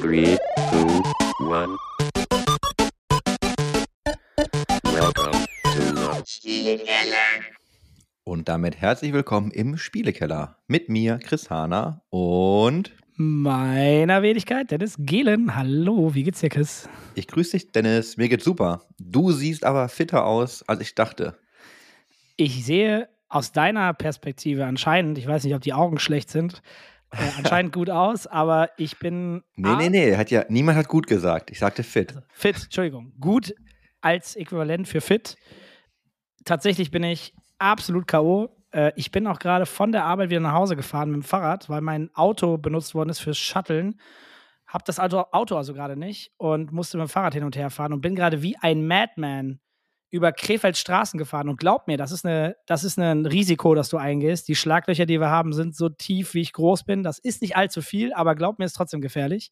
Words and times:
Three, 0.00 0.38
two, 0.70 1.02
one. 1.40 1.76
Welcome 4.84 5.44
to 5.64 5.80
the 5.92 6.22
Und 8.22 8.48
damit 8.48 8.80
herzlich 8.80 9.12
willkommen 9.12 9.50
im 9.50 9.76
Spielekeller 9.76 10.56
mit 10.68 10.88
mir, 10.88 11.18
Chris 11.18 11.50
Hahner 11.50 12.02
und 12.10 12.92
Meiner 13.16 14.22
Wenigkeit, 14.22 14.70
Dennis 14.70 14.94
Gehlen. 15.00 15.56
Hallo, 15.56 16.14
wie 16.14 16.22
geht's 16.22 16.40
dir, 16.40 16.48
Chris? 16.48 16.88
ich 17.16 17.26
grüße 17.26 17.58
dich, 17.58 17.72
Dennis. 17.72 18.16
Mir 18.16 18.28
geht's 18.28 18.44
super. 18.44 18.82
Du 19.00 19.32
siehst 19.32 19.64
aber 19.64 19.88
fitter 19.88 20.24
aus, 20.24 20.62
als 20.68 20.80
ich 20.80 20.94
dachte. 20.94 21.36
Ich 22.36 22.64
sehe 22.64 23.08
aus 23.28 23.50
deiner 23.50 23.92
Perspektive 23.94 24.64
anscheinend, 24.64 25.18
ich 25.18 25.26
weiß 25.26 25.42
nicht, 25.42 25.54
ob 25.56 25.62
die 25.62 25.72
Augen 25.72 25.98
schlecht 25.98 26.30
sind, 26.30 26.62
äh, 27.10 27.16
anscheinend 27.38 27.72
gut 27.72 27.90
aus, 27.90 28.26
aber 28.26 28.70
ich 28.76 28.98
bin 28.98 29.42
Nee, 29.56 29.76
nee, 29.76 29.88
nee, 29.88 30.16
hat 30.16 30.30
ja, 30.30 30.44
niemand 30.48 30.78
hat 30.78 30.88
gut 30.88 31.06
gesagt. 31.06 31.50
Ich 31.50 31.58
sagte 31.58 31.82
fit. 31.82 32.14
fit, 32.32 32.56
Entschuldigung, 32.64 33.12
gut 33.20 33.54
als 34.00 34.36
Äquivalent 34.36 34.86
für 34.86 35.00
fit. 35.00 35.36
Tatsächlich 36.44 36.90
bin 36.90 37.02
ich 37.02 37.34
absolut 37.58 38.06
K.O. 38.06 38.48
Äh, 38.72 38.92
ich 38.96 39.10
bin 39.10 39.26
auch 39.26 39.38
gerade 39.38 39.66
von 39.66 39.92
der 39.92 40.04
Arbeit 40.04 40.30
wieder 40.30 40.40
nach 40.40 40.52
Hause 40.52 40.76
gefahren 40.76 41.10
mit 41.10 41.22
dem 41.22 41.24
Fahrrad, 41.24 41.68
weil 41.68 41.80
mein 41.80 42.10
Auto 42.14 42.58
benutzt 42.58 42.94
worden 42.94 43.10
ist 43.10 43.20
fürs 43.20 43.38
Shutteln. 43.38 44.00
Hab 44.66 44.84
das 44.84 45.00
Auto, 45.00 45.24
Auto 45.32 45.56
also 45.56 45.72
gerade 45.72 45.96
nicht 45.96 46.32
und 46.36 46.72
musste 46.72 46.98
mit 46.98 47.06
dem 47.06 47.10
Fahrrad 47.10 47.34
hin 47.34 47.44
und 47.44 47.56
her 47.56 47.70
fahren 47.70 47.92
und 47.92 48.02
bin 48.02 48.14
gerade 48.14 48.42
wie 48.42 48.56
ein 48.58 48.86
Madman 48.86 49.60
über 50.10 50.32
Krefelds 50.32 50.80
Straßen 50.80 51.18
gefahren. 51.18 51.48
Und 51.48 51.58
glaub 51.58 51.86
mir, 51.86 51.96
das 51.98 52.12
ist, 52.12 52.24
eine, 52.24 52.56
das 52.66 52.82
ist 52.84 52.98
ein 52.98 53.26
Risiko, 53.26 53.74
das 53.74 53.88
du 53.90 53.98
eingehst. 53.98 54.48
Die 54.48 54.54
Schlaglöcher, 54.54 55.06
die 55.06 55.20
wir 55.20 55.28
haben, 55.28 55.52
sind 55.52 55.76
so 55.76 55.88
tief, 55.88 56.34
wie 56.34 56.40
ich 56.40 56.52
groß 56.52 56.84
bin. 56.84 57.02
Das 57.02 57.18
ist 57.18 57.42
nicht 57.42 57.56
allzu 57.56 57.82
viel, 57.82 58.12
aber 58.14 58.34
glaub 58.34 58.58
mir, 58.58 58.64
ist 58.64 58.72
trotzdem 58.74 59.00
gefährlich. 59.00 59.50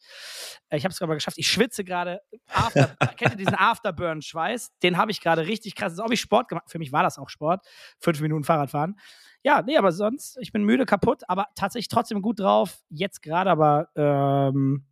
Äh, 0.68 0.78
Ich 0.78 0.84
habe 0.84 0.92
es 0.92 1.02
aber 1.02 1.14
geschafft. 1.14 1.38
Ich 1.38 1.48
schwitze 1.48 1.84
gerade. 1.84 2.20
Kennt 3.16 3.32
ihr 3.32 3.36
diesen 3.36 3.54
Afterburn-Schweiß? 3.54 4.70
Den 4.82 4.96
habe 4.96 5.10
ich 5.10 5.20
gerade 5.20 5.46
richtig 5.46 5.74
krass. 5.74 5.92
Als 5.92 6.00
ob 6.00 6.12
ich 6.12 6.20
Sport 6.20 6.48
gemacht 6.48 6.70
Für 6.70 6.78
mich 6.78 6.92
war 6.92 7.02
das 7.02 7.18
auch 7.18 7.28
Sport. 7.28 7.66
Fünf 7.98 8.20
Minuten 8.20 8.44
Fahrradfahren. 8.44 8.98
Ja, 9.42 9.62
nee, 9.62 9.76
aber 9.76 9.92
sonst, 9.92 10.38
ich 10.40 10.52
bin 10.52 10.64
müde, 10.64 10.86
kaputt, 10.86 11.22
aber 11.28 11.46
tatsächlich 11.54 11.88
trotzdem 11.88 12.20
gut 12.22 12.40
drauf. 12.40 12.78
Jetzt 12.88 13.22
gerade 13.22 13.50
aber 13.50 13.88
ähm, 13.94 14.86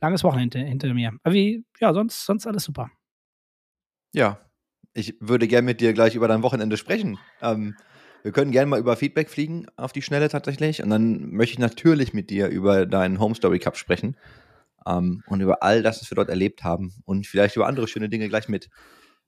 langes 0.00 0.24
Wochenende 0.24 0.58
hinter, 0.58 0.88
hinter 0.88 0.94
mir. 0.94 1.12
Aber 1.22 1.34
wie, 1.34 1.64
ja, 1.78 1.92
sonst, 1.92 2.24
sonst 2.24 2.46
alles 2.46 2.64
super. 2.64 2.90
Ja, 4.12 4.40
ich 4.94 5.14
würde 5.20 5.48
gerne 5.48 5.66
mit 5.66 5.80
dir 5.80 5.92
gleich 5.92 6.14
über 6.14 6.28
dein 6.28 6.42
Wochenende 6.42 6.76
sprechen. 6.76 7.18
Ähm, 7.42 7.76
wir 8.22 8.32
können 8.32 8.52
gerne 8.52 8.66
mal 8.66 8.80
über 8.80 8.96
Feedback 8.96 9.30
fliegen 9.30 9.66
auf 9.76 9.92
die 9.92 10.02
Schnelle 10.02 10.28
tatsächlich. 10.28 10.82
Und 10.82 10.90
dann 10.90 11.30
möchte 11.30 11.54
ich 11.54 11.58
natürlich 11.58 12.12
mit 12.12 12.30
dir 12.30 12.48
über 12.48 12.86
deinen 12.86 13.18
Home 13.18 13.34
Story 13.34 13.58
Cup 13.58 13.76
sprechen. 13.76 14.16
Ähm, 14.86 15.22
und 15.26 15.40
über 15.40 15.62
all 15.62 15.82
das, 15.82 16.00
was 16.00 16.10
wir 16.10 16.16
dort 16.16 16.28
erlebt 16.28 16.64
haben. 16.64 16.94
Und 17.04 17.26
vielleicht 17.26 17.56
über 17.56 17.66
andere 17.66 17.88
schöne 17.88 18.08
Dinge 18.08 18.28
gleich 18.28 18.48
mit. 18.48 18.68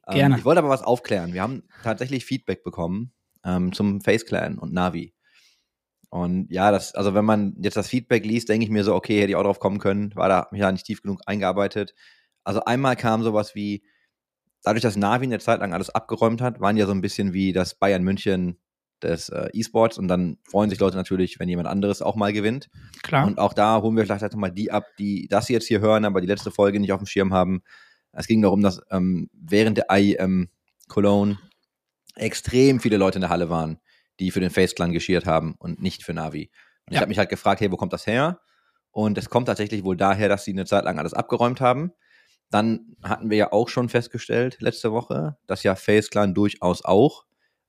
Ähm, 0.06 0.14
Gerne. 0.14 0.38
Ich 0.38 0.44
wollte 0.44 0.58
aber 0.58 0.68
was 0.68 0.83
aufklären. 0.83 1.33
Wir 1.33 1.42
haben 1.42 1.62
tatsächlich 1.83 2.24
Feedback 2.24 2.64
bekommen 2.64 3.12
ähm, 3.44 3.72
zum 3.72 4.00
Face 4.00 4.27
Clan 4.27 4.58
und 4.58 4.72
Navi. 4.72 5.14
Und 6.10 6.50
ja, 6.50 6.70
das, 6.70 6.94
also 6.94 7.14
wenn 7.14 7.24
man 7.24 7.56
jetzt 7.62 7.77
das 7.77 7.88
Feedback 7.88 8.27
liest, 8.27 8.48
denke 8.50 8.64
ich 8.64 8.70
mir 8.70 8.84
so, 8.84 8.94
okay, 8.94 9.20
hätte 9.20 9.30
ich 9.30 9.36
auch 9.36 9.44
drauf 9.44 9.60
kommen 9.60 9.78
können, 9.78 10.14
war 10.14 10.28
da 10.28 10.48
mich 10.50 10.60
da 10.60 10.70
nicht 10.70 10.84
tief 10.84 11.00
genug 11.00 11.20
eingearbeitet. 11.24 11.94
Also 12.44 12.64
einmal 12.64 12.96
kam 12.96 13.22
sowas 13.22 13.55
wie, 13.55 13.83
dadurch, 14.62 14.82
dass 14.82 14.96
Navi 14.96 15.24
eine 15.27 15.38
Zeit 15.38 15.60
lang 15.60 15.72
alles 15.72 15.91
abgeräumt 15.91 16.41
hat, 16.41 16.60
waren 16.60 16.77
ja 16.77 16.86
so 16.86 16.92
ein 16.92 17.00
bisschen 17.00 17.32
wie 17.32 17.52
das 17.52 17.74
Bayern 17.74 18.02
München 18.02 18.58
des 19.02 19.28
äh, 19.30 19.48
E-Sports 19.52 19.98
und 19.98 20.06
dann 20.08 20.38
freuen 20.44 20.70
sich 20.70 20.78
Leute 20.78 20.96
natürlich, 20.96 21.41
wenn 21.41 21.48
jemand 21.48 21.66
anderes 21.68 22.02
auch 22.02 22.14
mal 22.14 22.32
gewinnt. 22.32 22.68
Klar. 23.02 23.27
Und 23.27 23.38
auch 23.38 23.52
da 23.52 23.83
holen 23.83 23.96
wir 23.96 24.05
vielleicht 24.05 24.22
einfach 24.22 24.38
mal 24.38 24.50
die 24.52 24.70
ab, 24.70 24.84
die 24.98 25.27
das 25.28 25.48
jetzt 25.48 25.66
hier 25.66 25.80
hören, 25.80 26.05
aber 26.05 26.20
die 26.20 26.28
letzte 26.28 26.52
Folge 26.52 26.78
nicht 26.78 26.92
auf 26.92 27.00
dem 27.00 27.06
Schirm 27.06 27.33
haben. 27.34 27.62
Es 28.12 28.27
ging 28.28 28.40
darum, 28.42 28.62
dass 28.62 28.80
ähm, 28.90 29.28
während 29.33 29.78
der 29.78 29.86
IEM 29.90 30.48
Cologne 30.88 31.38
extrem 32.14 32.80
viele 32.80 32.96
Leute 32.96 33.17
in 33.17 33.22
der 33.22 33.30
Halle 33.30 33.48
waren, 33.51 33.78
die 34.20 34.30
für 34.30 34.40
den 34.40 34.51
Face 34.51 34.74
Clan 34.74 34.92
geschiert 34.92 35.27
haben 35.27 35.55
und 35.58 35.83
nicht 35.83 36.05
für 36.05 36.12
Navi. 36.14 36.51
Und 36.86 36.92
ich 36.92 36.95
Ja. 36.96 37.01
habe 37.01 37.08
mich 37.08 37.18
halt 37.18 37.30
gefragt, 37.30 37.61
hey, 37.61 37.72
wo 37.72 37.77
kommt 37.77 37.92
das 37.92 38.06
her? 38.06 38.40
Und 38.90 39.17
es 39.17 39.30
kommt 39.30 39.46
tatsächlich 39.46 39.84
wohl 39.84 39.96
daher, 39.96 40.28
dass 40.28 40.45
sie 40.45 40.52
eine 40.52 40.67
Zeit 40.67 40.84
lang 40.84 40.98
alles 40.98 41.14
abgeräumt 41.14 41.61
haben. 41.61 41.92
Dann 42.52 42.96
hatten 43.02 43.30
wir 43.30 43.39
ja 43.39 43.52
auch 43.52 43.70
schon 43.70 43.89
festgestellt 43.89 44.58
letzte 44.61 44.92
Woche, 44.92 45.39
dass 45.46 45.63
ja 45.63 45.74
Face 45.74 46.11
Clan 46.11 46.35
durchaus 46.35 46.85
auch 46.85 47.24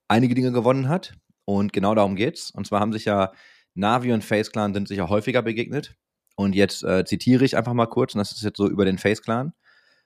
einige 0.10 0.36
Dinge 0.36 0.52
gewonnen 0.52 0.90
hat. 0.90 1.14
Und 1.46 1.72
genau 1.72 1.96
darum 1.96 2.18
geht's. 2.18 2.52
Und 2.52 2.68
zwar 2.68 2.82
haben 2.82 2.92
sich 2.92 3.06
ja 3.06 3.32
Navi 3.76 4.12
und 4.12 4.26
Face 4.26 4.52
Clan 4.52 4.74
sind 4.74 4.90
sich 4.90 4.98
ja 4.98 5.08
häufiger 5.08 5.42
begegnet. 5.42 5.96
Und 6.36 6.54
jetzt 6.54 6.84
äh, 6.84 7.06
zitiere 7.06 7.46
ich 7.46 7.56
einfach 7.56 7.74
mal 7.74 7.86
kurz, 7.86 8.14
und 8.14 8.20
das 8.20 8.34
ist 8.34 8.44
jetzt 8.44 8.58
so 8.58 8.68
über 8.68 8.84
den 8.84 8.98
Face 8.98 9.22
Clan. 9.22 9.54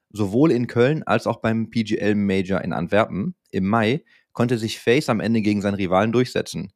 Sowohl 0.09 0.51
in 0.51 0.67
Köln 0.67 1.01
als 1.03 1.25
auch 1.25 1.37
beim 1.37 1.71
PGL 1.71 2.13
Major 2.13 2.61
in 2.61 2.71
Antwerpen 2.71 3.33
im 3.49 3.65
Mai 3.65 4.03
konnte 4.31 4.59
sich 4.59 4.79
Face 4.79 5.09
am 5.09 5.21
Ende 5.21 5.41
gegen 5.41 5.61
seinen 5.61 5.73
Rivalen 5.73 6.11
durchsetzen. 6.11 6.71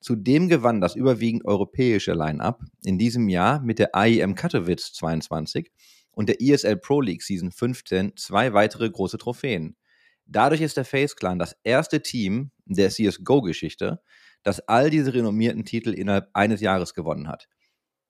Zudem 0.00 0.50
gewann 0.50 0.82
das 0.82 0.94
überwiegend 0.94 1.46
europäische 1.46 2.12
Line-Up 2.12 2.60
in 2.84 2.98
diesem 2.98 3.30
Jahr 3.30 3.60
mit 3.60 3.78
der 3.78 3.94
AIM 3.94 4.34
Katowice 4.34 4.92
22 4.92 5.72
und 6.16 6.28
der 6.28 6.40
ESL 6.40 6.78
Pro 6.78 7.00
League 7.00 7.22
Season 7.22 7.52
15 7.52 8.16
zwei 8.16 8.52
weitere 8.54 8.88
große 8.90 9.18
Trophäen. 9.18 9.76
Dadurch 10.24 10.60
ist 10.62 10.76
der 10.76 10.84
Face 10.84 11.14
Clan 11.14 11.38
das 11.38 11.54
erste 11.62 12.02
Team 12.02 12.50
der 12.64 12.90
CSGO-Geschichte, 12.90 14.00
das 14.42 14.60
all 14.68 14.90
diese 14.90 15.12
renommierten 15.14 15.64
Titel 15.64 15.90
innerhalb 15.90 16.28
eines 16.32 16.60
Jahres 16.60 16.94
gewonnen 16.94 17.28
hat. 17.28 17.46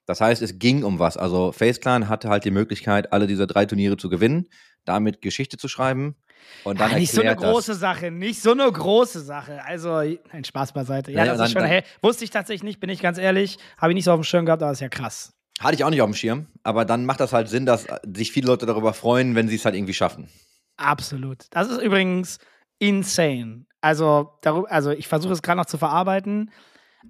Das 0.06 0.21
heißt, 0.21 0.41
es 0.41 0.59
ging 0.61 0.84
um 0.84 0.99
was. 1.00 1.16
Also 1.16 1.50
Face 1.53 1.81
Clan 1.81 2.09
hatte 2.09 2.28
halt 2.28 2.45
die 2.45 2.53
Möglichkeit, 2.53 3.12
alle 3.12 3.27
diese 3.27 3.47
drei 3.49 3.66
Turniere 3.66 3.97
zu 3.97 4.09
gewinnen, 4.09 4.49
damit 4.84 5.21
Geschichte 5.21 5.56
zu 5.56 5.66
schreiben. 5.66 6.15
Und 6.62 6.78
dann 6.81 6.93
Ah, 6.93 6.99
nicht 6.99 7.11
so 7.11 7.22
eine 7.22 7.34
große 7.34 7.75
Sache, 7.75 8.12
nicht 8.12 8.41
so 8.41 8.53
eine 8.53 8.71
große 8.71 9.21
Sache. 9.21 9.65
Also, 9.65 9.95
ein 9.95 10.45
Spaß 10.45 10.72
beiseite. 10.75 11.11
Ja, 11.11 11.25
Ja, 11.25 11.25
das 11.33 11.39
dann- 11.39 11.47
ist 11.47 11.53
schon, 11.55 11.62
dann- 11.62 11.71
hey, 11.71 11.83
wusste 12.03 12.22
ich 12.22 12.31
tatsächlich 12.31 12.62
nicht, 12.62 12.78
bin 12.78 12.89
ich 12.89 13.00
ganz 13.03 13.19
ehrlich. 13.19 13.59
Habe 13.78 13.93
ich 13.93 13.95
nicht 13.97 14.05
so 14.05 14.12
auf 14.12 14.21
dem 14.21 14.25
Schirm 14.25 14.47
gehabt, 14.47 14.62
aber 14.62 14.71
ist 14.71 14.81
ja 14.81 14.89
krass. 14.89 15.33
Hatte 15.61 15.75
ich 15.75 15.84
auch 15.84 15.91
nicht 15.91 16.03
auf 16.03 16.11
dem 16.11 16.15
Schirm, 16.15 16.47
aber 16.62 16.84
dann 16.84 17.06
macht 17.06 17.21
das 17.21 17.33
halt 17.33 17.49
Sinn, 17.49 17.65
dass 17.67 17.87
sich 18.05 18.33
viele 18.33 18.47
Leute 18.47 18.67
darüber 18.67 18.93
freuen, 18.93 19.34
wenn 19.34 19.49
sie 19.49 19.56
es 19.56 19.65
halt 19.65 19.75
irgendwie 19.75 19.94
schaffen. 19.94 20.28
Absolut. 20.77 21.47
Das 21.50 21.71
ist 21.71 21.81
übrigens 21.81 22.39
insane. 22.78 23.65
Also, 23.81 24.39
darüber, 24.43 24.71
also 24.71 24.91
ich 24.91 25.09
versuche 25.09 25.33
es 25.33 25.43
gerade 25.43 25.59
noch 25.59 25.66
zu 25.66 25.78
verarbeiten, 25.78 26.50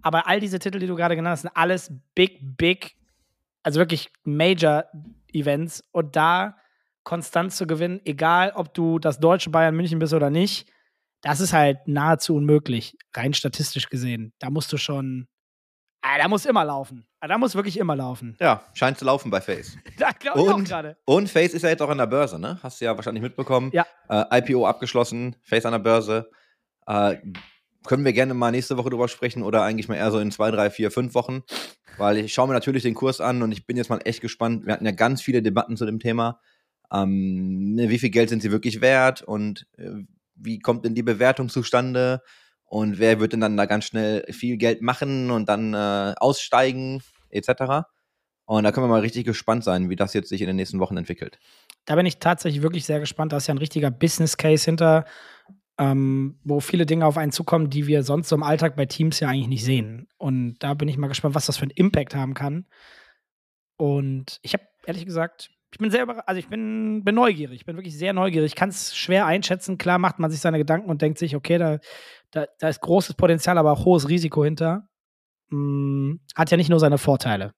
aber 0.02 0.26
all 0.28 0.40
diese 0.40 0.58
Titel, 0.58 0.78
die 0.78 0.86
du 0.86 0.94
gerade 0.94 1.16
genannt 1.16 1.32
hast, 1.32 1.42
sind 1.42 1.56
alles 1.56 1.92
big, 2.14 2.38
big, 2.56 2.96
also 3.62 3.80
wirklich 3.80 4.10
Major-Events 4.24 5.82
und 5.92 6.14
da 6.14 6.56
konstant 7.02 7.52
zu 7.52 7.66
gewinnen, 7.66 8.00
egal 8.04 8.52
ob 8.54 8.74
du 8.74 8.98
das 8.98 9.20
deutsche 9.20 9.50
Bayern 9.50 9.76
München 9.76 9.98
bist 9.98 10.12
oder 10.12 10.28
nicht, 10.28 10.68
das 11.22 11.40
ist 11.40 11.52
halt 11.52 11.86
nahezu 11.86 12.34
unmöglich, 12.34 12.96
rein 13.14 13.32
statistisch 13.32 13.88
gesehen. 13.88 14.32
Da 14.38 14.50
musst 14.50 14.72
du 14.72 14.76
schon, 14.76 15.26
ah, 16.14 16.18
da 16.18 16.28
muss 16.28 16.44
immer 16.46 16.64
laufen. 16.64 17.06
Ah, 17.20 17.28
Da 17.28 17.38
muss 17.38 17.54
wirklich 17.54 17.78
immer 17.78 17.96
laufen. 17.96 18.36
Ja, 18.40 18.62
scheint 18.74 18.98
zu 18.98 19.04
laufen 19.04 19.30
bei 19.30 19.40
Face. 19.40 19.76
Da 19.98 20.10
glaube 20.12 20.40
ich 20.40 20.48
auch 20.48 20.54
Und, 20.56 20.68
gerade. 20.68 20.96
und 21.04 21.28
Face 21.30 21.54
ist 21.54 21.62
ja 21.62 21.68
jetzt 21.70 21.82
auch 21.82 21.88
an 21.88 21.98
der 21.98 22.06
Börse, 22.06 22.38
ne? 22.38 22.58
Hast 22.62 22.80
du 22.80 22.84
ja 22.84 22.96
wahrscheinlich 22.96 23.22
mitbekommen. 23.22 23.70
Ja. 23.72 23.86
Äh, 24.08 24.38
IPO 24.40 24.66
abgeschlossen, 24.66 25.36
Face 25.42 25.64
an 25.66 25.72
der 25.72 25.78
Börse. 25.80 26.30
Äh, 26.86 27.16
können 27.86 28.04
wir 28.04 28.12
gerne 28.12 28.34
mal 28.34 28.50
nächste 28.50 28.76
Woche 28.76 28.90
drüber 28.90 29.08
sprechen 29.08 29.42
oder 29.42 29.62
eigentlich 29.62 29.88
mal 29.88 29.94
eher 29.96 30.10
so 30.10 30.18
in 30.18 30.30
zwei, 30.32 30.50
drei, 30.50 30.70
vier, 30.70 30.90
fünf 30.90 31.14
Wochen. 31.14 31.42
Weil 31.98 32.18
ich 32.18 32.34
schaue 32.34 32.48
mir 32.48 32.54
natürlich 32.54 32.82
den 32.82 32.94
Kurs 32.94 33.20
an 33.20 33.42
und 33.42 33.52
ich 33.52 33.66
bin 33.66 33.76
jetzt 33.76 33.90
mal 33.90 34.00
echt 34.04 34.20
gespannt. 34.20 34.66
Wir 34.66 34.74
hatten 34.74 34.84
ja 34.84 34.92
ganz 34.92 35.22
viele 35.22 35.40
Debatten 35.42 35.76
zu 35.76 35.86
dem 35.86 35.98
Thema. 35.98 36.40
Ähm, 36.92 37.74
ne, 37.74 37.88
wie 37.88 37.98
viel 37.98 38.10
Geld 38.10 38.28
sind 38.28 38.42
sie 38.42 38.52
wirklich 38.52 38.80
wert 38.80 39.22
und 39.22 39.66
äh, 39.78 39.90
wie 40.34 40.58
kommt 40.58 40.84
denn 40.84 40.94
die 40.94 41.02
Bewertung 41.02 41.48
zustande? 41.48 42.22
Und 42.66 42.98
wer 42.98 43.20
wird 43.20 43.32
denn 43.32 43.40
dann 43.40 43.56
da 43.56 43.66
ganz 43.66 43.84
schnell 43.84 44.24
viel 44.32 44.56
Geld 44.56 44.82
machen 44.82 45.30
und 45.30 45.48
dann 45.48 45.72
äh, 45.72 46.14
aussteigen, 46.18 47.02
etc. 47.30 47.86
Und 48.44 48.64
da 48.64 48.72
können 48.72 48.86
wir 48.86 48.90
mal 48.90 49.00
richtig 49.00 49.24
gespannt 49.24 49.64
sein, 49.64 49.88
wie 49.88 49.96
das 49.96 50.14
jetzt 50.14 50.28
sich 50.28 50.40
in 50.40 50.46
den 50.46 50.56
nächsten 50.56 50.80
Wochen 50.80 50.96
entwickelt. 50.96 51.38
Da 51.84 51.94
bin 51.94 52.06
ich 52.06 52.18
tatsächlich 52.18 52.62
wirklich 52.62 52.84
sehr 52.84 53.00
gespannt. 53.00 53.32
Da 53.32 53.36
ist 53.36 53.46
ja 53.46 53.54
ein 53.54 53.58
richtiger 53.58 53.90
Business 53.90 54.36
Case 54.36 54.64
hinter, 54.64 55.04
ähm, 55.78 56.38
wo 56.42 56.60
viele 56.60 56.86
Dinge 56.86 57.06
auf 57.06 57.18
einen 57.18 57.32
zukommen, 57.32 57.70
die 57.70 57.86
wir 57.86 58.02
sonst 58.02 58.28
so 58.28 58.36
im 58.36 58.42
Alltag 58.42 58.76
bei 58.76 58.86
Teams 58.86 59.20
ja 59.20 59.28
eigentlich 59.28 59.48
nicht 59.48 59.64
sehen. 59.64 60.08
Und 60.16 60.58
da 60.60 60.74
bin 60.74 60.88
ich 60.88 60.96
mal 60.96 61.08
gespannt, 61.08 61.34
was 61.34 61.46
das 61.46 61.56
für 61.56 61.62
einen 61.62 61.72
Impact 61.72 62.14
haben 62.14 62.34
kann. 62.34 62.66
Und 63.76 64.38
ich 64.42 64.54
habe 64.54 64.64
ehrlich 64.86 65.04
gesagt, 65.04 65.50
ich 65.72 65.78
bin 65.78 65.90
sehr 65.90 66.06
also 66.26 66.38
ich 66.38 66.48
bin, 66.48 67.04
bin 67.04 67.14
neugierig, 67.14 67.60
ich 67.60 67.66
bin 67.66 67.76
wirklich 67.76 67.98
sehr 67.98 68.12
neugierig. 68.12 68.52
Ich 68.52 68.56
kann 68.56 68.70
es 68.70 68.96
schwer 68.96 69.26
einschätzen. 69.26 69.76
Klar 69.76 69.98
macht 69.98 70.18
man 70.18 70.30
sich 70.30 70.40
seine 70.40 70.58
Gedanken 70.58 70.88
und 70.88 71.02
denkt 71.02 71.18
sich, 71.18 71.36
okay, 71.36 71.58
da, 71.58 71.78
da, 72.30 72.46
da 72.58 72.68
ist 72.68 72.80
großes 72.80 73.14
Potenzial, 73.14 73.58
aber 73.58 73.72
auch 73.72 73.84
hohes 73.84 74.08
Risiko 74.08 74.44
hinter. 74.44 74.88
Hm, 75.50 76.20
hat 76.34 76.50
ja 76.50 76.56
nicht 76.56 76.70
nur 76.70 76.80
seine 76.80 76.98
Vorteile. 76.98 77.52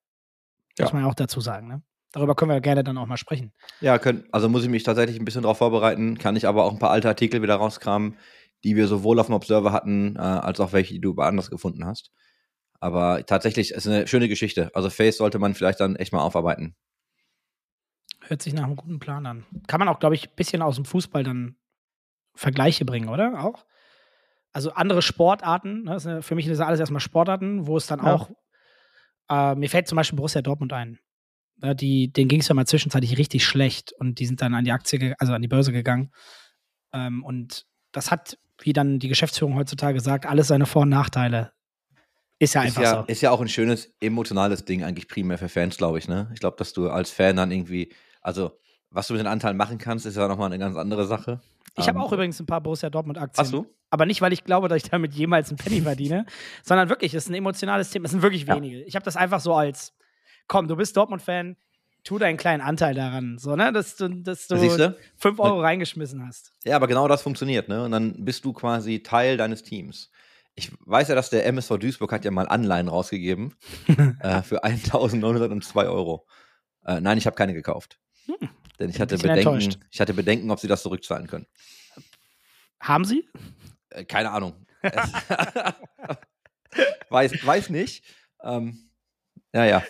Muss 0.79 0.91
Ja. 0.91 0.95
man 0.95 1.03
ja 1.05 1.09
auch 1.11 1.15
dazu 1.15 1.41
sagen. 1.41 1.69
Ne? 1.69 1.83
Darüber 2.13 2.35
können 2.35 2.51
wir 2.51 2.61
gerne 2.61 2.85
dann 2.85 2.99
auch 2.99 3.07
mal 3.07 3.17
sprechen. 3.17 3.53
Ja, 3.81 3.99
können, 3.99 4.25
also 4.33 4.49
muss 4.49 4.63
ich 4.63 4.69
mich 4.71 4.83
tatsächlich 4.83 5.19
ein 5.19 5.25
bisschen 5.25 5.43
darauf 5.43 5.59
vorbereiten, 5.59 6.19
kann 6.19 6.37
ich 6.37 6.47
aber 6.47 6.65
auch 6.65 6.73
ein 6.73 6.79
paar 6.79 6.91
alte 6.91 7.09
Artikel 7.09 7.43
wieder 7.43 7.57
rauskramen, 7.57 8.17
die 8.65 8.77
wir 8.77 8.87
sowohl 8.89 9.19
auf 9.21 9.27
dem 9.27 9.35
Observer 9.35 9.73
hatten, 9.73 10.17
äh, 10.17 10.21
als 10.21 10.61
auch 10.61 10.73
welche, 10.73 10.95
die 10.95 11.01
du 11.01 11.17
woanders 11.17 11.51
gefunden 11.51 11.85
hast. 11.85 12.11
Aber 12.81 13.25
tatsächlich 13.27 13.73
ist 13.73 13.87
eine 13.89 14.07
schöne 14.07 14.29
Geschichte. 14.29 14.71
Also 14.75 14.89
Face 14.91 15.17
sollte 15.17 15.39
man 15.39 15.55
vielleicht 15.55 15.81
dann 15.81 15.97
echt 15.97 16.13
mal 16.13 16.23
aufarbeiten. 16.23 16.77
Hört 18.21 18.43
sich 18.43 18.53
nach 18.53 18.65
einem 18.65 18.77
guten 18.77 18.99
Plan 18.99 19.27
an. 19.27 19.45
Kann 19.67 19.79
man 19.81 19.89
auch, 19.89 19.99
glaube 19.99 20.15
ich, 20.15 20.29
ein 20.29 20.37
bisschen 20.37 20.63
aus 20.63 20.77
dem 20.77 20.85
Fußball 20.85 21.25
dann 21.25 21.57
Vergleiche 22.35 22.85
bringen, 22.85 23.09
oder? 23.09 23.43
Auch? 23.45 23.65
Also 24.53 24.73
andere 24.73 25.03
Sportarten, 25.03 25.85
ne? 25.85 25.99
ja- 26.03 26.23
für 26.23 26.35
mich 26.35 26.47
ist 26.47 26.59
das 26.59 26.67
alles 26.67 26.81
erstmal 26.81 27.01
Sportarten, 27.01 27.67
wo 27.67 27.77
es 27.77 27.87
dann 27.87 28.01
Ja. 28.01 28.15
auch, 28.15 28.31
äh, 29.31 29.55
mir 29.55 29.69
fällt 29.69 29.89
zum 29.89 29.97
Beispiel 29.97 30.17
Borussia 30.17 30.43
Dortmund 30.43 30.73
ein. 30.73 30.99
Ja, 31.63 31.75
die, 31.75 32.13
denen 32.13 32.29
ging 32.29 32.41
es 32.41 32.49
ja 32.49 32.55
mal 32.55 32.67
zwischenzeitlich 32.67 33.19
richtig 33.19 33.45
schlecht 33.45 33.93
und 33.99 34.21
die 34.21 34.27
sind 34.27 34.41
dann 34.41 34.55
an 34.55 34.65
die 34.65 34.73
Aktie, 34.73 35.15
also 35.19 35.33
an 35.33 35.43
die 35.43 35.49
Börse 35.49 35.73
gegangen. 35.73 36.13
Ähm, 36.93 37.25
und 37.25 37.67
das 37.93 38.11
hat, 38.11 38.39
wie 38.61 38.73
dann 38.73 38.99
die 39.01 39.09
Geschäftsführung 39.09 39.57
heutzutage 39.57 40.01
sagt, 40.01 40.25
alles 40.27 40.49
seine 40.49 40.67
Vor- 40.67 40.83
und 40.83 40.89
Nachteile. 40.91 41.53
Ist 42.39 42.55
ja 42.55 42.63
Ist 42.63 42.69
einfach 42.79 42.83
ja, 42.83 42.95
so. 43.03 43.05
ist 43.13 43.21
ja 43.21 43.31
auch 43.33 43.41
ein 43.41 43.49
schönes 43.49 43.93
emotionales 44.01 44.65
Ding 44.65 44.85
eigentlich 44.85 45.09
primär 45.09 45.37
für 45.39 45.49
Fans, 45.49 45.77
glaube 45.77 45.99
ich. 45.99 46.07
Ne? 46.09 46.31
Ich 46.33 46.39
glaube, 46.41 46.57
dass 46.57 46.73
du 46.73 46.89
als 46.89 47.11
Fan 47.11 47.35
dann 47.37 47.51
irgendwie, 47.51 47.93
also 48.23 48.53
was 48.91 49.09
du 49.09 49.15
mit 49.15 49.21
den 49.21 49.27
Anteilen 49.27 49.57
machen 49.57 49.79
kannst, 49.79 50.07
ist 50.07 50.17
ja 50.17 50.29
nochmal 50.29 50.47
eine 50.47 50.59
ganz 50.61 50.77
andere 50.77 51.07
Sache. 51.07 51.41
Ich 51.79 51.89
habe 51.89 51.99
Ähm, 51.99 52.05
auch 52.05 52.13
übrigens 52.13 52.39
ein 52.41 52.47
paar 52.47 52.61
Borussia 52.61 52.91
Dortmund-Aktien. 52.91 53.43
Hast 53.45 53.53
du? 53.53 53.67
Aber 53.91 54.05
nicht, 54.07 54.21
weil 54.21 54.33
ich 54.33 54.45
glaube, 54.45 54.69
dass 54.69 54.83
ich 54.83 54.91
damit 54.91 55.15
jemals 55.15 55.49
einen 55.49 55.59
Penny 55.59 55.81
verdiene, 55.81 56.27
sondern 56.63 56.89
wirklich, 56.89 57.15
es 57.15 57.25
ist 57.25 57.31
ein 57.31 57.35
emotionales 57.35 57.91
Thema. 57.91 58.05
Es 58.07 58.11
sind 58.11 58.23
wirklich 58.23 58.47
Ja. 58.47 58.57
wenige. 58.57 58.83
Ich 58.83 58.95
habe 58.97 59.05
das 59.05 59.17
einfach 59.17 59.41
so 59.41 59.55
als, 59.55 59.95
komm, 60.47 60.69
du 60.69 60.77
bist 60.77 60.97
Dortmund-Fan, 60.97 61.57
tu 62.05 62.19
deinen 62.19 62.37
kleinen 62.37 62.61
Anteil 62.63 62.95
daran, 62.95 63.39
so, 63.39 63.57
ne? 63.57 63.73
dass 63.73 63.97
du, 63.97 64.09
dass 64.09 64.47
du? 64.47 64.57
5 65.17 65.39
Euro 65.41 65.61
reingeschmissen 65.61 66.27
hast. 66.27 66.53
Ja, 66.65 66.77
aber 66.77 66.87
genau 66.87 67.09
das 67.09 67.23
funktioniert, 67.23 67.69
ne? 67.69 67.83
Und 67.85 67.91
dann 67.91 68.25
bist 68.25 68.45
du 68.45 68.53
quasi 68.53 69.03
Teil 69.03 69.37
deines 69.37 69.63
Teams. 69.63 70.11
Ich 70.55 70.73
weiß 70.87 71.09
ja, 71.09 71.15
dass 71.15 71.31
der 71.31 71.47
MSV 71.47 71.77
Duisburg 71.79 72.11
hat 72.13 72.25
ja 72.25 72.31
mal 72.31 72.49
Anleihen 72.49 72.89
rausgegeben 72.89 73.55
äh, 74.21 74.43
für 74.43 74.65
1.902 74.65 75.87
Euro. 75.89 76.27
Äh, 76.85 77.01
nein, 77.01 77.19
ich 77.19 77.27
habe 77.27 77.37
keine 77.37 77.55
gekauft. 77.55 77.99
Hm. 78.27 78.49
Denn 78.79 78.91
ich 78.91 79.01
hatte, 79.01 79.17
Bedenken, 79.17 79.39
enttäuscht. 79.39 79.79
ich 79.91 80.01
hatte 80.01 80.15
Bedenken, 80.15 80.51
ob 80.51 80.61
sie 80.61 80.69
das 80.69 80.83
zurückzahlen 80.83 81.27
können. 81.27 81.47
Haben 82.81 83.05
sie? 83.05 83.29
Äh, 83.91 84.05
keine 84.05 84.31
Ahnung. 84.31 84.55
Weiß, 87.11 87.45
weiß 87.45 87.71
nicht. 87.71 88.05
Ähm, 88.43 88.91
ja, 89.53 89.65
ja. 89.65 89.83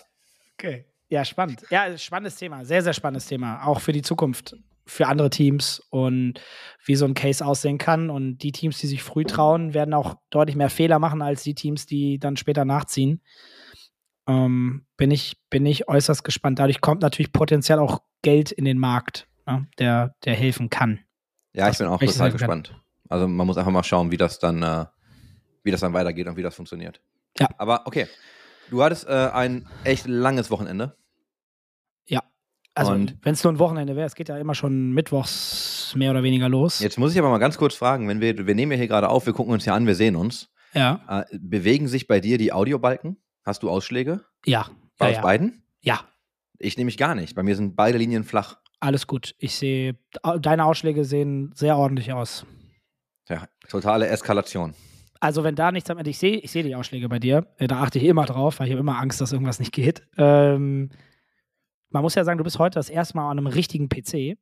Okay. 0.53 0.85
Ja, 1.09 1.25
spannend. 1.25 1.63
Ja, 1.69 1.97
spannendes 1.97 2.35
Thema. 2.35 2.63
Sehr, 2.65 2.83
sehr 2.83 2.93
spannendes 2.93 3.25
Thema. 3.25 3.65
Auch 3.65 3.81
für 3.81 3.91
die 3.91 4.01
Zukunft, 4.01 4.55
für 4.85 5.07
andere 5.07 5.29
Teams 5.29 5.81
und 5.89 6.39
wie 6.85 6.95
so 6.95 7.05
ein 7.05 7.13
Case 7.13 7.45
aussehen 7.45 7.77
kann. 7.77 8.09
Und 8.09 8.39
die 8.39 8.51
Teams, 8.51 8.77
die 8.77 8.87
sich 8.87 9.03
früh 9.03 9.25
trauen, 9.25 9.73
werden 9.73 9.93
auch 9.93 10.15
deutlich 10.29 10.55
mehr 10.55 10.69
Fehler 10.69 10.99
machen 10.99 11.21
als 11.21 11.43
die 11.43 11.55
Teams, 11.55 11.85
die 11.85 12.19
dann 12.19 12.37
später 12.37 12.63
nachziehen. 12.65 13.21
Ähm, 14.29 14.85
bin, 14.95 15.11
ich, 15.11 15.37
bin 15.49 15.65
ich 15.65 15.87
äußerst 15.87 16.23
gespannt. 16.23 16.59
Dadurch 16.59 16.81
kommt 16.81 17.01
natürlich 17.01 17.33
potenziell 17.33 17.79
auch 17.79 18.01
Geld 18.21 18.51
in 18.51 18.65
den 18.65 18.77
Markt, 18.77 19.27
ne, 19.47 19.67
der, 19.79 20.15
der 20.25 20.35
helfen 20.35 20.69
kann. 20.69 20.99
Ja, 21.53 21.69
ich 21.69 21.77
bin 21.77 21.87
auch 21.87 21.99
total 21.99 22.31
gespannt. 22.31 22.75
Also 23.09 23.27
man 23.27 23.47
muss 23.47 23.57
einfach 23.57 23.71
mal 23.71 23.83
schauen, 23.83 24.11
wie 24.11 24.17
das 24.17 24.37
dann, 24.39 24.61
äh, 24.61 24.85
wie 25.63 25.71
das 25.71 25.79
dann 25.81 25.93
weitergeht 25.93 26.27
und 26.27 26.37
wie 26.37 26.43
das 26.43 26.55
funktioniert. 26.55 27.01
Ja. 27.39 27.47
Aber 27.57 27.87
okay. 27.87 28.07
Du 28.69 28.83
hattest 28.83 29.07
äh, 29.07 29.29
ein 29.33 29.67
echt 29.83 30.05
langes 30.07 30.51
Wochenende. 30.51 30.95
Also, 32.75 32.93
Und- 32.93 33.17
wenn 33.23 33.33
es 33.33 33.43
nur 33.43 33.51
ein 33.51 33.59
Wochenende 33.59 33.95
wäre, 33.97 34.05
es 34.05 34.15
geht 34.15 34.29
ja 34.29 34.37
immer 34.37 34.55
schon 34.55 34.93
mittwochs 34.93 35.93
mehr 35.97 36.11
oder 36.11 36.23
weniger 36.23 36.47
los. 36.47 36.79
Jetzt 36.79 36.97
muss 36.97 37.11
ich 37.11 37.19
aber 37.19 37.29
mal 37.29 37.37
ganz 37.39 37.57
kurz 37.57 37.75
fragen, 37.75 38.07
wenn 38.07 38.21
wir, 38.21 38.47
wir 38.47 38.55
nehmen 38.55 38.71
ja 38.71 38.77
hier 38.77 38.87
gerade 38.87 39.09
auf, 39.09 39.25
wir 39.25 39.33
gucken 39.33 39.51
uns 39.53 39.65
ja 39.65 39.73
an, 39.73 39.85
wir 39.85 39.95
sehen 39.95 40.15
uns. 40.15 40.49
Ja, 40.73 41.01
Äh, 41.29 41.37
bewegen 41.39 41.87
sich 41.89 42.07
bei 42.07 42.21
dir 42.21 42.37
die 42.37 42.53
Audiobalken? 42.53 43.17
Hast 43.49 43.63
du 43.63 43.69
Ausschläge? 43.71 44.23
ja. 44.45 44.69
Bei 44.99 45.05
Ja, 45.05 45.09
uns 45.09 45.15
ja. 45.17 45.21
beiden? 45.23 45.63
ja. 45.81 46.01
Ich 46.59 46.77
nehme 46.77 46.85
mich 46.85 46.97
gar 46.97 47.15
nicht. 47.15 47.33
Bei 47.35 47.41
mir 47.41 47.55
sind 47.55 47.75
beide 47.75 47.97
Linien 47.97 48.23
flach. 48.23 48.57
Alles 48.79 49.07
gut. 49.07 49.33
Ich 49.39 49.55
sehe, 49.55 49.97
deine 50.41 50.65
Ausschläge 50.65 51.03
sehen 51.03 51.51
sehr 51.55 51.75
ordentlich 51.77 52.11
aus. 52.13 52.45
Ja, 53.27 53.47
totale 53.69 54.07
Eskalation. 54.07 54.75
Also, 55.21 55.43
wenn 55.43 55.55
da 55.55 55.71
nichts 55.71 55.89
am 55.89 55.97
Ende, 55.97 56.09
ich 56.11 56.19
sehe, 56.19 56.37
ich 56.37 56.51
sehe 56.51 56.61
die 56.63 56.75
Ausschläge 56.75 57.09
bei 57.09 57.17
dir. 57.17 57.47
Äh, 57.57 57.67
Da 57.67 57.81
achte 57.81 57.97
ich 57.97 58.03
immer 58.05 58.25
drauf, 58.25 58.59
weil 58.59 58.67
ich 58.67 58.73
habe 58.73 58.81
immer 58.81 58.99
Angst, 58.99 59.19
dass 59.21 59.31
irgendwas 59.31 59.59
nicht 59.59 59.71
geht. 59.71 60.05
Ähm, 60.17 60.89
man 61.89 62.01
muss 62.03 62.13
ja 62.15 62.23
sagen, 62.23 62.37
du 62.37 62.43
bist 62.43 62.59
heute 62.59 62.75
das 62.77 62.89
erste 62.89 63.15
Mal 63.17 63.31
an 63.31 63.37
einem 63.39 63.47
richtigen 63.47 63.89
PC. 63.89 64.37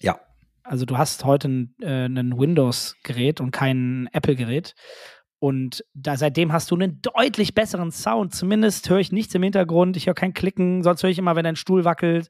Ja. 0.00 0.18
Also, 0.64 0.84
du 0.86 0.98
hast 0.98 1.24
heute 1.24 1.48
ein, 1.48 1.74
äh, 1.80 2.06
ein 2.06 2.36
Windows-Gerät 2.38 3.40
und 3.40 3.52
kein 3.52 4.08
Apple-Gerät. 4.12 4.74
Und 5.44 5.84
da, 5.92 6.16
seitdem 6.16 6.54
hast 6.54 6.70
du 6.70 6.74
einen 6.74 7.02
deutlich 7.02 7.54
besseren 7.54 7.90
Sound. 7.90 8.34
Zumindest 8.34 8.88
höre 8.88 9.00
ich 9.00 9.12
nichts 9.12 9.34
im 9.34 9.42
Hintergrund. 9.42 9.94
Ich 9.94 10.06
höre 10.06 10.14
kein 10.14 10.32
Klicken. 10.32 10.82
Sonst 10.82 11.02
höre 11.02 11.10
ich 11.10 11.18
immer, 11.18 11.36
wenn 11.36 11.44
dein 11.44 11.54
Stuhl 11.54 11.84
wackelt. 11.84 12.28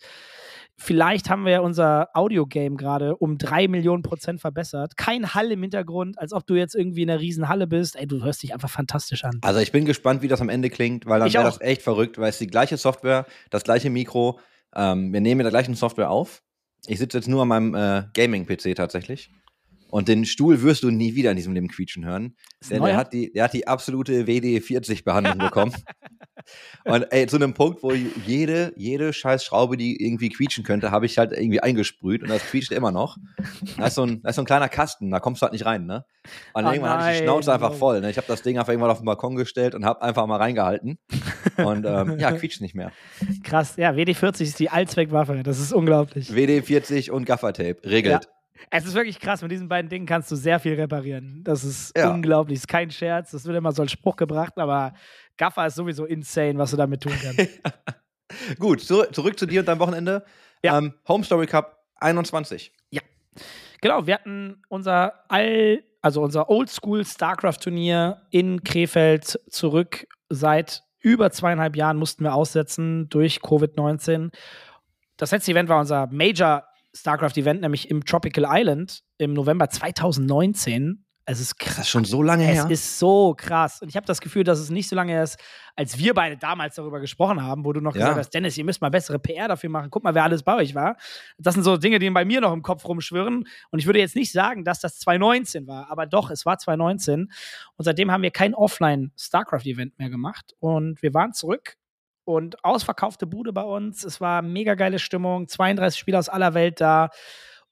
Vielleicht 0.76 1.30
haben 1.30 1.44
wir 1.44 1.52
ja 1.52 1.60
unser 1.60 2.08
Audio-Game 2.14 2.76
gerade 2.76 3.14
um 3.14 3.38
drei 3.38 3.68
Millionen 3.68 4.02
Prozent 4.02 4.40
verbessert. 4.40 4.96
Kein 4.96 5.32
Hall 5.32 5.52
im 5.52 5.62
Hintergrund, 5.62 6.18
als 6.18 6.32
ob 6.32 6.44
du 6.44 6.56
jetzt 6.56 6.74
irgendwie 6.74 7.02
in 7.02 7.10
einer 7.10 7.20
riesen 7.20 7.48
Halle 7.48 7.68
bist. 7.68 7.94
Ey, 7.94 8.08
du 8.08 8.20
hörst 8.24 8.42
dich 8.42 8.52
einfach 8.52 8.68
fantastisch 8.68 9.22
an. 9.22 9.38
Also 9.42 9.60
ich 9.60 9.70
bin 9.70 9.84
gespannt, 9.84 10.22
wie 10.22 10.28
das 10.28 10.40
am 10.40 10.48
Ende 10.48 10.68
klingt, 10.68 11.06
weil 11.06 11.20
dann 11.20 11.32
wäre 11.32 11.44
das 11.44 11.60
echt 11.60 11.82
verrückt, 11.82 12.18
weil 12.18 12.30
es 12.30 12.38
die 12.38 12.48
gleiche 12.48 12.78
Software, 12.78 13.26
das 13.48 13.62
gleiche 13.62 13.90
Mikro. 13.90 14.40
Ähm, 14.74 15.12
wir 15.12 15.20
nehmen 15.20 15.38
mit 15.38 15.44
der 15.44 15.52
gleichen 15.52 15.76
Software 15.76 16.10
auf. 16.10 16.42
Ich 16.88 16.98
sitze 16.98 17.18
jetzt 17.18 17.28
nur 17.28 17.42
an 17.42 17.48
meinem 17.48 17.74
äh, 17.76 18.02
Gaming-PC 18.12 18.74
tatsächlich. 18.74 19.30
Und 19.94 20.08
den 20.08 20.24
Stuhl 20.24 20.60
wirst 20.62 20.82
du 20.82 20.90
nie 20.90 21.14
wieder 21.14 21.30
in 21.30 21.36
diesem 21.36 21.54
Leben 21.54 21.68
quietschen 21.68 22.04
hören. 22.04 22.34
Denn 22.68 22.82
der 22.82 22.96
hat, 22.96 23.12
die, 23.12 23.30
hat 23.38 23.52
die 23.52 23.68
absolute 23.68 24.26
WD-40-Behandlung 24.26 25.38
bekommen. 25.38 25.72
Und 26.84 27.06
ey, 27.12 27.28
zu 27.28 27.36
einem 27.36 27.54
Punkt, 27.54 27.80
wo 27.84 27.92
jede, 27.92 28.72
jede 28.76 29.12
scheiß 29.12 29.44
Schraube, 29.44 29.76
die 29.76 30.04
irgendwie 30.04 30.30
quietschen 30.30 30.64
könnte, 30.64 30.90
habe 30.90 31.06
ich 31.06 31.16
halt 31.16 31.30
irgendwie 31.32 31.60
eingesprüht 31.60 32.24
und 32.24 32.28
das 32.28 32.42
quietscht 32.42 32.72
immer 32.72 32.90
noch. 32.90 33.18
Da 33.76 33.86
ist, 33.86 33.94
so 33.94 34.02
ein, 34.02 34.20
da 34.24 34.30
ist 34.30 34.34
so 34.34 34.42
ein 34.42 34.46
kleiner 34.46 34.68
Kasten, 34.68 35.12
da 35.12 35.20
kommst 35.20 35.42
du 35.42 35.44
halt 35.44 35.52
nicht 35.52 35.64
rein, 35.64 35.86
ne? 35.86 36.04
Und 36.54 36.64
Oh 36.66 36.70
irgendwann 36.72 36.98
hatte 36.98 37.12
ich 37.12 37.18
die 37.18 37.24
Schnauze 37.26 37.54
einfach 37.54 37.74
voll. 37.74 38.00
Ne? 38.00 38.10
Ich 38.10 38.16
habe 38.16 38.26
das 38.26 38.42
Ding 38.42 38.58
einfach 38.58 38.72
irgendwann 38.72 38.90
auf 38.90 38.98
den 38.98 39.06
Balkon 39.06 39.36
gestellt 39.36 39.76
und 39.76 39.84
habe 39.84 40.02
einfach 40.02 40.26
mal 40.26 40.38
reingehalten. 40.38 40.98
Und 41.56 41.86
ähm, 41.86 42.18
ja, 42.18 42.32
quietscht 42.36 42.60
nicht 42.60 42.74
mehr. 42.74 42.90
Krass. 43.44 43.76
Ja, 43.76 43.92
WD-40 43.92 44.42
ist 44.42 44.58
die 44.58 44.70
Allzweckwaffe. 44.70 45.44
Das 45.44 45.60
ist 45.60 45.72
unglaublich. 45.72 46.30
WD-40 46.30 47.12
und 47.12 47.26
Gaffertape, 47.26 47.76
regelt. 47.84 48.28
Es 48.70 48.86
ist 48.86 48.94
wirklich 48.94 49.18
krass. 49.20 49.42
Mit 49.42 49.50
diesen 49.50 49.68
beiden 49.68 49.88
Dingen 49.88 50.06
kannst 50.06 50.30
du 50.30 50.36
sehr 50.36 50.58
viel 50.60 50.74
reparieren. 50.74 51.42
Das 51.44 51.64
ist 51.64 51.96
Ja. 51.96 52.10
unglaublich. 52.10 52.58
Ist 52.58 52.68
kein 52.68 52.90
Scherz. 52.90 53.32
Das 53.32 53.44
wird 53.44 53.56
immer 53.56 53.72
so 53.72 53.82
als 53.82 53.92
Spruch 53.92 54.16
gebracht, 54.16 54.58
aber 54.58 54.94
Gaffer 55.36 55.66
ist 55.66 55.74
sowieso 55.74 56.04
insane, 56.04 56.58
was 56.58 56.70
du 56.70 56.76
damit 56.76 57.02
tun 57.02 57.12
kannst. 57.20 57.60
Gut, 58.58 58.80
zu, 58.80 59.02
zurück 59.12 59.38
zu 59.38 59.46
dir 59.46 59.60
und 59.60 59.66
deinem 59.68 59.80
Wochenende. 59.80 60.24
Ja. 60.62 60.78
Ähm, 60.78 60.94
Home 61.08 61.24
Story 61.24 61.46
Cup 61.46 61.84
21. 61.96 62.72
Genau, 63.80 64.06
wir 64.06 64.14
hatten 64.14 64.62
unser 64.68 65.24
all, 65.28 65.82
also 66.00 66.22
unser 66.22 66.48
Oldschool 66.48 67.04
StarCraft-Turnier 67.04 68.22
in 68.30 68.62
Krefeld 68.64 69.38
zurück. 69.50 70.06
Seit 70.30 70.84
über 71.00 71.30
zweieinhalb 71.30 71.76
Jahren 71.76 71.98
mussten 71.98 72.24
wir 72.24 72.32
aussetzen 72.34 73.08
durch 73.10 73.40
Covid-19. 73.40 74.32
Das 75.18 75.32
letzte 75.32 75.50
Event 75.52 75.68
war 75.68 75.80
unser 75.80 76.06
Major 76.06 76.64
StarCraft-Event, 76.94 77.60
nämlich 77.60 77.90
im 77.90 78.04
Tropical 78.04 78.44
Island 78.48 79.00
im 79.18 79.32
November 79.34 79.68
2019. 79.68 81.00
Es 81.26 81.40
ist 81.40 81.58
krass. 81.58 81.76
Das 81.76 81.84
ist 81.86 81.90
schon 81.90 82.04
so 82.04 82.22
lange 82.22 82.44
Es 82.46 82.64
her. 82.64 82.70
ist 82.70 82.98
so 82.98 83.34
krass. 83.34 83.80
Und 83.80 83.88
ich 83.88 83.96
habe 83.96 84.06
das 84.06 84.20
Gefühl, 84.20 84.44
dass 84.44 84.58
es 84.58 84.68
nicht 84.68 84.90
so 84.90 84.94
lange 84.94 85.12
her 85.12 85.22
ist, 85.22 85.38
als 85.74 85.96
wir 85.96 86.12
beide 86.12 86.36
damals 86.36 86.74
darüber 86.74 87.00
gesprochen 87.00 87.40
haben, 87.42 87.64
wo 87.64 87.72
du 87.72 87.80
noch 87.80 87.94
Ja. 87.94 88.00
gesagt 88.00 88.18
hast, 88.18 88.34
Dennis, 88.34 88.58
ihr 88.58 88.64
müsst 88.64 88.82
mal 88.82 88.90
bessere 88.90 89.18
PR 89.18 89.48
dafür 89.48 89.70
machen. 89.70 89.88
Guck 89.90 90.04
mal, 90.04 90.14
wer 90.14 90.22
alles 90.24 90.42
bei 90.42 90.54
euch 90.56 90.74
war. 90.74 90.98
Das 91.38 91.54
sind 91.54 91.62
so 91.62 91.78
Dinge, 91.78 91.98
die 91.98 92.10
bei 92.10 92.26
mir 92.26 92.42
noch 92.42 92.52
im 92.52 92.60
Kopf 92.60 92.84
rumschwirren. 92.86 93.48
Und 93.70 93.78
ich 93.78 93.86
würde 93.86 94.00
jetzt 94.00 94.16
nicht 94.16 94.32
sagen, 94.32 94.64
dass 94.64 94.80
das 94.80 94.98
2019 94.98 95.66
war, 95.66 95.90
aber 95.90 96.04
doch, 96.04 96.30
es 96.30 96.44
war 96.44 96.58
2019. 96.58 97.32
Und 97.76 97.84
seitdem 97.86 98.10
haben 98.10 98.22
wir 98.22 98.30
kein 98.30 98.52
Offline-StarCraft-Event 98.54 99.98
mehr 99.98 100.10
gemacht. 100.10 100.54
Und 100.58 101.00
wir 101.02 101.14
waren 101.14 101.32
zurück 101.32 101.76
und 102.24 102.64
ausverkaufte 102.64 103.26
Bude 103.26 103.52
bei 103.52 103.62
uns. 103.62 104.04
Es 104.04 104.20
war 104.20 104.42
mega 104.42 104.74
geile 104.74 104.98
Stimmung, 104.98 105.48
32 105.48 105.98
Spieler 105.98 106.18
aus 106.18 106.28
aller 106.28 106.52
Welt 106.54 106.80
da. 106.80 107.10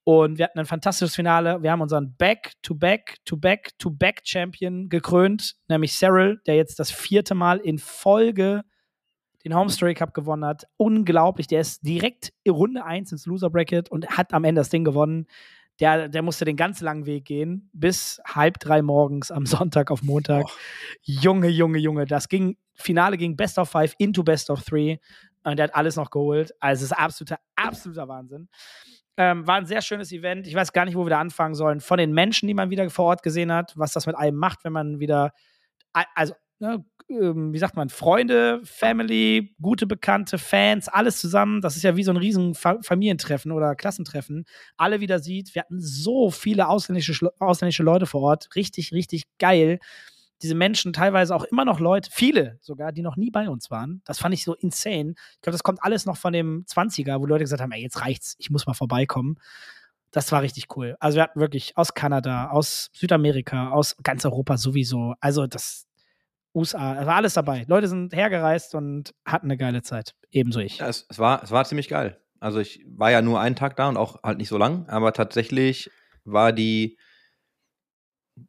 Und 0.04 0.38
wir 0.38 0.46
hatten 0.46 0.58
ein 0.58 0.66
fantastisches 0.66 1.14
Finale. 1.14 1.62
Wir 1.62 1.70
haben 1.70 1.80
unseren 1.80 2.16
Back-to-Back-to-Back-to-Back-Champion 2.16 4.88
gekrönt, 4.88 5.54
nämlich 5.68 5.92
Cyril, 5.92 6.40
der 6.46 6.56
jetzt 6.56 6.80
das 6.80 6.90
vierte 6.90 7.36
Mal 7.36 7.58
in 7.58 7.78
Folge 7.78 8.64
den 9.44 9.54
Home 9.54 9.70
Story 9.70 9.94
Cup 9.94 10.14
gewonnen 10.14 10.44
hat. 10.44 10.66
Unglaublich. 10.76 11.46
Der 11.46 11.60
ist 11.60 11.86
direkt 11.86 12.32
in 12.44 12.52
Runde 12.52 12.84
1 12.84 13.12
ins 13.12 13.26
Loser 13.26 13.50
Bracket 13.50 13.90
und 13.90 14.08
hat 14.08 14.32
am 14.32 14.44
Ende 14.44 14.60
das 14.60 14.70
Ding 14.70 14.84
gewonnen. 14.84 15.26
Der, 15.80 16.08
der 16.08 16.22
musste 16.22 16.44
den 16.44 16.56
ganz 16.56 16.80
langen 16.80 17.06
Weg 17.06 17.24
gehen, 17.24 17.70
bis 17.72 18.20
halb 18.26 18.60
drei 18.60 18.82
morgens 18.82 19.30
am 19.30 19.46
Sonntag 19.46 19.90
auf 19.90 20.02
Montag. 20.02 20.46
Junge, 21.02 21.48
Junge, 21.48 21.78
Junge. 21.78 22.06
Das 22.06 22.28
ging, 22.28 22.56
Finale 22.82 23.16
ging 23.16 23.36
Best 23.36 23.58
of 23.58 23.70
Five 23.70 23.94
into 23.98 24.22
Best 24.22 24.50
of 24.50 24.62
Three. 24.62 24.98
Und 25.44 25.58
der 25.58 25.64
hat 25.64 25.74
alles 25.74 25.96
noch 25.96 26.10
geholt. 26.10 26.52
Also 26.60 26.84
es 26.84 26.92
ist 26.92 26.96
absoluter, 26.96 27.38
absoluter 27.56 28.08
Wahnsinn. 28.08 28.48
Ähm, 29.16 29.46
war 29.46 29.56
ein 29.56 29.66
sehr 29.66 29.82
schönes 29.82 30.12
Event. 30.12 30.46
Ich 30.46 30.54
weiß 30.54 30.72
gar 30.72 30.84
nicht, 30.84 30.96
wo 30.96 31.04
wir 31.04 31.10
da 31.10 31.20
anfangen 31.20 31.54
sollen. 31.54 31.80
Von 31.80 31.98
den 31.98 32.12
Menschen, 32.12 32.46
die 32.46 32.54
man 32.54 32.70
wieder 32.70 32.88
vor 32.90 33.06
Ort 33.06 33.22
gesehen 33.22 33.52
hat, 33.52 33.72
was 33.76 33.92
das 33.92 34.06
mit 34.06 34.16
einem 34.16 34.38
macht, 34.38 34.64
wenn 34.64 34.72
man 34.72 35.00
wieder, 35.00 35.32
also 36.14 36.34
ne, 36.60 36.84
ähm, 37.10 37.52
wie 37.52 37.58
sagt 37.58 37.76
man, 37.76 37.88
Freunde, 37.90 38.60
Family, 38.64 39.54
gute 39.60 39.86
Bekannte, 39.86 40.38
Fans, 40.38 40.88
alles 40.88 41.20
zusammen. 41.20 41.60
Das 41.60 41.76
ist 41.76 41.82
ja 41.82 41.96
wie 41.96 42.04
so 42.04 42.12
ein 42.12 42.16
riesen 42.16 42.54
Fa 42.54 42.78
Familientreffen 42.82 43.52
oder 43.52 43.74
Klassentreffen. 43.74 44.44
Alle 44.76 45.00
wieder 45.00 45.18
sieht. 45.18 45.54
Wir 45.54 45.62
hatten 45.62 45.80
so 45.80 46.30
viele 46.30 46.68
ausländische, 46.68 47.30
ausländische 47.38 47.82
Leute 47.82 48.06
vor 48.06 48.22
Ort. 48.22 48.48
Richtig, 48.56 48.92
richtig 48.92 49.24
geil. 49.38 49.78
Diese 50.42 50.54
Menschen, 50.54 50.92
teilweise 50.92 51.34
auch 51.34 51.44
immer 51.44 51.64
noch 51.64 51.80
Leute, 51.80 52.10
viele 52.12 52.58
sogar, 52.60 52.92
die 52.92 53.02
noch 53.02 53.16
nie 53.16 53.30
bei 53.30 53.48
uns 53.48 53.70
waren. 53.70 54.02
Das 54.04 54.18
fand 54.18 54.34
ich 54.34 54.44
so 54.44 54.54
insane. 54.54 55.14
Ich 55.36 55.42
glaube, 55.42 55.54
das 55.54 55.62
kommt 55.62 55.82
alles 55.82 56.04
noch 56.04 56.16
von 56.16 56.32
dem 56.32 56.64
20er, 56.66 57.20
wo 57.20 57.26
Leute 57.26 57.44
gesagt 57.44 57.62
haben, 57.62 57.72
ey, 57.72 57.82
jetzt 57.82 58.00
reicht's, 58.00 58.34
ich 58.38 58.50
muss 58.50 58.66
mal 58.66 58.74
vorbeikommen. 58.74 59.36
Das 60.10 60.30
war 60.32 60.42
richtig 60.42 60.76
cool. 60.76 60.96
Also 61.00 61.16
wir 61.16 61.22
hatten 61.22 61.40
wirklich 61.40 61.76
aus 61.76 61.94
Kanada, 61.94 62.50
aus 62.50 62.90
Südamerika, 62.92 63.70
aus 63.70 63.96
ganz 64.02 64.24
Europa 64.24 64.58
sowieso. 64.58 65.14
Also 65.20 65.46
das 65.46 65.86
USA, 66.54 67.06
war 67.06 67.16
alles 67.16 67.34
dabei. 67.34 67.64
Leute 67.66 67.88
sind 67.88 68.14
hergereist 68.14 68.74
und 68.74 69.14
hatten 69.24 69.46
eine 69.46 69.56
geile 69.56 69.82
Zeit. 69.82 70.14
Ebenso 70.30 70.60
ich. 70.60 70.78
Ja, 70.78 70.88
es, 70.88 71.06
es, 71.08 71.18
war, 71.18 71.42
es 71.42 71.50
war 71.50 71.64
ziemlich 71.64 71.88
geil. 71.88 72.18
Also 72.40 72.58
ich 72.58 72.84
war 72.86 73.10
ja 73.10 73.22
nur 73.22 73.40
einen 73.40 73.56
Tag 73.56 73.76
da 73.76 73.88
und 73.88 73.96
auch 73.96 74.22
halt 74.22 74.38
nicht 74.38 74.48
so 74.48 74.58
lang, 74.58 74.86
aber 74.88 75.12
tatsächlich 75.12 75.90
war 76.24 76.52
die, 76.52 76.98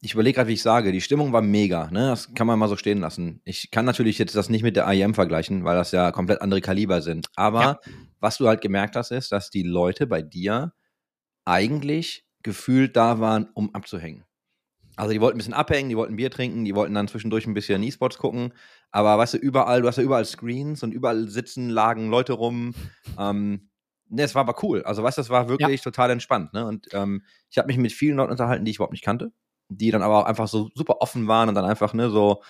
ich 0.01 0.13
überlege 0.13 0.35
gerade, 0.35 0.49
wie 0.49 0.53
ich 0.53 0.61
sage, 0.61 0.91
die 0.91 1.01
Stimmung 1.01 1.33
war 1.33 1.41
mega, 1.41 1.89
ne? 1.91 2.07
Das 2.07 2.33
kann 2.33 2.47
man 2.47 2.57
mal 2.57 2.69
so 2.69 2.77
stehen 2.77 2.99
lassen. 2.99 3.41
Ich 3.43 3.69
kann 3.71 3.85
natürlich 3.85 4.17
jetzt 4.17 4.35
das 4.35 4.49
nicht 4.49 4.63
mit 4.63 4.75
der 4.75 4.87
IEM 4.87 5.13
vergleichen, 5.13 5.63
weil 5.65 5.75
das 5.75 5.91
ja 5.91 6.11
komplett 6.11 6.41
andere 6.41 6.61
Kaliber 6.61 7.01
sind. 7.01 7.27
Aber 7.35 7.61
Ja. 7.61 7.79
was 8.19 8.37
du 8.37 8.47
halt 8.47 8.61
gemerkt 8.61 8.95
hast, 8.95 9.11
ist, 9.11 9.31
dass 9.31 9.49
die 9.49 9.63
Leute 9.63 10.07
bei 10.07 10.21
dir 10.21 10.73
eigentlich 11.45 12.25
gefühlt 12.43 12.95
da 12.95 13.19
waren, 13.19 13.49
um 13.53 13.73
abzuhängen. 13.73 14.25
Also 14.95 15.11
die 15.11 15.21
wollten 15.21 15.35
ein 15.35 15.39
bisschen 15.39 15.53
abhängen, 15.53 15.89
die 15.89 15.97
wollten 15.97 16.15
Bier 16.17 16.29
trinken, 16.29 16.65
die 16.65 16.75
wollten 16.75 16.93
dann 16.93 17.07
zwischendurch 17.07 17.47
ein 17.47 17.53
bisschen 17.55 17.81
E-Sports 17.81 18.17
gucken. 18.19 18.53
Aber 18.91 19.17
weißt 19.17 19.33
du, 19.33 19.37
überall, 19.39 19.81
du 19.81 19.87
hast 19.87 19.97
ja 19.97 20.03
überall 20.03 20.25
Screens 20.25 20.83
und 20.83 20.91
überall 20.93 21.27
sitzen, 21.29 21.69
lagen 21.69 22.09
Leute 22.09 22.33
rum. 22.33 22.75
Ähm, 23.17 23.69
ne, 24.07 24.21
es 24.23 24.35
war 24.35 24.41
aber 24.47 24.61
cool. 24.63 24.83
Also 24.83 25.01
weißt 25.01 25.17
du, 25.17 25.21
es 25.23 25.29
war 25.31 25.49
wirklich 25.49 25.81
total 25.81 26.11
entspannt. 26.11 26.53
Ne? 26.53 26.65
Und 26.65 26.87
ähm, 26.93 27.23
ich 27.49 27.57
habe 27.57 27.67
mich 27.67 27.77
mit 27.77 27.91
vielen 27.91 28.17
Leuten 28.17 28.31
unterhalten, 28.31 28.65
die 28.65 28.71
ich 28.71 28.77
überhaupt 28.77 28.93
nicht 28.93 29.03
kannte, 29.03 29.31
die 29.77 29.91
dann 29.91 30.01
aber 30.01 30.19
auch 30.19 30.25
einfach 30.25 30.47
so 30.47 30.69
super 30.75 31.01
offen 31.01 31.27
waren 31.27 31.49
und 31.49 31.55
dann 31.55 31.65
einfach, 31.65 31.93
ne, 31.93 32.09
so, 32.09 32.43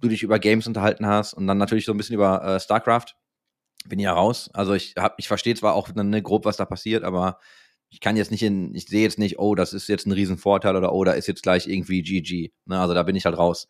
du 0.00 0.08
dich 0.08 0.22
über 0.22 0.38
Games 0.38 0.66
unterhalten 0.66 1.06
hast 1.06 1.34
und 1.34 1.46
dann 1.46 1.58
natürlich 1.58 1.84
so 1.84 1.92
ein 1.92 1.96
bisschen 1.98 2.14
über 2.14 2.44
äh, 2.44 2.60
StarCraft. 2.60 3.16
Bin 3.86 3.98
ja 4.00 4.12
raus. 4.12 4.50
Also 4.52 4.74
ich 4.74 4.94
hab, 4.96 5.18
ich 5.18 5.28
verstehe 5.28 5.54
zwar 5.54 5.74
auch 5.74 5.90
dann, 5.90 6.10
ne, 6.10 6.22
grob, 6.22 6.44
was 6.44 6.56
da 6.56 6.64
passiert, 6.64 7.04
aber 7.04 7.38
ich 7.90 8.00
kann 8.00 8.16
jetzt 8.16 8.30
nicht 8.30 8.42
in, 8.42 8.74
ich 8.74 8.86
sehe 8.86 9.02
jetzt 9.02 9.18
nicht, 9.18 9.38
oh, 9.38 9.54
das 9.54 9.72
ist 9.72 9.88
jetzt 9.88 10.06
ein 10.06 10.12
Riesenvorteil 10.12 10.76
oder 10.76 10.92
oh, 10.92 11.04
da 11.04 11.12
ist 11.12 11.26
jetzt 11.26 11.42
gleich 11.42 11.66
irgendwie 11.66 12.02
GG. 12.02 12.52
Ne, 12.66 12.80
also 12.80 12.94
da 12.94 13.02
bin 13.02 13.16
ich 13.16 13.24
halt 13.24 13.38
raus. 13.38 13.68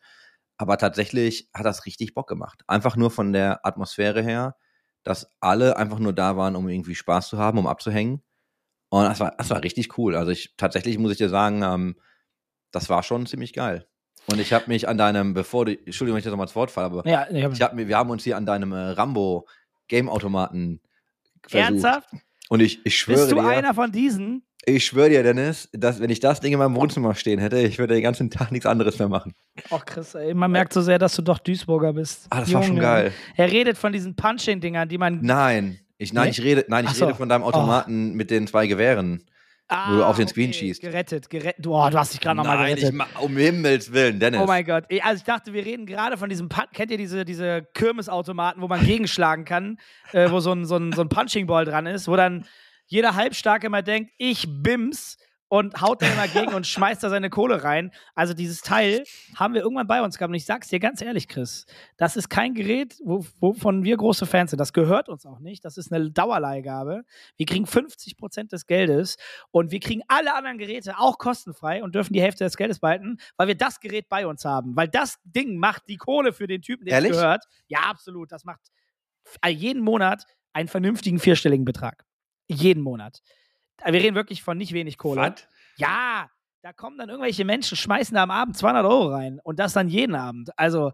Aber 0.57 0.77
tatsächlich 0.77 1.49
hat 1.53 1.65
das 1.65 1.85
richtig 1.85 2.13
Bock 2.13 2.27
gemacht. 2.27 2.63
Einfach 2.67 2.97
nur 2.97 3.11
von 3.11 3.31
der 3.31 3.65
Atmosphäre 3.65 4.21
her, 4.21 4.55
dass 5.03 5.29
alle 5.39 5.77
einfach 5.77 5.99
nur 5.99 6.13
da 6.13 6.35
waren, 6.35 6.55
um 6.55 6.67
irgendwie 6.67 6.95
Spaß 6.95 7.29
zu 7.29 7.37
haben, 7.37 7.57
um 7.57 7.67
abzuhängen. 7.67 8.21
Und 8.89 9.05
das 9.05 9.19
war, 9.19 9.35
das 9.37 9.49
war 9.49 9.63
richtig 9.63 9.97
cool. 9.97 10.15
Also 10.15 10.31
ich 10.31 10.55
tatsächlich 10.57 10.97
muss 10.97 11.11
ich 11.11 11.17
dir 11.17 11.29
sagen, 11.29 11.61
ähm, 11.63 11.95
das 12.71 12.89
war 12.89 13.03
schon 13.03 13.25
ziemlich 13.25 13.53
geil. 13.53 13.85
Und 14.31 14.39
ich 14.39 14.53
habe 14.53 14.65
mich 14.67 14.87
an 14.87 14.97
deinem, 14.97 15.33
bevor 15.33 15.65
du, 15.65 15.71
Entschuldigung, 15.71 16.15
wenn 16.15 16.19
ich 16.19 16.23
das 16.25 16.31
nochmal 16.31 16.45
ins 16.47 16.55
Wort 16.55 16.69
falle, 16.71 16.85
aber 16.87 17.07
Ja, 17.07 17.27
ich 17.31 17.43
hab, 17.43 17.53
ich 17.53 17.61
hab, 17.61 17.73
mir- 17.73 17.87
wir 17.87 17.97
haben 17.97 18.09
uns 18.09 18.23
hier 18.23 18.37
an 18.37 18.45
deinem 18.45 18.71
äh, 18.73 18.77
Rambo 18.77 19.47
Game-Automaten 19.87 20.81
versucht. 21.47 21.69
ernsthaft? 21.71 22.09
Und 22.49 22.61
ich, 22.61 22.85
ich 22.85 22.97
schwöre 22.97 23.17
Bist 23.19 23.31
du 23.31 23.35
dir, 23.35 23.47
einer 23.47 23.73
von 23.73 23.91
diesen? 23.91 24.43
ich 24.65 24.85
schwöre 24.85 25.09
dir, 25.09 25.23
Dennis, 25.23 25.69
dass 25.71 25.99
wenn 25.99 26.09
ich 26.11 26.19
das 26.19 26.41
Ding 26.41 26.53
in 26.53 26.59
meinem 26.59 26.75
Wohnzimmer 26.75 27.15
stehen 27.15 27.39
hätte, 27.39 27.57
ich 27.59 27.79
würde 27.79 27.93
den 27.95 28.03
ganzen 28.03 28.29
Tag 28.29 28.51
nichts 28.51 28.65
anderes 28.67 28.99
mehr 28.99 29.07
machen. 29.07 29.33
Och, 29.71 29.85
Chris, 29.85 30.13
ey, 30.15 30.33
man 30.33 30.51
merkt 30.51 30.73
so 30.73 30.81
sehr, 30.81 30.99
dass 30.99 31.15
du 31.15 31.21
doch 31.23 31.39
Duisburger 31.39 31.93
bist. 31.93 32.27
Ah, 32.29 32.41
das 32.41 32.53
war 32.53 32.61
schon 32.61 32.73
Junge. 32.75 32.81
geil. 32.81 33.13
Er 33.35 33.51
redet 33.51 33.77
von 33.77 33.93
diesen 33.93 34.15
Punching-Dingern, 34.15 34.87
die 34.89 34.97
man. 34.97 35.19
Nein, 35.21 35.79
ich, 35.97 36.13
nein, 36.13 36.25
Nee? 36.25 36.29
ich 36.31 36.41
rede, 36.43 36.65
nein, 36.67 36.85
ich 36.85 36.91
Ach 36.91 36.95
so. 36.95 37.05
rede 37.05 37.17
von 37.17 37.29
deinem 37.29 37.43
Automaten 37.43 38.13
mit 38.13 38.29
den 38.31 38.45
zwei 38.47 38.67
Gewehren. 38.67 39.23
Wo 39.69 39.95
du 39.97 40.03
auf 40.05 40.17
den 40.17 40.27
Screen 40.27 40.51
schießt. 40.51 40.83
Ah, 40.83 40.87
Gerettet, 40.87 41.29
gerettet. 41.29 41.67
Oh, 41.67 41.87
du 41.89 41.97
hast 41.97 42.13
dich 42.13 42.19
gerade 42.21 42.37
nochmal 42.37 42.57
Nein, 42.57 42.75
gerettet. 42.75 42.93
ma 42.95 43.05
um 43.19 43.37
Himmels 43.37 43.91
Willen, 43.93 44.19
Dennis. 44.19 44.41
Oh 44.41 44.45
mein 44.47 44.65
Gott. 44.65 44.85
Also 45.03 45.17
ich 45.17 45.23
dachte, 45.23 45.53
wir 45.53 45.63
reden 45.65 45.85
gerade 45.85 46.17
von 46.17 46.27
diesem, 46.29 46.49
Pun- 46.49 46.67
kennt 46.73 46.89
ihr 46.91 46.97
diese, 46.97 47.23
diese 47.25 47.67
Kirmesautomaten, 47.75 48.61
wo 48.61 48.67
man 48.67 48.81
gegenschlagen 48.85 49.45
kann, 49.45 49.77
äh, 50.13 50.31
wo 50.31 50.39
so 50.39 50.51
ein, 50.53 50.65
so, 50.65 50.77
ein, 50.77 50.91
so 50.93 51.01
ein 51.01 51.09
Punching 51.09 51.45
Ball 51.47 51.65
dran 51.65 51.85
ist, 51.85 52.07
wo 52.07 52.15
dann 52.15 52.45
jeder 52.87 53.15
Halbstarke 53.15 53.67
immer 53.67 53.83
denkt, 53.83 54.11
ich 54.17 54.47
bims 54.49 55.17
und 55.49 55.81
haut 55.81 56.01
da 56.01 56.05
immer 56.07 56.27
gegen 56.27 56.53
und 56.53 56.65
schmeißt 56.67 57.03
da 57.03 57.09
seine 57.09 57.29
Kohle 57.29 57.63
rein. 57.63 57.91
Also 58.15 58.33
dieses 58.33 58.61
Teil 58.61 59.03
haben 59.35 59.53
wir 59.55 59.61
irgendwann 59.61 59.87
bei 59.87 60.01
uns 60.01 60.17
gehabt 60.17 60.29
und 60.29 60.35
ich 60.35 60.45
sag's 60.45 60.67
dir 60.69 60.79
ganz 60.79 61.01
ehrlich, 61.01 61.27
Chris, 61.27 61.65
das 61.97 62.15
ist 62.15 62.29
kein 62.29 62.53
Gerät, 62.53 62.97
wo- 63.03 63.25
wovon 63.39 63.83
wir 63.83 63.97
große 63.97 64.25
Fans 64.27 64.51
sind. 64.51 64.59
Das 64.59 64.73
gehört 64.73 65.09
uns 65.09 65.25
auch 65.25 65.39
nicht. 65.39 65.65
Das 65.65 65.77
ist 65.77 65.91
eine 65.91 66.11
Dauerleihgabe. 66.11 67.03
Wir 67.35 67.45
kriegen 67.47 67.65
50% 67.65 68.51
des 68.51 68.67
Geldes 68.67 69.17
und 69.51 69.71
wir 69.71 69.79
kriegen 69.79 70.01
alle 70.07 70.35
anderen 70.35 70.57
Geräte 70.59 70.99
auch 70.99 71.17
kostenfrei 71.17 71.83
und 71.83 71.95
dürfen 71.95 72.13
die 72.13 72.21
Hälfte 72.21 72.43
des 72.43 72.55
Geldes 72.55 72.79
behalten, 72.79 73.17
weil 73.35 73.47
wir 73.47 73.55
das 73.57 73.79
Gerät 73.79 74.07
bei 74.07 74.27
uns 74.27 74.45
haben. 74.45 74.75
Weil 74.75 74.87
das 74.87 75.17
Ding 75.23 75.57
macht 75.57 75.83
die 75.87 75.97
Kohle 75.97 76.31
für 76.31 76.45
den 76.47 76.61
Typen, 76.61 76.85
der 76.85 76.95
gehört. 77.15 77.45
Ja, 77.67 77.79
absolut. 77.89 78.31
Das 78.31 78.45
macht 78.45 78.61
jeden 79.47 79.81
Monat 79.81 80.25
einen 80.53 80.67
vernünftigen 80.67 81.19
vierstelligen 81.19 81.65
Betrag. 81.65 82.05
Jeden 82.47 82.81
Monat. 82.83 83.21
Wir 83.85 83.93
reden 84.01 84.15
wirklich 84.15 84.43
von 84.43 84.57
nicht 84.57 84.73
wenig 84.73 84.97
Kohle. 84.97 85.21
Was? 85.21 85.47
Ja, 85.77 86.29
da 86.61 86.73
kommen 86.73 86.97
dann 86.97 87.09
irgendwelche 87.09 87.45
Menschen, 87.45 87.77
schmeißen 87.77 88.15
da 88.15 88.23
am 88.23 88.31
Abend 88.31 88.57
200 88.57 88.85
Euro 88.85 89.07
rein 89.13 89.39
und 89.43 89.59
das 89.59 89.73
dann 89.73 89.87
jeden 89.87 90.15
Abend. 90.15 90.49
Also, 90.57 90.91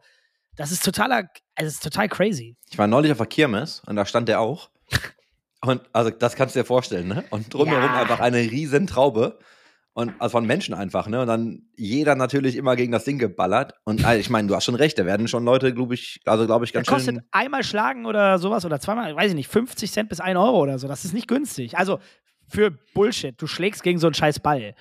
das 0.55 0.71
ist 0.71 0.85
totaler, 0.85 1.29
also 1.55 1.67
das 1.67 1.73
ist 1.73 1.83
total 1.83 2.07
crazy. 2.07 2.55
Ich 2.69 2.77
war 2.77 2.87
neulich 2.87 3.11
auf 3.11 3.17
der 3.17 3.27
Kirmes 3.27 3.81
und 3.87 3.95
da 3.95 4.05
stand 4.05 4.29
der 4.29 4.39
auch. 4.41 4.69
Und 5.61 5.81
also 5.93 6.11
das 6.11 6.35
kannst 6.35 6.53
du 6.55 6.59
dir 6.59 6.65
vorstellen, 6.65 7.07
ne? 7.07 7.23
Und 7.31 7.51
drumherum 7.51 7.81
Ja. 7.81 8.01
einfach 8.01 8.19
eine 8.19 8.37
riesen 8.37 8.85
Traube. 8.85 9.39
Und 9.93 10.11
also 10.19 10.33
von 10.33 10.45
Menschen 10.45 10.75
einfach, 10.75 11.07
ne? 11.07 11.21
Und 11.21 11.27
dann 11.27 11.63
jeder 11.75 12.13
natürlich 12.15 12.55
immer 12.55 12.75
gegen 12.75 12.91
das 12.91 13.03
Ding 13.05 13.17
geballert. 13.17 13.73
Und 13.83 14.05
also, 14.05 14.19
ich 14.19 14.29
meine, 14.29 14.47
du 14.47 14.53
hast 14.55 14.65
schon 14.65 14.75
recht, 14.75 14.99
da 14.99 15.05
werden 15.07 15.27
schon 15.27 15.43
Leute, 15.43 15.73
glaube 15.73 15.95
ich, 15.95 16.19
also 16.25 16.45
glaube 16.45 16.65
ich, 16.65 16.71
Das 16.71 16.85
ganz 16.85 16.89
kostet 16.89 17.15
schön. 17.15 17.23
einmal 17.31 17.63
schlagen 17.63 18.05
oder 18.05 18.37
sowas 18.37 18.63
oder 18.65 18.79
zweimal, 18.79 19.15
weiß 19.15 19.29
ich 19.31 19.35
nicht, 19.35 19.47
50 19.47 19.91
Cent 19.91 20.09
bis 20.09 20.19
1 20.19 20.37
Euro 20.37 20.59
oder 20.61 20.77
so. 20.77 20.87
Das 20.87 21.03
ist 21.03 21.13
nicht 21.13 21.27
günstig. 21.27 21.77
Also 21.79 21.99
für 22.47 22.71
Bullshit. 22.93 23.39
Du 23.41 23.47
schlägst 23.47 23.83
gegen 23.83 23.99
so 23.99 24.07
einen 24.07 24.13
scheiß 24.13 24.39
Ball. 24.39 24.75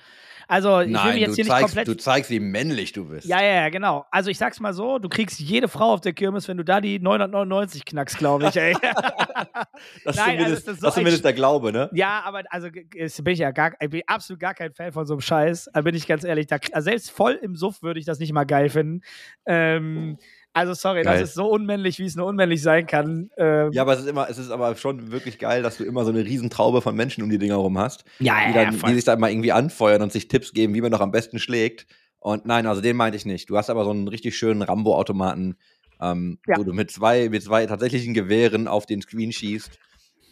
Also 0.47 0.81
ich 0.81 0.87
will 0.87 0.93
Nein, 0.93 1.13
mich 1.13 1.21
jetzt 1.21 1.35
hier 1.35 1.43
nicht 1.43 1.51
zeigst, 1.51 1.65
komplett 1.65 1.87
du 1.87 1.97
zeigst, 1.97 2.29
wie 2.29 2.39
männlich 2.39 2.91
du 2.93 3.05
bist. 3.05 3.27
Ja, 3.27 3.41
ja, 3.41 3.53
ja, 3.61 3.69
genau. 3.69 4.05
Also 4.11 4.29
ich 4.29 4.37
sag's 4.37 4.59
mal 4.59 4.73
so, 4.73 4.99
du 4.99 5.09
kriegst 5.09 5.39
jede 5.39 5.67
Frau 5.67 5.93
auf 5.93 6.01
der 6.01 6.13
Kirmes, 6.13 6.47
wenn 6.47 6.57
du 6.57 6.63
da 6.63 6.81
die 6.81 6.99
999 6.99 7.85
knackst, 7.85 8.17
glaube 8.17 8.47
ich, 8.49 8.55
ey. 8.55 8.73
das 10.03 10.15
ist 10.15 10.25
Nein, 10.25 10.37
also 10.37 10.55
zumindest, 10.55 10.57
ist 10.57 10.67
das 10.67 10.75
so 10.77 10.81
das 10.81 10.89
ist 10.89 10.95
zumindest 10.95 11.25
der 11.25 11.33
Glaube, 11.33 11.71
ne? 11.71 11.89
ja, 11.93 12.21
aber 12.23 12.43
also 12.49 12.69
bin 12.69 13.33
ich 13.33 13.39
ja 13.39 13.51
gar, 13.51 13.73
ich 13.79 13.89
bin 13.89 14.03
absolut 14.05 14.39
gar 14.39 14.53
kein 14.53 14.73
Fan 14.73 14.91
von 14.91 15.05
so 15.05 15.15
einem 15.15 15.21
Scheiß. 15.21 15.69
Da 15.73 15.81
bin 15.81 15.95
ich 15.95 16.05
ganz 16.05 16.23
ehrlich. 16.23 16.47
Da, 16.47 16.57
also 16.71 16.85
selbst 16.85 17.11
voll 17.11 17.39
im 17.41 17.55
Suff 17.55 17.81
würde 17.81 17.99
ich 17.99 18.05
das 18.05 18.19
nicht 18.19 18.33
mal 18.33 18.45
geil 18.45 18.69
finden. 18.69 19.01
Ähm, 19.45 20.17
also 20.55 20.73
sorry, 20.73 21.03
Geil. 21.03 21.19
das 21.19 21.29
ist 21.29 21.35
so 21.35 21.47
unmännlich, 21.47 21.99
wie 21.99 22.05
es 22.05 22.15
nur 22.15 22.25
unmännlich 22.25 22.61
sein 22.61 22.87
kann. 22.87 23.29
Ähm, 23.37 23.71
Ja, 23.73 23.81
aber 23.83 23.93
es 23.93 23.99
ist 23.99 24.07
immer, 24.07 24.29
es 24.29 24.37
ist 24.37 24.49
aber 24.49 24.75
schon 24.75 25.11
wirklich 25.11 25.37
geil, 25.37 25.61
dass 25.61 25.77
du 25.77 25.83
immer 25.83 26.03
so 26.05 26.09
eine 26.11 26.25
riesen 26.25 26.49
Traube 26.49 26.81
von 26.81 26.95
Menschen 26.95 27.23
um 27.23 27.29
die 27.29 27.37
Dinger 27.37 27.55
rum 27.57 27.77
hast. 27.77 28.05
ja, 28.19 28.47
die, 28.47 28.55
ja, 28.55 28.65
dann, 28.65 28.73
voll. 28.73 28.89
die 28.89 28.95
sich 28.95 29.03
da 29.05 29.15
mal 29.17 29.29
irgendwie 29.29 29.51
anfeuern 29.51 30.01
und 30.01 30.11
sich 30.11 30.27
Tipps 30.27 30.53
geben, 30.53 30.73
wie 30.73 30.81
man 30.81 30.91
doch 30.91 31.01
am 31.01 31.11
besten 31.11 31.37
schlägt. 31.39 31.85
Und 32.19 32.45
nein, 32.45 32.65
also 32.65 32.81
den 32.81 32.95
meinte 32.97 33.17
ich 33.17 33.25
nicht. 33.25 33.49
Du 33.49 33.57
hast 33.57 33.69
aber 33.69 33.83
so 33.83 33.91
einen 33.91 34.07
richtig 34.07 34.35
schönen 34.35 34.61
Rambo-Automaten, 34.63 35.57
ähm, 36.01 36.39
Ja. 36.47 36.57
wo 36.57 36.63
du 36.63 36.73
mit 36.73 36.89
zwei, 36.89 37.29
mit 37.29 37.43
zwei 37.43 37.65
tatsächlichen 37.67 38.13
Gewehren 38.13 38.67
auf 38.67 38.85
den 38.85 39.01
Screen 39.01 39.31
schießt. 39.31 39.69
Äh, 39.69 39.77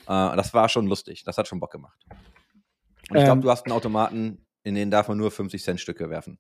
das 0.08 0.54
war 0.54 0.70
schon 0.70 0.88
lustig. 0.88 1.24
Das 1.26 1.38
hat 1.38 1.48
schon 1.48 1.60
Bock 1.60 1.72
gemacht. 1.72 1.98
Und 3.10 3.18
ich 3.18 3.22
Ähm. 3.22 3.26
glaube, 3.26 3.42
du 3.42 3.52
hast 3.52 3.66
einen 3.66 3.74
Automaten, 3.74 4.46
in 4.64 4.76
den 4.76 4.90
darf 4.90 5.08
man 5.10 5.18
nur 5.18 5.30
50 5.30 5.62
Cent 5.62 5.80
Stücke 5.82 6.10
werfen. 6.10 6.40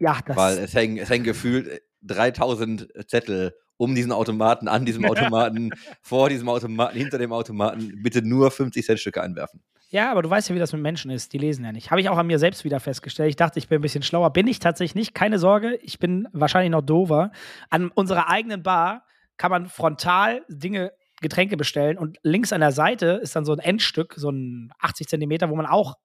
Ja, 0.00 0.18
das, 0.26 0.36
Weil 0.36 0.58
es 0.58 0.74
hängen, 0.74 0.98
es 0.98 1.08
hängen 1.08 1.24
gefühlt 1.24 1.68
äh, 1.68 1.80
3000 2.02 2.88
Zettel 3.06 3.54
um 3.76 3.94
diesen 3.94 4.12
Automaten, 4.12 4.68
an 4.68 4.84
diesem 4.84 5.04
Automaten, 5.04 5.70
vor 6.02 6.28
diesem 6.28 6.48
Automaten, 6.48 6.98
hinter 6.98 7.18
dem 7.18 7.32
Automaten. 7.32 8.02
Bitte 8.02 8.20
nur 8.20 8.50
50 8.50 8.84
Cent 8.84 9.00
Stücke 9.00 9.22
einwerfen. 9.22 9.62
ja, 9.90 10.10
aber 10.10 10.22
du 10.22 10.28
weißt 10.28 10.48
ja, 10.48 10.54
wie 10.54 10.58
das 10.58 10.72
mit 10.72 10.82
Menschen 10.82 11.10
ist. 11.10 11.32
Die 11.32 11.38
lesen 11.38 11.64
ja 11.64 11.72
nicht. 11.72 11.90
Habe 11.90 12.00
ich 12.00 12.08
auch 12.08 12.18
an 12.18 12.26
mir 12.26 12.38
selbst 12.38 12.64
wieder 12.64 12.80
festgestellt. 12.80 13.30
Ich 13.30 13.36
dachte, 13.36 13.58
ich 13.58 13.68
bin 13.68 13.78
ein 13.78 13.82
bisschen 13.82 14.02
schlauer. 14.02 14.32
Bin 14.32 14.46
ich 14.46 14.58
tatsächlich 14.58 14.94
nicht. 14.94 15.14
Keine 15.14 15.38
Sorge. 15.38 15.78
Ich 15.82 15.98
bin 15.98 16.28
wahrscheinlich 16.32 16.70
noch 16.70 16.82
dover. 16.82 17.30
An 17.70 17.90
unserer 17.90 18.28
eigenen 18.28 18.62
Bar 18.62 19.04
kann 19.38 19.50
man 19.50 19.68
frontal 19.68 20.42
Dinge, 20.48 20.92
Getränke 21.22 21.56
bestellen 21.56 21.98
und 21.98 22.18
links 22.22 22.52
an 22.52 22.60
der 22.60 22.72
Seite 22.72 23.20
ist 23.22 23.36
dann 23.36 23.44
so 23.44 23.52
ein 23.52 23.58
Endstück, 23.58 24.14
so 24.16 24.30
ein 24.30 24.72
80 24.78 25.08
Zentimeter, 25.08 25.50
wo 25.50 25.56
man 25.56 25.66
auch 25.66 25.96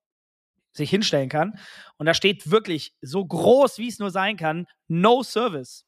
sich 0.76 0.90
hinstellen 0.90 1.30
kann. 1.30 1.58
Und 1.98 2.06
da 2.06 2.14
steht 2.14 2.52
wirklich 2.52 2.94
so 3.02 3.26
groß, 3.26 3.78
wie 3.78 3.88
es 3.88 4.00
nur 4.00 4.12
sein 4.12 4.38
kann, 4.38 4.68
No 4.88 5.24
Service. 5.24 5.86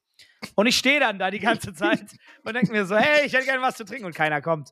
Und 0.56 0.68
ich 0.68 0.78
stehe 0.78 1.00
dann 1.00 1.20
da 1.20 1.32
die 1.32 1.40
ganze 1.40 1.74
Zeit 1.74 2.06
und 2.44 2.54
denke 2.54 2.72
mir 2.72 2.86
so, 2.86 2.96
hey, 2.96 3.26
ich 3.26 3.34
hätte 3.34 3.46
gerne 3.46 3.62
was 3.62 3.76
zu 3.76 3.86
trinken 3.86 4.06
und 4.06 4.16
keiner 4.16 4.42
kommt. 4.42 4.72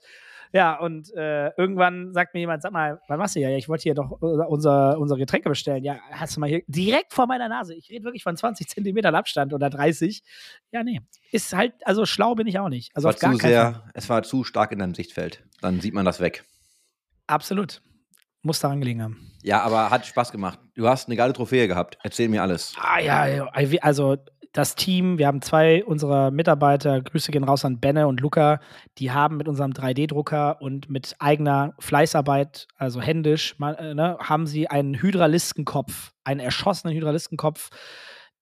Ja, 0.54 0.76
und 0.76 1.14
äh, 1.16 1.50
irgendwann 1.58 2.14
sagt 2.14 2.34
mir 2.34 2.40
jemand, 2.40 2.62
sag 2.62 2.72
mal, 2.72 3.02
was 3.08 3.18
machst 3.18 3.36
du 3.36 3.40
hier? 3.40 3.50
Ja, 3.50 3.58
ich 3.58 3.68
wollte 3.68 3.84
hier 3.84 3.94
doch 3.94 4.12
unser, 4.22 4.98
unsere 4.98 5.20
Getränke 5.20 5.50
bestellen. 5.50 5.84
Ja, 5.84 6.00
hast 6.12 6.36
du 6.36 6.40
mal 6.40 6.48
hier 6.48 6.62
direkt 6.68 7.14
vor 7.14 7.28
meiner 7.28 7.50
Nase. 7.50 7.76
Ich 7.76 7.90
rede 7.90 8.06
wirklich 8.06 8.24
von 8.24 8.38
20 8.38 8.70
Zentimetern 8.70 9.16
Abstand 9.16 9.54
oder 9.54 9.70
30. 9.70 10.24
Ja, 10.72 10.84
nee. 10.84 11.02
Ist 11.32 11.54
halt, 11.54 11.74
also 11.84 12.06
schlau 12.06 12.36
bin 12.36 12.48
ich 12.48 12.58
auch 12.58 12.70
nicht. 12.70 12.96
Also 12.96 13.10
es, 13.10 13.16
auf 13.16 13.22
war 13.24 13.32
gar 13.32 13.40
zu 13.40 13.48
sehr, 13.48 13.84
es 13.94 14.08
war 14.08 14.24
zu 14.24 14.44
stark 14.46 14.72
in 14.72 14.80
deinem 14.80 14.94
Sichtfeld. 14.94 15.44
Dann 15.62 15.82
sieht 15.82 15.94
man 15.94 16.06
das 16.06 16.22
weg. 16.22 16.46
Absolut. 17.28 17.82
Muss 18.46 18.60
daran 18.60 18.80
gelegen 18.80 19.02
haben. 19.02 19.32
Ja, 19.42 19.62
aber 19.62 19.90
hat 19.90 20.06
Spaß 20.06 20.32
gemacht. 20.32 20.60
Du 20.76 20.88
hast 20.88 21.08
eine 21.08 21.16
geile 21.16 21.34
Trophäe 21.34 21.68
gehabt. 21.68 21.98
Erzähl 22.04 22.30
mir 22.30 22.44
alles. 22.44 22.76
Ah 22.80 23.00
ja, 23.00 23.48
also 23.82 24.18
das 24.54 24.76
Team, 24.76 25.18
wir 25.18 25.26
haben 25.26 25.42
zwei 25.42 25.84
unserer 25.84 26.30
Mitarbeiter, 26.30 27.02
Grüße 27.02 27.32
gehen 27.32 27.44
raus 27.44 27.66
an 27.66 27.80
Benne 27.80 28.08
und 28.08 28.22
Luca, 28.22 28.60
die 29.00 29.12
haben 29.12 29.38
mit 29.38 29.48
unserem 29.48 29.72
3D-Drucker 29.72 30.62
und 30.62 30.92
mit 30.92 31.16
eigener 31.18 31.74
Fleißarbeit, 31.80 32.68
also 32.78 33.02
händisch, 33.02 33.56
äh, 33.60 33.94
ne, 33.96 34.18
haben 34.22 34.46
sie 34.46 34.70
einen 34.70 34.94
Hydraliskenkopf, 34.94 36.12
einen 36.24 36.40
erschossenen 36.40 36.96
Hydraliskenkopf 36.96 37.70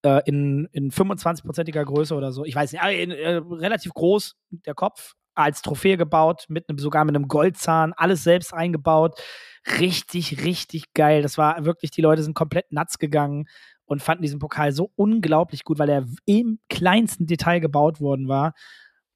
äh, 0.03 0.21
in, 0.25 0.67
in 0.73 0.91
25-prozentiger 0.91 1.85
Größe 1.85 2.13
oder 2.13 2.33
so, 2.33 2.43
ich 2.43 2.55
weiß 2.55 2.73
nicht, 2.73 2.83
äh, 2.83 3.05
äh, 3.05 3.41
relativ 3.49 3.93
groß, 3.93 4.35
der 4.51 4.75
Kopf, 4.75 5.13
als 5.35 5.61
Trophäe 5.61 5.97
gebaut, 5.97 6.45
mit 6.49 6.69
einem, 6.69 6.77
sogar 6.79 7.05
mit 7.05 7.15
einem 7.15 7.27
Goldzahn, 7.27 7.93
alles 7.93 8.23
selbst 8.23 8.53
eingebaut. 8.53 9.19
Richtig, 9.79 10.43
richtig 10.43 10.93
geil. 10.93 11.21
Das 11.21 11.37
war 11.37 11.65
wirklich, 11.65 11.91
die 11.91 12.01
Leute 12.01 12.23
sind 12.23 12.33
komplett 12.35 12.71
nuts 12.71 12.99
gegangen 12.99 13.45
und 13.85 14.01
fanden 14.01 14.23
diesen 14.23 14.39
Pokal 14.39 14.71
so 14.71 14.91
unglaublich 14.95 15.63
gut, 15.63 15.79
weil 15.79 15.89
er 15.89 16.05
im 16.25 16.59
kleinsten 16.69 17.27
Detail 17.27 17.59
gebaut 17.59 17.99
worden 17.99 18.27
war. 18.27 18.53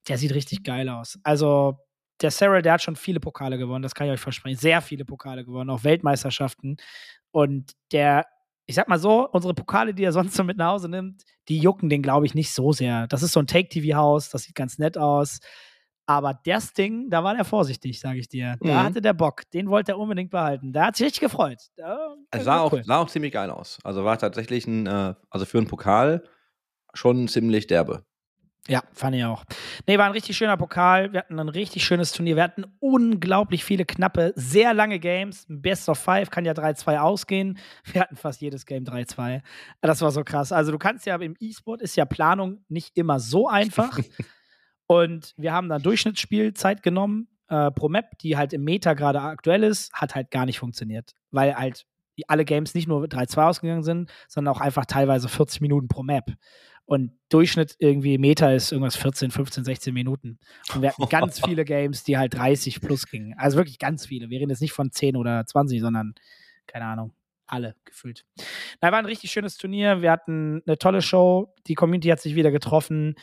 Der 0.07 0.17
sieht 0.17 0.33
richtig 0.33 0.63
geil 0.63 0.89
aus. 0.89 1.19
Also, 1.23 1.77
der 2.21 2.31
Cyril, 2.31 2.61
der 2.61 2.73
hat 2.73 2.81
schon 2.81 2.95
viele 2.95 3.19
Pokale 3.19 3.57
gewonnen, 3.57 3.83
das 3.83 3.93
kann 3.93 4.07
ich 4.07 4.13
euch 4.13 4.19
versprechen. 4.19 4.57
Sehr 4.57 4.81
viele 4.81 5.05
Pokale 5.05 5.45
gewonnen, 5.45 5.69
auch 5.69 5.83
Weltmeisterschaften. 5.83 6.77
Und 7.31 7.73
der, 7.91 8.25
ich 8.65 8.75
sag 8.75 8.87
mal 8.87 8.99
so, 8.99 9.29
unsere 9.29 9.53
Pokale, 9.53 9.93
die 9.93 10.03
er 10.03 10.11
sonst 10.13 10.35
so 10.35 10.43
mit 10.43 10.57
nach 10.57 10.71
Hause 10.71 10.89
nimmt, 10.89 11.23
die 11.47 11.59
jucken 11.59 11.89
den, 11.89 12.01
glaube 12.01 12.25
ich, 12.25 12.33
nicht 12.33 12.51
so 12.53 12.71
sehr. 12.71 13.07
Das 13.07 13.23
ist 13.23 13.33
so 13.33 13.39
ein 13.39 13.47
Take-TV-Haus, 13.47 14.29
das 14.29 14.43
sieht 14.43 14.55
ganz 14.55 14.79
nett 14.79 14.97
aus. 14.97 15.39
Aber 16.09 16.39
das 16.45 16.73
Ding, 16.73 17.09
da 17.09 17.23
war 17.23 17.35
der 17.35 17.43
vorsichtig, 17.45 17.99
sage 17.99 18.19
ich 18.19 18.29
dir. 18.29 18.55
Da 18.61 18.67
Mhm. 18.67 18.83
hatte 18.83 19.01
der 19.01 19.13
Bock. 19.13 19.41
Den 19.51 19.69
wollte 19.69 19.91
er 19.91 19.99
unbedingt 19.99 20.31
behalten. 20.31 20.71
Da 20.73 20.85
hat 20.87 20.95
sich 20.95 21.05
richtig 21.05 21.19
gefreut. 21.21 21.59
Da, 21.75 22.15
Es 22.31 22.45
sah 22.45 22.61
auch, 22.61 22.71
cool. 22.71 22.83
sah 22.83 22.97
auch 22.99 23.09
ziemlich 23.09 23.33
geil 23.33 23.49
aus. 23.51 23.77
Also 23.83 24.03
war 24.05 24.17
tatsächlich 24.17 24.65
ein, 24.67 24.87
äh, 24.87 25.13
also 25.29 25.45
für 25.45 25.57
einen 25.57 25.67
Pokal 25.67 26.23
schon 26.93 27.27
ziemlich 27.27 27.67
derbe. 27.67 28.03
Ja, 28.69 28.81
fand 28.91 29.15
ich 29.15 29.23
auch. 29.23 29.45
Nee, 29.87 29.97
war 29.97 30.05
ein 30.07 30.11
richtig 30.11 30.35
schöner 30.35 30.57
Pokal. 30.57 31.13
Wir 31.13 31.19
hatten 31.21 31.39
ein 31.39 31.47
richtig 31.47 31.85
schönes 31.85 32.11
Turnier. 32.11 32.35
Wir 32.35 32.43
hatten 32.43 32.65
unglaublich 32.79 33.63
viele 33.63 33.85
knappe, 33.85 34.33
sehr 34.35 34.73
lange 34.73 34.99
Games. 34.99 35.45
Best 35.47 35.87
of 35.87 35.97
Five 35.99 36.29
kann 36.31 36.43
ja 36.43 36.51
3-2 36.53 36.97
ausgehen. 36.99 37.57
Wir 37.85 38.01
hatten 38.01 38.17
fast 38.17 38.41
jedes 38.41 38.65
Game 38.65 38.83
3-2. 38.83 39.41
Das 39.81 40.01
war 40.01 40.11
so 40.11 40.23
krass. 40.25 40.51
Also 40.51 40.71
du 40.73 40.77
kannst 40.77 41.05
ja 41.05 41.15
im 41.15 41.35
E-Sport 41.39 41.81
ist 41.81 41.95
ja 41.95 42.03
Planung 42.05 42.59
nicht 42.67 42.97
immer 42.97 43.19
so 43.21 43.47
einfach. 43.47 43.99
Und 44.87 45.33
wir 45.37 45.53
haben 45.53 45.69
dann 45.69 45.81
Durchschnittsspielzeit 45.81 46.81
genommen 46.81 47.27
äh, 47.49 47.71
pro 47.71 47.89
Map, 47.89 48.17
die 48.19 48.37
halt 48.37 48.53
im 48.53 48.63
Meta 48.63 48.93
gerade 48.93 49.21
aktuell 49.21 49.63
ist, 49.63 49.93
hat 49.93 50.15
halt 50.15 50.31
gar 50.31 50.45
nicht 50.45 50.59
funktioniert. 50.59 51.13
Weil 51.31 51.55
halt 51.55 51.85
alle 52.27 52.45
Games 52.45 52.73
nicht 52.73 52.87
nur 52.87 53.03
3-2 53.03 53.47
ausgegangen 53.47 53.83
sind, 53.83 54.09
sondern 54.27 54.55
auch 54.55 54.61
einfach 54.61 54.85
teilweise 54.85 55.29
40 55.29 55.61
Minuten 55.61 55.87
pro 55.87 56.03
Map. 56.03 56.33
Und 56.85 57.11
Durchschnitt 57.27 57.75
irgendwie 57.79 58.17
Meta 58.17 58.49
ist 58.51 58.71
irgendwas 58.71 58.95
14, 58.95 59.29
15, 59.29 59.65
16 59.65 59.93
Minuten. 59.93 60.39
Und 60.73 60.81
wir 60.81 60.89
hatten 60.89 61.09
ganz 61.09 61.39
viele 61.45 61.65
Games, 61.65 62.03
die 62.03 62.17
halt 62.17 62.33
30 62.33 62.79
plus 62.79 63.07
gingen. 63.07 63.35
Also 63.37 63.57
wirklich 63.57 63.77
ganz 63.77 64.05
viele. 64.05 64.29
Wir 64.29 64.39
reden 64.39 64.49
jetzt 64.49 64.61
nicht 64.61 64.71
von 64.71 64.91
10 64.91 65.17
oder 65.17 65.45
20, 65.45 65.81
sondern 65.81 66.15
keine 66.65 66.85
Ahnung. 66.85 67.13
Alle 67.45 67.75
gefühlt. 67.85 68.25
Na, 68.81 68.91
war 68.91 68.99
ein 68.99 69.05
richtig 69.05 69.31
schönes 69.31 69.57
Turnier. 69.57 70.01
Wir 70.01 70.11
hatten 70.11 70.61
eine 70.65 70.77
tolle 70.77 71.01
Show. 71.01 71.53
Die 71.67 71.75
Community 71.75 72.07
hat 72.09 72.19
sich 72.19 72.35
wieder 72.35 72.51
getroffen. 72.51 73.15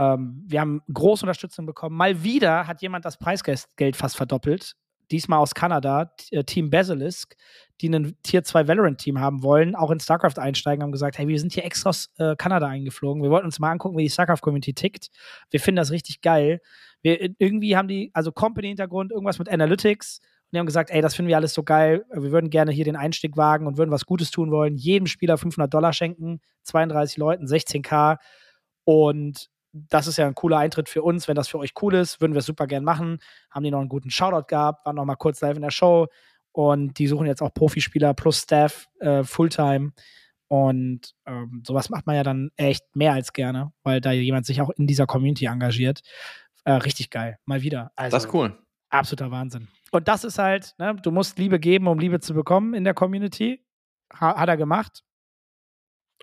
Ähm, 0.00 0.42
wir 0.46 0.60
haben 0.60 0.80
große 0.92 1.24
Unterstützung 1.24 1.66
bekommen. 1.66 1.94
Mal 1.94 2.24
wieder 2.24 2.66
hat 2.66 2.80
jemand 2.80 3.04
das 3.04 3.18
Preisgeld 3.18 3.66
Geld 3.76 3.96
fast 3.96 4.16
verdoppelt. 4.16 4.74
Diesmal 5.10 5.40
aus 5.40 5.54
Kanada, 5.54 6.14
äh, 6.30 6.42
Team 6.44 6.70
Basilisk, 6.70 7.36
die 7.80 7.90
ein 7.90 8.16
Tier 8.22 8.42
2 8.42 8.66
Valorant-Team 8.66 9.20
haben 9.20 9.42
wollen, 9.42 9.74
auch 9.74 9.90
in 9.90 10.00
StarCraft 10.00 10.38
einsteigen, 10.38 10.82
haben 10.82 10.92
gesagt: 10.92 11.18
Hey, 11.18 11.28
wir 11.28 11.38
sind 11.38 11.52
hier 11.52 11.66
extra 11.66 11.90
aus 11.90 12.10
äh, 12.16 12.34
Kanada 12.36 12.66
eingeflogen. 12.66 13.22
Wir 13.22 13.30
wollten 13.30 13.44
uns 13.44 13.58
mal 13.58 13.72
angucken, 13.72 13.98
wie 13.98 14.04
die 14.04 14.10
StarCraft-Community 14.10 14.72
tickt. 14.72 15.10
Wir 15.50 15.60
finden 15.60 15.76
das 15.76 15.90
richtig 15.90 16.22
geil. 16.22 16.60
Wir, 17.02 17.20
äh, 17.20 17.34
irgendwie 17.38 17.76
haben 17.76 17.88
die, 17.88 18.10
also 18.14 18.32
Company-Hintergrund, 18.32 19.10
irgendwas 19.12 19.38
mit 19.38 19.50
Analytics. 19.50 20.20
Und 20.20 20.54
die 20.54 20.58
haben 20.60 20.66
gesagt: 20.66 20.88
Ey, 20.90 21.02
das 21.02 21.14
finden 21.14 21.28
wir 21.28 21.36
alles 21.36 21.52
so 21.52 21.62
geil. 21.62 22.06
Wir 22.10 22.32
würden 22.32 22.48
gerne 22.48 22.72
hier 22.72 22.86
den 22.86 22.96
Einstieg 22.96 23.36
wagen 23.36 23.66
und 23.66 23.76
würden 23.76 23.90
was 23.90 24.06
Gutes 24.06 24.30
tun 24.30 24.50
wollen. 24.50 24.76
Jedem 24.76 25.06
Spieler 25.06 25.36
500 25.36 25.74
Dollar 25.74 25.92
schenken, 25.92 26.40
32 26.62 27.18
Leuten, 27.18 27.44
16k. 27.44 28.16
Und 28.84 29.50
das 29.72 30.06
ist 30.06 30.16
ja 30.18 30.26
ein 30.26 30.34
cooler 30.34 30.58
Eintritt 30.58 30.88
für 30.88 31.02
uns. 31.02 31.28
Wenn 31.28 31.36
das 31.36 31.48
für 31.48 31.58
euch 31.58 31.72
cool 31.82 31.94
ist, 31.94 32.20
würden 32.20 32.32
wir 32.34 32.40
es 32.40 32.46
super 32.46 32.66
gern 32.66 32.84
machen. 32.84 33.18
Haben 33.50 33.64
die 33.64 33.70
noch 33.70 33.80
einen 33.80 33.88
guten 33.88 34.10
Shoutout 34.10 34.46
gehabt, 34.46 34.84
waren 34.84 34.96
noch 34.96 35.04
mal 35.04 35.16
kurz 35.16 35.40
live 35.40 35.56
in 35.56 35.62
der 35.62 35.70
Show. 35.70 36.08
Und 36.52 36.98
die 36.98 37.06
suchen 37.06 37.26
jetzt 37.26 37.42
auch 37.42 37.54
Profispieler 37.54 38.12
plus 38.14 38.38
Staff 38.38 38.88
äh, 38.98 39.22
Fulltime. 39.22 39.92
Und 40.48 41.14
ähm, 41.26 41.62
sowas 41.64 41.90
macht 41.90 42.06
man 42.06 42.16
ja 42.16 42.24
dann 42.24 42.50
echt 42.56 42.84
mehr 42.96 43.12
als 43.12 43.32
gerne, 43.32 43.72
weil 43.84 44.00
da 44.00 44.10
jemand 44.10 44.46
sich 44.46 44.60
auch 44.60 44.70
in 44.70 44.88
dieser 44.88 45.06
Community 45.06 45.44
engagiert. 45.46 46.00
Äh, 46.64 46.72
richtig 46.72 47.10
geil. 47.10 47.38
Mal 47.44 47.62
wieder. 47.62 47.92
Also, 47.94 48.16
Das 48.16 48.24
ist 48.24 48.34
cool. 48.34 48.58
absoluter 48.88 49.30
Wahnsinn. 49.30 49.68
Und 49.92 50.08
das 50.08 50.24
ist 50.24 50.38
halt, 50.38 50.74
ne, 50.78 50.96
du 50.96 51.12
musst 51.12 51.38
Liebe 51.38 51.60
geben, 51.60 51.86
um 51.86 51.98
Liebe 52.00 52.18
zu 52.18 52.34
bekommen 52.34 52.74
in 52.74 52.82
der 52.82 52.94
Community. 52.94 53.64
Ha 54.18 54.36
hat 54.36 54.48
er 54.48 54.56
gemacht. 54.56 55.04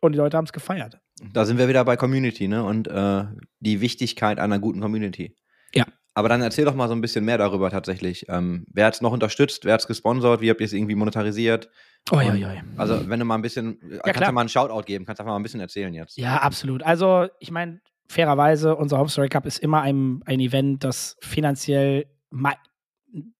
Und 0.01 0.11
die 0.11 0.17
Leute 0.17 0.35
haben 0.35 0.45
es 0.45 0.51
gefeiert. 0.53 0.99
Da 1.33 1.45
sind 1.45 1.57
wir 1.57 1.67
wieder 1.67 1.83
bei 1.83 1.97
Community, 1.97 2.47
ne? 2.47 2.63
Und 2.63 2.87
äh, 2.87 3.25
die 3.59 3.81
Wichtigkeit 3.81 4.39
einer 4.39 4.59
guten 4.59 4.81
Community. 4.81 5.35
Ja. 5.73 5.85
Aber 6.13 6.29
dann 6.29 6.41
erzähl 6.41 6.65
doch 6.65 6.73
mal 6.75 6.87
so 6.87 6.95
ein 6.95 7.01
bisschen 7.01 7.25
mehr 7.25 7.37
darüber 7.37 7.69
tatsächlich. 7.69 8.25
Ähm, 8.27 8.65
wer 8.71 8.87
hat 8.87 8.95
es 8.95 9.01
noch 9.01 9.11
unterstützt? 9.11 9.65
Wer 9.65 9.73
hat 9.73 9.81
es 9.81 9.87
gesponsert? 9.87 10.41
Wie 10.41 10.49
habt 10.49 10.59
ihr 10.61 10.65
es 10.65 10.73
irgendwie 10.73 10.95
monetarisiert? 10.95 11.69
Und- 12.09 12.17
oi, 12.17 12.45
oi. 12.45 12.61
Also, 12.75 13.07
wenn 13.09 13.19
du 13.19 13.25
mal 13.25 13.35
ein 13.35 13.41
bisschen, 13.41 13.79
äh, 13.81 13.99
kannst 14.03 14.17
klar. 14.17 14.29
du 14.29 14.33
mal 14.33 14.41
einen 14.41 14.49
Shoutout 14.49 14.85
geben, 14.85 15.05
kannst 15.05 15.19
einfach 15.19 15.31
mal 15.33 15.39
ein 15.39 15.43
bisschen 15.43 15.59
erzählen 15.59 15.93
jetzt. 15.93 16.17
Ja, 16.17 16.37
absolut. 16.37 16.81
Also, 16.83 17.27
ich 17.39 17.51
meine, 17.51 17.81
fairerweise, 18.07 18.75
unser 18.75 18.97
Home 18.97 19.09
Story 19.09 19.29
Cup 19.29 19.45
ist 19.45 19.59
immer 19.59 19.81
ein, 19.81 20.21
ein 20.25 20.39
Event, 20.39 20.83
das 20.83 21.17
finanziell. 21.21 22.05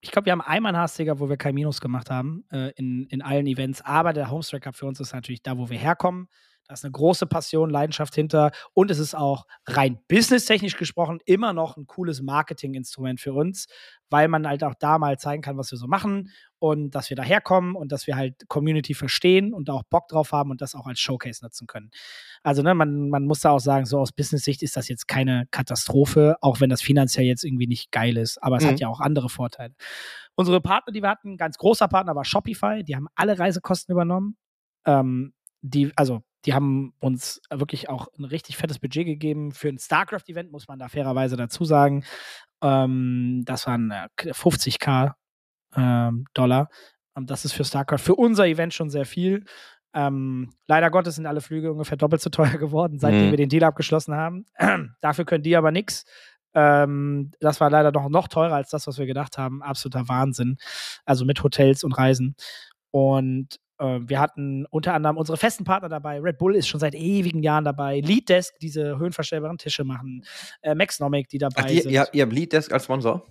Ich 0.02 0.12
glaube, 0.12 0.26
wir 0.26 0.32
haben 0.32 0.42
einmal 0.42 0.74
einen 0.74 0.82
Hastiger, 0.82 1.20
wo 1.20 1.30
wir 1.30 1.38
kein 1.38 1.56
Minus 1.56 1.82
gemacht 1.82 2.10
haben 2.10 2.44
äh, 2.52 2.72
in, 2.76 3.06
in 3.08 3.22
allen 3.22 3.48
Events. 3.48 3.82
Aber 3.82 4.14
der 4.14 4.30
Home 4.30 4.44
Story 4.44 4.62
Cup 4.62 4.76
für 4.76 4.86
uns 4.86 5.00
ist 5.00 5.14
natürlich 5.14 5.42
da, 5.42 5.58
wo 5.58 5.70
wir 5.70 5.78
herkommen. 5.78 6.28
Da 6.68 6.74
ist 6.74 6.84
eine 6.84 6.92
große 6.92 7.28
Passion, 7.28 7.70
Leidenschaft 7.70 8.14
hinter. 8.14 8.52
Und 8.74 8.92
es 8.92 9.00
ist 9.00 9.16
auch 9.16 9.46
rein 9.68 10.00
businesstechnisch 10.10 10.76
gesprochen 10.76 11.20
immer 11.26 11.54
noch 11.54 11.78
ein 11.78 11.88
cooles 11.88 12.22
Marketinginstrument 12.22 13.22
für 13.22 13.34
uns, 13.34 13.68
weil 14.10 14.28
man 14.28 14.46
halt 14.46 14.64
auch 14.66 14.74
da 14.78 14.98
mal 14.98 15.18
zeigen 15.18 15.42
kann, 15.42 15.58
was 15.58 15.72
wir 15.72 15.78
so 15.78 15.88
machen 15.88 16.30
und 16.60 16.92
dass 16.94 17.10
wir 17.10 17.16
daherkommen 17.16 17.76
und 17.76 17.92
dass 17.94 18.06
wir 18.06 18.18
halt 18.18 18.48
Community 18.50 18.94
verstehen 18.96 19.54
und 19.54 19.70
da 19.70 19.74
auch 19.74 19.84
Bock 19.84 20.10
drauf 20.10 20.34
haben 20.34 20.52
und 20.52 20.60
das 20.60 20.76
auch 20.76 20.88
als 20.88 21.00
Showcase 21.00 21.44
nutzen 21.44 21.68
können. 21.68 21.90
Also, 22.44 22.62
ne, 22.64 22.74
man, 22.76 23.10
man 23.10 23.26
muss 23.26 23.40
da 23.40 23.52
auch 23.52 23.60
sagen, 23.60 23.86
so 23.86 24.00
aus 24.00 24.12
Business-Sicht 24.12 24.62
ist 24.62 24.76
das 24.76 24.90
jetzt 24.90 25.08
keine 25.08 25.48
Katastrophe, 25.52 26.36
auch 26.42 26.60
wenn 26.60 26.70
das 26.70 26.82
finanziell 26.82 27.26
jetzt 27.26 27.46
irgendwie 27.46 27.68
nicht 27.68 27.92
geil 27.92 28.18
ist. 28.18 28.44
Aber 28.44 28.58
es 28.58 28.64
Mhm. 28.64 28.70
hat 28.70 28.80
ja 28.82 28.88
auch 28.90 29.00
andere 29.00 29.30
Vorteile. 29.30 29.74
Unsere 30.36 30.60
Partner, 30.60 30.92
die 30.92 31.02
wir 31.02 31.10
hatten, 31.10 31.34
ein 31.34 31.38
ganz 31.38 31.58
großer 31.58 31.88
Partner 31.88 32.14
war 32.16 32.26
Shopify, 32.26 32.84
die 32.84 32.96
haben 32.96 33.08
alle 33.16 33.40
Reisekosten 33.40 33.94
übernommen. 33.94 34.36
Ähm, 34.86 35.34
die, 35.62 35.92
also, 35.96 36.22
die 36.46 36.54
haben 36.54 36.94
uns 37.00 37.42
wirklich 37.50 37.90
auch 37.90 38.08
ein 38.18 38.26
richtig 38.26 38.58
fettes 38.58 38.80
Budget 38.80 39.06
gegeben. 39.06 39.52
Für 39.52 39.70
ein 39.70 39.80
StarCraft-Event 39.80 40.52
muss 40.52 40.68
man 40.68 40.80
da 40.80 40.88
fairerweise 40.88 41.36
dazu 41.36 41.66
sagen. 41.66 42.04
Ähm, 42.62 43.44
das 43.46 43.68
waren 43.68 43.92
äh, 43.92 44.08
50k 44.32 45.14
ähm, 45.76 46.26
Dollar. 46.34 46.70
Und 47.16 47.30
das 47.32 47.46
ist 47.46 47.54
für 47.54 47.66
StarCraft, 47.66 48.00
für 48.00 48.16
unser 48.16 48.46
Event 48.48 48.74
schon 48.74 48.90
sehr 48.90 49.06
viel. 49.06 49.44
Ähm, 49.94 50.52
leider 50.68 50.92
Gottes 50.92 51.16
sind 51.16 51.26
alle 51.26 51.42
Flüge 51.42 51.72
ungefähr 51.72 51.98
doppelt 51.98 52.22
so 52.22 52.30
teuer 52.32 52.58
geworden, 52.58 53.00
seitdem 53.00 53.28
Mhm. 53.28 53.32
wir 53.32 53.38
den 53.38 53.50
Deal 53.50 53.64
abgeschlossen 53.64 54.16
haben. 54.16 54.46
Dafür 55.02 55.26
können 55.26 55.44
die 55.44 55.56
aber 55.58 55.72
nichts. 55.72 56.06
Ähm, 56.54 57.32
das 57.40 57.60
war 57.60 57.70
leider 57.70 57.92
noch, 57.92 58.10
noch 58.10 58.28
teurer 58.28 58.56
als 58.56 58.70
das, 58.70 58.88
was 58.88 58.98
wir 58.98 59.06
gedacht 59.06 59.38
haben. 59.38 59.62
Absoluter 59.64 60.08
Wahnsinn. 60.08 60.58
Also 61.06 61.26
mit 61.26 61.44
Hotels 61.44 61.84
und 61.84 61.94
Reisen. 61.94 62.36
Und 62.92 63.56
äh, 63.56 63.67
wir 63.80 64.20
hatten 64.20 64.66
unter 64.68 64.94
anderem 64.94 65.18
unsere 65.18 65.38
festen 65.38 65.64
Partner 65.64 65.90
dabei. 65.90 66.20
Red 66.20 66.38
Bull 66.38 66.56
ist 66.56 66.68
schon 66.68 66.80
seit 66.80 66.96
ewigen 66.96 67.44
Jahren 67.44 67.64
dabei. 67.64 68.00
Lead 68.00 68.30
Desk, 68.30 68.54
diese 68.60 68.98
höhenverstellbaren 68.98 69.58
Tische 69.58 69.84
machen. 69.84 70.26
Äh, 70.62 70.76
Maxnomic, 70.76 71.30
die 71.30 71.38
dabei 71.38 71.64
Ach, 71.64 71.66
die, 71.66 71.82
sind. 71.82 71.92
ihr, 71.92 72.08
ihr 72.12 72.24
habt 72.24 72.34
Lead 72.34 72.54
Desk 72.54 72.72
als 72.72 72.86
Sponsor? 72.86 73.26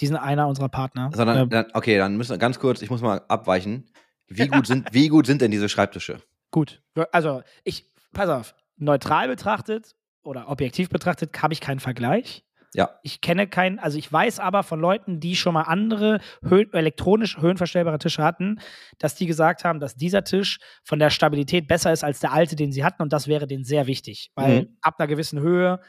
Die 0.00 0.06
sind 0.06 0.16
einer 0.16 0.48
unserer 0.48 0.68
Partner. 0.68 1.10
Sondern, 1.14 1.36
Äh, 1.36 1.48
dann, 1.48 1.66
okay, 1.74 1.98
dann 1.98 2.16
müssen 2.16 2.30
wir 2.30 2.38
ganz 2.38 2.58
kurz, 2.58 2.82
ich 2.82 2.90
muss 2.90 3.02
mal 3.02 3.22
abweichen. 3.28 3.90
Wie 4.26 4.48
gut 4.48 4.66
sind, 4.66 4.88
wie 4.92 5.08
gut 5.08 5.26
sind 5.26 5.42
denn 5.42 5.50
diese 5.50 5.68
Schreibtische? 5.68 6.18
Gut. 6.50 6.82
Also, 7.12 7.42
ich, 7.64 7.90
pass 8.12 8.28
auf, 8.28 8.54
neutral 8.76 9.28
betrachtet 9.28 9.94
oder 10.22 10.48
objektiv 10.48 10.88
betrachtet 10.88 11.42
habe 11.42 11.52
ich 11.52 11.60
keinen 11.60 11.80
Vergleich. 11.80 12.44
Ja. 12.74 12.98
Ich 13.02 13.20
kenne 13.20 13.46
keinen, 13.46 13.78
also 13.78 13.98
ich 13.98 14.10
weiß 14.10 14.40
aber 14.40 14.62
von 14.62 14.80
Leuten, 14.80 15.20
die 15.20 15.36
schon 15.36 15.54
mal 15.54 15.62
andere 15.62 16.20
Höhen, 16.42 16.72
elektronisch 16.72 17.36
höhenverstellbare 17.38 17.98
Tische 17.98 18.22
hatten, 18.22 18.60
dass 18.98 19.14
die 19.14 19.26
gesagt 19.26 19.64
haben, 19.64 19.78
dass 19.78 19.94
dieser 19.94 20.24
Tisch 20.24 20.58
von 20.82 20.98
der 20.98 21.10
Stabilität 21.10 21.68
besser 21.68 21.92
ist 21.92 22.02
als 22.02 22.20
der 22.20 22.32
alte, 22.32 22.56
den 22.56 22.72
sie 22.72 22.84
hatten 22.84 23.02
und 23.02 23.12
das 23.12 23.28
wäre 23.28 23.46
denen 23.46 23.64
sehr 23.64 23.86
wichtig, 23.86 24.30
weil 24.34 24.62
Mhm. 24.62 24.76
ab 24.80 24.94
einer 24.98 25.06
gewissen 25.08 25.40
Höhe 25.40 25.80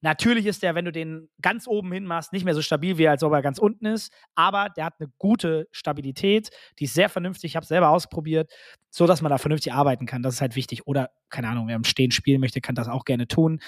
Natürlich 0.00 0.44
ist 0.44 0.62
der, 0.62 0.74
wenn 0.74 0.84
du 0.84 0.92
den 0.92 1.30
ganz 1.40 1.66
oben 1.66 1.90
hin 1.90 2.04
machst, 2.04 2.34
nicht 2.34 2.44
mehr 2.44 2.54
so 2.54 2.60
stabil, 2.60 2.98
wie 2.98 3.08
als 3.08 3.22
ob 3.22 3.32
er 3.32 3.40
ganz 3.40 3.58
unten 3.58 3.86
ist, 3.86 4.12
aber 4.34 4.68
der 4.68 4.84
hat 4.84 4.94
eine 4.98 5.08
gute 5.16 5.66
Stabilität, 5.72 6.50
die 6.78 6.84
ist 6.84 6.92
sehr 6.92 7.08
vernünftig. 7.08 7.52
Ich 7.52 7.56
habe 7.56 7.64
es 7.64 7.68
selber 7.68 7.88
ausprobiert, 7.88 8.52
so 8.90 9.06
dass 9.06 9.22
man 9.22 9.30
da 9.30 9.38
vernünftig 9.38 9.72
arbeiten 9.72 10.04
kann. 10.04 10.22
Das 10.22 10.34
ist 10.34 10.40
halt 10.42 10.56
wichtig. 10.56 10.86
Oder, 10.86 11.08
keine 11.30 11.48
Ahnung, 11.48 11.68
wer 11.68 11.76
im 11.76 11.84
Stehen 11.84 12.10
spielen 12.10 12.42
möchte, 12.42 12.60
kann 12.60 12.74
das 12.74 12.86
auch 12.86 13.06
gerne 13.06 13.28
tun. 13.28 13.60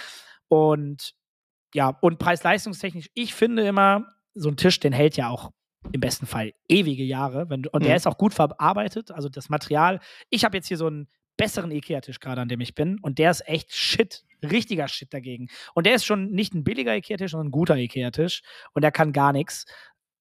Und 0.49 1.15
ja, 1.77 1.89
und 2.01 2.19
preis-leistungstechnisch, 2.19 3.11
ich 3.13 3.35
finde 3.35 3.67
immer, 3.67 4.07
so 4.35 4.49
ein 4.49 4.57
Tisch, 4.57 4.81
den 4.81 4.93
hält 4.95 5.17
ja 5.19 5.29
auch 5.29 5.53
im 5.93 6.01
besten 6.01 6.27
Fall 6.27 6.55
ewige 6.69 7.05
Jahre. 7.05 7.51
Wenn 7.51 7.67
und 7.67 7.85
der 7.85 7.93
Mhm. 7.93 7.97
ist 7.97 8.07
auch 8.07 8.17
gut 8.17 8.33
verarbeitet. 8.35 9.11
Also 9.11 9.29
das 9.29 9.51
Material. 9.51 10.01
Ich 10.31 10.45
habe 10.45 10.57
jetzt 10.57 10.69
hier 10.69 10.79
so 10.79 10.87
einen 10.87 11.07
besseren 11.37 11.71
IKEA-Tisch 11.71 12.19
gerade, 12.19 12.41
an 12.41 12.49
dem 12.49 12.61
ich 12.63 12.75
bin. 12.75 12.99
Und 13.03 13.19
der 13.19 13.31
ist 13.31 13.47
echt 13.47 13.73
shit. 13.75 14.25
Richtiger 14.43 14.89
Shit 14.89 15.13
dagegen. 15.13 15.49
Und 15.75 15.87
der 15.87 15.95
ist 15.95 16.05
schon 16.07 16.31
nicht 16.31 16.55
ein 16.55 16.65
billiger 16.65 16.95
IKEA-Tisch, 16.97 17.31
sondern 17.33 17.49
ein 17.49 17.51
guter 17.53 17.77
IKEA-Tisch. 17.77 18.43
Und 18.73 18.83
der 18.83 18.91
kann 18.93 19.13
gar 19.13 19.33
nichts. 19.33 19.65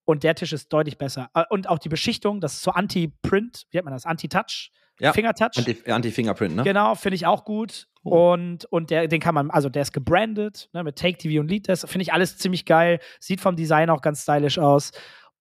Und 0.04 0.22
der 0.24 0.34
Tisch 0.34 0.52
ist 0.52 0.70
deutlich 0.72 0.98
besser. 0.98 1.30
Äh, 1.34 1.44
Und 1.50 1.68
auch 1.68 1.78
die 1.78 1.88
Beschichtung, 1.88 2.40
das 2.40 2.54
ist 2.54 2.62
so 2.62 2.70
Anti-Print, 2.72 3.66
wie 3.70 3.76
nennt 3.78 3.86
man 3.86 3.94
das? 3.94 4.04
Anti-Touch? 4.06 4.72
Ja. 4.98 5.12
Fingertouch? 5.12 5.56
Anti- 5.56 5.90
Anti-Fingerprint, 5.90 6.56
ne? 6.56 6.62
Genau, 6.62 6.94
finde 6.94 7.16
ich 7.16 7.26
auch 7.26 7.44
gut. 7.44 7.88
Oh. 8.02 8.32
Und, 8.32 8.64
und 8.66 8.90
der, 8.90 9.08
den 9.08 9.20
kann 9.20 9.34
man, 9.34 9.50
also 9.50 9.68
der 9.68 9.82
ist 9.82 9.92
gebrandet, 9.92 10.70
ne, 10.72 10.84
mit 10.84 10.96
Take 10.96 11.18
TV 11.18 11.40
und 11.40 11.48
Lead 11.48 11.68
Desk. 11.68 11.88
Finde 11.88 12.02
ich 12.02 12.12
alles 12.12 12.38
ziemlich 12.38 12.64
geil. 12.64 13.00
Sieht 13.20 13.40
vom 13.40 13.56
Design 13.56 13.90
auch 13.90 14.00
ganz 14.00 14.22
stylisch 14.22 14.58
aus. 14.58 14.92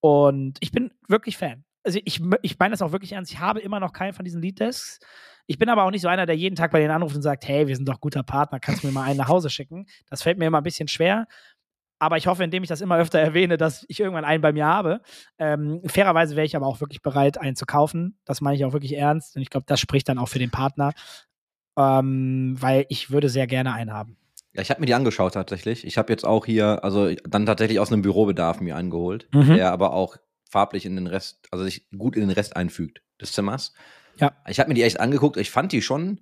Und 0.01 0.57
ich 0.59 0.71
bin 0.71 0.91
wirklich 1.07 1.37
Fan. 1.37 1.63
Also 1.83 1.99
ich, 2.03 2.19
ich 2.41 2.57
meine 2.59 2.71
das 2.71 2.81
auch 2.81 2.91
wirklich 2.91 3.13
ernst. 3.13 3.31
Ich 3.31 3.39
habe 3.39 3.59
immer 3.59 3.79
noch 3.79 3.93
keinen 3.93 4.13
von 4.13 4.25
diesen 4.25 4.41
Lead 4.41 4.59
Desks. 4.59 4.99
Ich 5.47 5.59
bin 5.59 5.69
aber 5.69 5.83
auch 5.83 5.91
nicht 5.91 6.01
so 6.01 6.07
einer, 6.07 6.25
der 6.25 6.35
jeden 6.35 6.55
Tag 6.55 6.71
bei 6.71 6.79
denen 6.79 6.89
anruft 6.91 7.15
und 7.15 7.21
sagt, 7.21 7.47
hey, 7.47 7.67
wir 7.67 7.75
sind 7.75 7.87
doch 7.87 8.01
guter 8.01 8.23
Partner, 8.23 8.59
kannst 8.59 8.81
du 8.81 8.87
mir 8.87 8.93
mal 8.93 9.03
einen 9.03 9.17
nach 9.17 9.27
Hause 9.27 9.51
schicken? 9.51 9.85
Das 10.09 10.23
fällt 10.23 10.39
mir 10.39 10.47
immer 10.47 10.57
ein 10.57 10.63
bisschen 10.63 10.87
schwer. 10.87 11.27
Aber 12.05 12.17
ich 12.17 12.27
hoffe, 12.27 12.43
indem 12.43 12.61
ich 12.61 12.69
das 12.69 12.81
immer 12.81 12.97
öfter 12.97 13.17
erwähne, 13.19 13.57
dass 13.57 13.83
ich 13.87 13.99
irgendwann 13.99 14.25
einen 14.25 14.41
bei 14.41 14.53
mir 14.53 14.67
habe. 14.67 15.01
Ähm, 15.39 15.81
fairerweise 15.87 16.35
wäre 16.35 16.45
ich 16.45 16.55
aber 16.55 16.67
auch 16.67 16.79
wirklich 16.81 17.01
bereit, 17.01 17.39
einen 17.39 17.55
zu 17.55 17.65
kaufen. 17.65 18.19
Das 18.25 18.41
meine 18.41 18.55
ich 18.55 18.63
auch 18.63 18.73
wirklich 18.73 18.95
ernst. 18.95 19.35
Und 19.35 19.41
ich 19.41 19.49
glaube, 19.49 19.65
das 19.67 19.79
spricht 19.79 20.07
dann 20.07 20.19
auch 20.19 20.29
für 20.29 20.37
den 20.37 20.51
Partner. 20.51 20.93
Ähm, 21.77 22.55
weil 22.59 22.85
ich 22.89 23.09
würde 23.09 23.27
sehr 23.27 23.47
gerne 23.47 23.73
einen 23.73 23.91
haben. 23.91 24.17
Ja, 24.53 24.61
ich 24.61 24.69
habe 24.69 24.79
mir 24.79 24.85
die 24.85 24.93
angeschaut 24.93 25.33
tatsächlich. 25.33 25.83
Ich 25.85 25.97
habe 25.97 26.13
jetzt 26.13 26.25
auch 26.25 26.45
hier, 26.45 26.83
also 26.83 27.11
dann 27.27 27.45
tatsächlich 27.47 27.79
aus 27.79 27.91
einem 27.91 28.03
Bürobedarf 28.03 28.61
mir 28.61 28.75
einen 28.75 28.91
geholt, 28.91 29.27
Mhm. 29.33 29.55
der 29.55 29.71
aber 29.71 29.93
auch 29.93 30.15
farblich 30.49 30.85
in 30.85 30.95
den 30.95 31.07
Rest, 31.07 31.47
also 31.51 31.65
sich 31.65 31.89
gut 31.97 32.15
in 32.15 32.21
den 32.21 32.29
Rest 32.29 32.55
einfügt 32.55 33.01
des 33.19 33.33
Zimmers. 33.33 33.73
Ja. 34.17 34.31
Ich 34.47 34.59
habe 34.59 34.69
mir 34.69 34.75
die 34.75 34.83
echt 34.83 34.99
angeguckt. 35.01 35.35
Ich 35.37 35.49
fand 35.51 35.71
die 35.73 35.81
schon, 35.81 36.21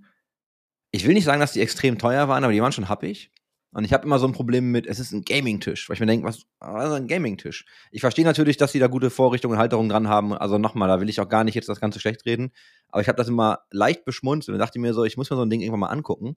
ich 0.92 1.06
will 1.06 1.14
nicht 1.14 1.26
sagen, 1.26 1.42
dass 1.42 1.52
die 1.54 1.62
extrem 1.62 2.00
teuer 2.00 2.28
waren, 2.28 2.44
aber 2.44 2.54
die 2.54 2.62
waren 2.62 2.72
schon 2.72 2.90
happig. 2.90 3.32
Und 3.74 3.86
ich 3.86 3.94
habe 3.94 4.06
immer 4.06 4.20
so 4.20 4.28
ein 4.28 4.34
Problem 4.34 4.72
mit, 4.72 4.86
es 4.86 5.00
ist 5.00 5.12
ein 5.12 5.24
Gaming-Tisch, 5.24 5.90
weil 5.90 5.96
ich 5.96 6.00
mir 6.00 6.06
denke, 6.06 6.28
was, 6.28 6.44
was 6.60 6.90
ist 6.90 6.94
ein 6.94 7.08
Gaming-Tisch? 7.08 7.66
Ich 7.92 8.02
verstehe 8.02 8.24
natürlich, 8.24 8.58
dass 8.58 8.72
die 8.72 8.80
da 8.80 8.88
gute 8.88 9.10
Vorrichtungen 9.10 9.54
und 9.56 9.60
Halterungen 9.60 9.90
dran 9.90 10.08
haben. 10.08 10.34
Also 10.34 10.60
nochmal, 10.60 10.88
da 10.88 11.02
will 11.02 11.10
ich 11.10 11.20
auch 11.20 11.28
gar 11.28 11.44
nicht 11.44 11.56
jetzt 11.56 11.70
das 11.70 11.80
Ganze 11.80 12.00
schlecht 12.00 12.26
reden. 12.26 12.52
Aber 12.90 13.02
ich 13.02 13.08
habe 13.08 13.18
das 13.18 13.28
immer 13.28 13.60
leicht 13.72 14.06
beschmunzelt 14.06 14.54
und 14.54 14.60
dachte 14.60 14.80
mir 14.80 14.94
so, 14.94 15.04
ich 15.04 15.18
muss 15.18 15.30
mir 15.30 15.36
so 15.36 15.42
ein 15.42 15.50
Ding 15.50 15.62
irgendwann 15.62 15.80
mal 15.80 15.88
angucken. 15.88 16.36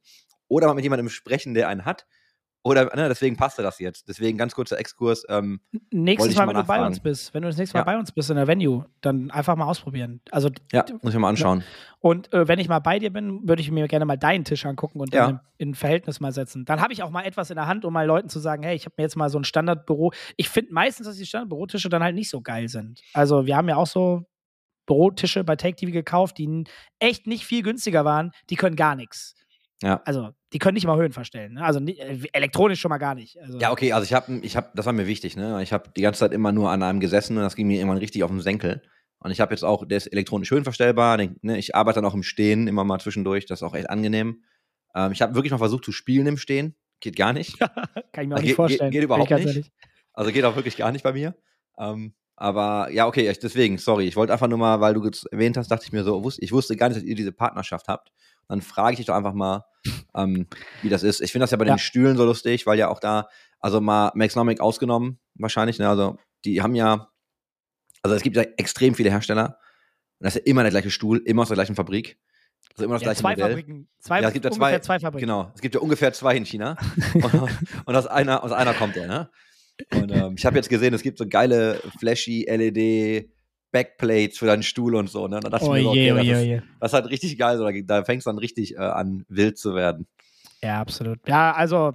Oder 0.48 0.66
mal 0.66 0.74
mit 0.74 0.84
jemandem 0.84 1.10
sprechen, 1.10 1.52
der 1.52 1.68
einen 1.68 1.84
hat. 1.84 2.06
Oder, 2.66 2.86
ne, 2.96 3.08
deswegen 3.08 3.36
passte 3.36 3.62
das 3.62 3.78
jetzt. 3.78 4.08
Deswegen 4.08 4.36
ganz 4.36 4.52
kurzer 4.52 4.76
Exkurs. 4.76 5.24
Ähm, 5.28 5.60
Nächstes 5.92 6.34
Mal, 6.34 6.46
mal 6.46 6.54
wenn 6.54 6.62
du 6.62 6.66
bei 6.66 6.84
uns 6.84 6.98
bist, 6.98 7.32
wenn 7.32 7.42
du 7.42 7.48
das 7.48 7.56
nächste 7.56 7.76
Mal 7.76 7.82
Ja. 7.82 7.84
bei 7.84 7.96
uns 7.96 8.10
bist 8.10 8.28
in 8.28 8.34
der 8.34 8.48
Venue, 8.48 8.86
dann 9.02 9.30
einfach 9.30 9.54
mal 9.54 9.66
ausprobieren. 9.66 10.20
Also 10.32 10.50
ja, 10.72 10.84
muss 11.00 11.14
ich 11.14 11.20
mal 11.20 11.28
anschauen. 11.28 11.62
Und 12.00 12.32
äh, 12.32 12.48
wenn 12.48 12.58
ich 12.58 12.68
mal 12.68 12.80
bei 12.80 12.98
dir 12.98 13.12
bin, 13.12 13.46
würde 13.48 13.62
ich 13.62 13.70
mir 13.70 13.86
gerne 13.86 14.04
mal 14.04 14.16
deinen 14.16 14.44
Tisch 14.44 14.66
angucken 14.66 14.98
und 14.98 15.14
Ja. 15.14 15.28
in, 15.28 15.40
in 15.68 15.74
Verhältnis 15.76 16.18
mal 16.18 16.32
setzen. 16.32 16.64
Dann 16.64 16.80
habe 16.80 16.92
ich 16.92 17.04
auch 17.04 17.10
mal 17.10 17.22
etwas 17.22 17.50
in 17.50 17.56
der 17.56 17.68
Hand, 17.68 17.84
um 17.84 17.92
mal 17.92 18.04
Leuten 18.04 18.28
zu 18.28 18.40
sagen, 18.40 18.64
hey, 18.64 18.74
ich 18.74 18.84
habe 18.84 18.94
mir 18.98 19.04
jetzt 19.04 19.16
mal 19.16 19.28
so 19.30 19.38
ein 19.38 19.44
Standardbüro. 19.44 20.12
Ich 20.36 20.48
finde 20.48 20.74
meistens, 20.74 21.06
dass 21.06 21.16
die 21.16 21.26
Standardbürotische 21.26 21.88
dann 21.88 22.02
halt 22.02 22.16
nicht 22.16 22.30
so 22.30 22.40
geil 22.40 22.68
sind. 22.68 23.00
Also 23.14 23.46
wir 23.46 23.56
haben 23.56 23.68
ja 23.68 23.76
auch 23.76 23.86
so 23.86 24.24
Bürotische 24.86 25.44
bei 25.44 25.54
Take 25.56 25.76
TV 25.76 25.92
gekauft, 25.92 26.38
die 26.38 26.64
echt 26.98 27.26
nicht 27.28 27.44
viel 27.44 27.62
günstiger 27.62 28.04
waren. 28.04 28.32
Die 28.50 28.56
können 28.56 28.74
gar 28.76 28.96
nichts. 28.96 29.34
Ja. 29.82 30.00
Also 30.04 30.30
die 30.56 30.58
können 30.58 30.72
nicht 30.74 30.86
mal 30.86 30.96
Höhen 30.96 31.12
verstellen. 31.12 31.52
Ne? 31.54 31.62
Also 31.62 31.78
äh, 31.80 32.18
elektronisch 32.32 32.80
schon 32.80 32.88
mal 32.88 32.96
gar 32.96 33.14
nicht. 33.14 33.38
Also, 33.38 33.58
Ja, 33.58 33.70
okay, 33.72 33.92
also 33.92 34.04
ich 34.06 34.14
habe, 34.14 34.38
ich 34.42 34.56
hab, 34.56 34.74
das 34.74 34.86
war 34.86 34.94
mir 34.94 35.06
wichtig, 35.06 35.36
ne? 35.36 35.62
Ich 35.62 35.70
habe 35.74 35.90
die 35.94 36.00
ganze 36.00 36.20
Zeit 36.20 36.32
immer 36.32 36.50
nur 36.50 36.70
an 36.70 36.82
einem 36.82 36.98
gesessen 37.00 37.36
und 37.36 37.42
das 37.42 37.56
ging 37.56 37.66
mir 37.66 37.76
irgendwann 37.78 37.98
richtig 37.98 38.22
auf 38.24 38.30
den 38.30 38.40
Senkel. 38.40 38.80
Und 39.18 39.30
ich 39.32 39.40
habe 39.40 39.52
jetzt 39.52 39.64
auch, 39.64 39.86
der 39.86 39.98
ist 39.98 40.06
elektronisch 40.06 40.50
höhenverstellbar. 40.50 41.18
Den, 41.18 41.36
ne, 41.42 41.58
ich 41.58 41.74
arbeite 41.74 41.96
dann 42.00 42.06
auch 42.10 42.14
im 42.14 42.22
Stehen 42.22 42.68
immer 42.68 42.84
mal 42.84 42.98
zwischendurch, 43.00 43.44
das 43.44 43.58
ist 43.60 43.62
auch 43.64 43.74
echt 43.74 43.90
angenehm. 43.90 44.42
Ähm, 44.94 45.12
ich 45.12 45.20
habe 45.20 45.34
wirklich 45.34 45.50
mal 45.52 45.58
versucht 45.58 45.84
zu 45.84 45.92
spielen 45.92 46.26
im 46.26 46.38
Stehen. 46.38 46.74
Geht 47.00 47.16
gar 47.16 47.34
nicht. 47.34 47.58
Kann 48.12 48.22
ich 48.22 48.28
mir 48.28 48.34
auch 48.34 48.38
Geht- 48.38 48.46
nicht 48.46 48.54
vorstellen. 48.56 48.90
geht- 48.90 49.00
geht 49.00 49.04
überhaupt 49.04 49.30
nicht. 49.30 49.46
ehrlich. 49.46 49.72
Also 50.14 50.32
geht 50.32 50.44
auch 50.44 50.56
wirklich 50.56 50.76
gar 50.78 50.90
nicht 50.92 51.02
bei 51.02 51.12
mir. 51.12 51.34
Ähm, 51.78 52.14
aber 52.36 52.90
ja, 52.90 53.06
okay, 53.06 53.30
deswegen, 53.42 53.78
sorry. 53.78 54.06
Ich 54.06 54.16
wollte 54.16 54.32
einfach 54.32 54.48
nur 54.48 54.58
mal, 54.58 54.80
weil 54.80 54.94
du 54.94 55.06
es 55.08 55.24
erwähnt 55.26 55.56
hast, 55.56 55.70
dachte 55.70 55.84
ich 55.86 55.92
mir 55.92 56.04
so, 56.04 56.22
ich 56.38 56.52
wusste 56.52 56.76
gar 56.76 56.88
nicht, 56.88 56.96
dass 56.98 57.04
ihr 57.04 57.14
diese 57.14 57.32
Partnerschaft 57.32 57.88
habt. 57.88 58.12
Dann 58.48 58.62
frage 58.62 58.92
ich 58.92 58.96
dich 58.98 59.06
doch 59.06 59.14
einfach 59.14 59.32
mal, 59.34 59.64
ähm, 60.14 60.46
wie 60.82 60.88
das 60.88 61.02
ist. 61.02 61.20
Ich 61.20 61.32
finde 61.32 61.44
das 61.44 61.50
ja 61.50 61.56
bei 61.56 61.66
Ja. 61.66 61.74
den 61.74 61.78
Stühlen 61.78 62.16
so 62.16 62.24
lustig, 62.24 62.66
weil 62.66 62.78
ja 62.78 62.88
auch 62.88 63.00
da, 63.00 63.28
also 63.60 63.80
mal 63.80 64.12
Maxnomic 64.14 64.60
ausgenommen, 64.60 65.18
wahrscheinlich, 65.34 65.78
ne? 65.78 65.88
Also 65.88 66.18
die 66.44 66.62
haben 66.62 66.74
ja, 66.74 67.08
also 68.02 68.14
es 68.14 68.22
gibt 68.22 68.36
ja 68.36 68.42
extrem 68.56 68.94
viele 68.94 69.10
Hersteller. 69.10 69.58
Und 70.18 70.24
das 70.24 70.36
ist 70.36 70.42
ja 70.46 70.50
immer 70.50 70.62
der 70.62 70.70
gleiche 70.70 70.90
Stuhl, 70.90 71.18
immer 71.24 71.42
aus 71.42 71.48
der 71.48 71.56
gleichen 71.56 71.74
Fabrik. 71.74 72.18
Also 72.74 72.84
immer 72.84 72.94
das 72.94 73.02
Ja, 73.02 73.06
gleiche 73.08 73.20
zwei 73.20 73.30
Modell. 73.30 73.48
Fabriken. 73.48 73.88
Zwei, 74.00 74.20
Ja, 74.20 74.28
es 74.28 74.32
gibt 74.34 74.44
ja 74.44 74.50
ungefähr 74.50 74.82
zwei- 74.82 74.98
zwei 74.98 75.00
Fabriken. 75.00 75.26
Genau, 75.26 75.52
es 75.54 75.60
gibt 75.60 75.74
ja 75.74 75.80
ungefähr 75.80 76.12
zwei 76.12 76.36
in 76.36 76.44
China. 76.46 76.76
und, 77.14 77.34
und 77.86 77.96
aus, 77.96 78.06
einer, 78.06 78.42
aus 78.44 78.52
einer 78.52 78.74
kommt 78.74 78.96
er, 78.96 79.06
ne? 79.06 79.30
Und 79.94 80.10
ähm, 80.10 80.34
ich 80.38 80.46
habe 80.46 80.56
jetzt 80.56 80.68
gesehen, 80.70 80.94
es 80.94 81.02
gibt 81.02 81.18
so 81.18 81.26
geile 81.28 81.82
flashy 81.98 82.46
LED 82.48 83.28
Backplates 83.72 84.38
für 84.38 84.46
deinen 84.46 84.62
Stuhl 84.62 84.94
und 84.94 85.08
so, 85.10 85.28
ne? 85.28 85.40
Da 85.40 85.48
dachte 85.50 85.64
ich 85.66 85.70
mir 85.70 85.82
so, 85.82 85.90
okay, 85.90 86.10
das, 86.10 86.24
ist, 86.26 86.62
das 86.80 86.90
ist 86.90 86.94
halt 86.94 87.10
richtig 87.10 87.38
geil, 87.38 87.58
so, 87.58 87.64
da, 87.64 87.72
da 87.84 88.04
fängst 88.04 88.26
du 88.26 88.30
dann 88.30 88.38
richtig 88.38 88.74
äh, 88.74 88.78
an, 88.78 89.24
wild 89.28 89.58
zu 89.58 89.74
werden. 89.74 90.06
Ja, 90.62 90.80
absolut. 90.80 91.18
Ja, 91.28 91.52
also 91.52 91.94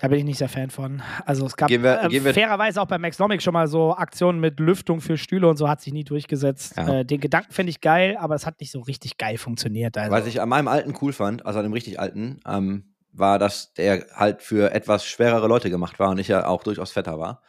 da 0.00 0.08
bin 0.08 0.18
ich 0.18 0.24
nicht 0.24 0.38
sehr 0.38 0.48
Fan 0.48 0.70
von. 0.70 1.00
Also 1.26 1.46
es 1.46 1.56
gab 1.56 1.68
Gehen 1.68 1.82
wir- 1.84 2.02
äh, 2.02 2.08
gehen 2.08 2.24
wir- 2.24 2.34
fairerweise 2.34 2.80
auch 2.82 2.86
bei 2.86 2.98
Maxnomic 2.98 3.40
schon 3.40 3.52
mal 3.52 3.68
so 3.68 3.94
Aktionen 3.94 4.40
mit 4.40 4.58
Lüftung 4.58 5.00
für 5.00 5.16
Stühle 5.16 5.46
und 5.48 5.56
so 5.56 5.68
hat 5.68 5.80
sich 5.80 5.92
nie 5.92 6.02
durchgesetzt. 6.02 6.76
Ja. 6.76 7.00
Äh, 7.00 7.04
den 7.04 7.20
Gedanken 7.20 7.52
finde 7.52 7.70
ich 7.70 7.80
geil, 7.80 8.16
aber 8.18 8.34
es 8.34 8.44
hat 8.44 8.58
nicht 8.60 8.72
so 8.72 8.80
richtig 8.80 9.16
geil 9.16 9.38
funktioniert. 9.38 9.96
Also. 9.96 10.10
Was 10.10 10.26
ich 10.26 10.40
an 10.40 10.48
meinem 10.48 10.66
alten 10.66 10.94
cool 11.00 11.12
fand, 11.12 11.46
also 11.46 11.60
an 11.60 11.64
dem 11.64 11.72
richtig 11.72 12.00
alten, 12.00 12.40
ähm, 12.48 12.94
war, 13.12 13.38
dass 13.38 13.74
der 13.74 14.06
halt 14.14 14.42
für 14.42 14.72
etwas 14.72 15.04
schwerere 15.04 15.46
Leute 15.46 15.70
gemacht 15.70 16.00
war 16.00 16.10
und 16.10 16.18
ich 16.18 16.28
ja 16.28 16.46
auch 16.46 16.64
durchaus 16.64 16.90
fetter 16.90 17.18
war. 17.20 17.42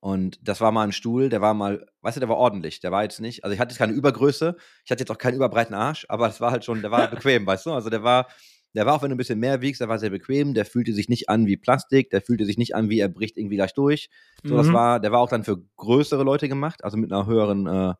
Und 0.00 0.38
das 0.46 0.60
war 0.60 0.72
mal 0.72 0.84
ein 0.84 0.92
Stuhl, 0.92 1.28
der 1.28 1.40
war 1.40 1.54
mal, 1.54 1.86
weißt 2.02 2.16
du, 2.16 2.20
der 2.20 2.28
war 2.28 2.36
ordentlich. 2.36 2.80
Der 2.80 2.92
war 2.92 3.02
jetzt 3.02 3.20
nicht, 3.20 3.44
also 3.44 3.54
ich 3.54 3.60
hatte 3.60 3.72
jetzt 3.72 3.78
keine 3.78 3.92
Übergröße, 3.92 4.56
ich 4.84 4.90
hatte 4.90 5.00
jetzt 5.00 5.10
auch 5.10 5.18
keinen 5.18 5.34
überbreiten 5.36 5.74
Arsch, 5.74 6.06
aber 6.08 6.28
es 6.28 6.40
war 6.40 6.50
halt 6.52 6.64
schon, 6.64 6.82
der 6.82 6.90
war 6.90 7.08
bequem, 7.10 7.46
weißt 7.46 7.66
du? 7.66 7.72
Also 7.72 7.90
der 7.90 8.02
war, 8.02 8.28
der 8.74 8.84
war 8.86 8.94
auch, 8.94 9.02
wenn 9.02 9.08
du 9.08 9.14
ein 9.14 9.18
bisschen 9.18 9.38
mehr 9.38 9.62
wiegst, 9.62 9.80
der 9.80 9.88
war 9.88 9.98
sehr 9.98 10.10
bequem, 10.10 10.52
der 10.54 10.66
fühlte 10.66 10.92
sich 10.92 11.08
nicht 11.08 11.28
an 11.30 11.46
wie 11.46 11.56
Plastik, 11.56 12.10
der 12.10 12.20
fühlte 12.20 12.44
sich 12.44 12.58
nicht 12.58 12.74
an 12.76 12.90
wie 12.90 13.00
er 13.00 13.08
bricht 13.08 13.36
irgendwie 13.38 13.56
gleich 13.56 13.72
durch. 13.74 14.10
So, 14.44 14.54
das 14.56 14.68
Mhm. 14.68 14.74
war, 14.74 15.00
der 15.00 15.12
war 15.12 15.20
auch 15.20 15.30
dann 15.30 15.44
für 15.44 15.62
größere 15.76 16.22
Leute 16.22 16.48
gemacht, 16.48 16.84
also 16.84 16.96
mit 16.98 17.10
einer 17.10 17.26
höheren 17.26 17.66
äh, 17.66 17.94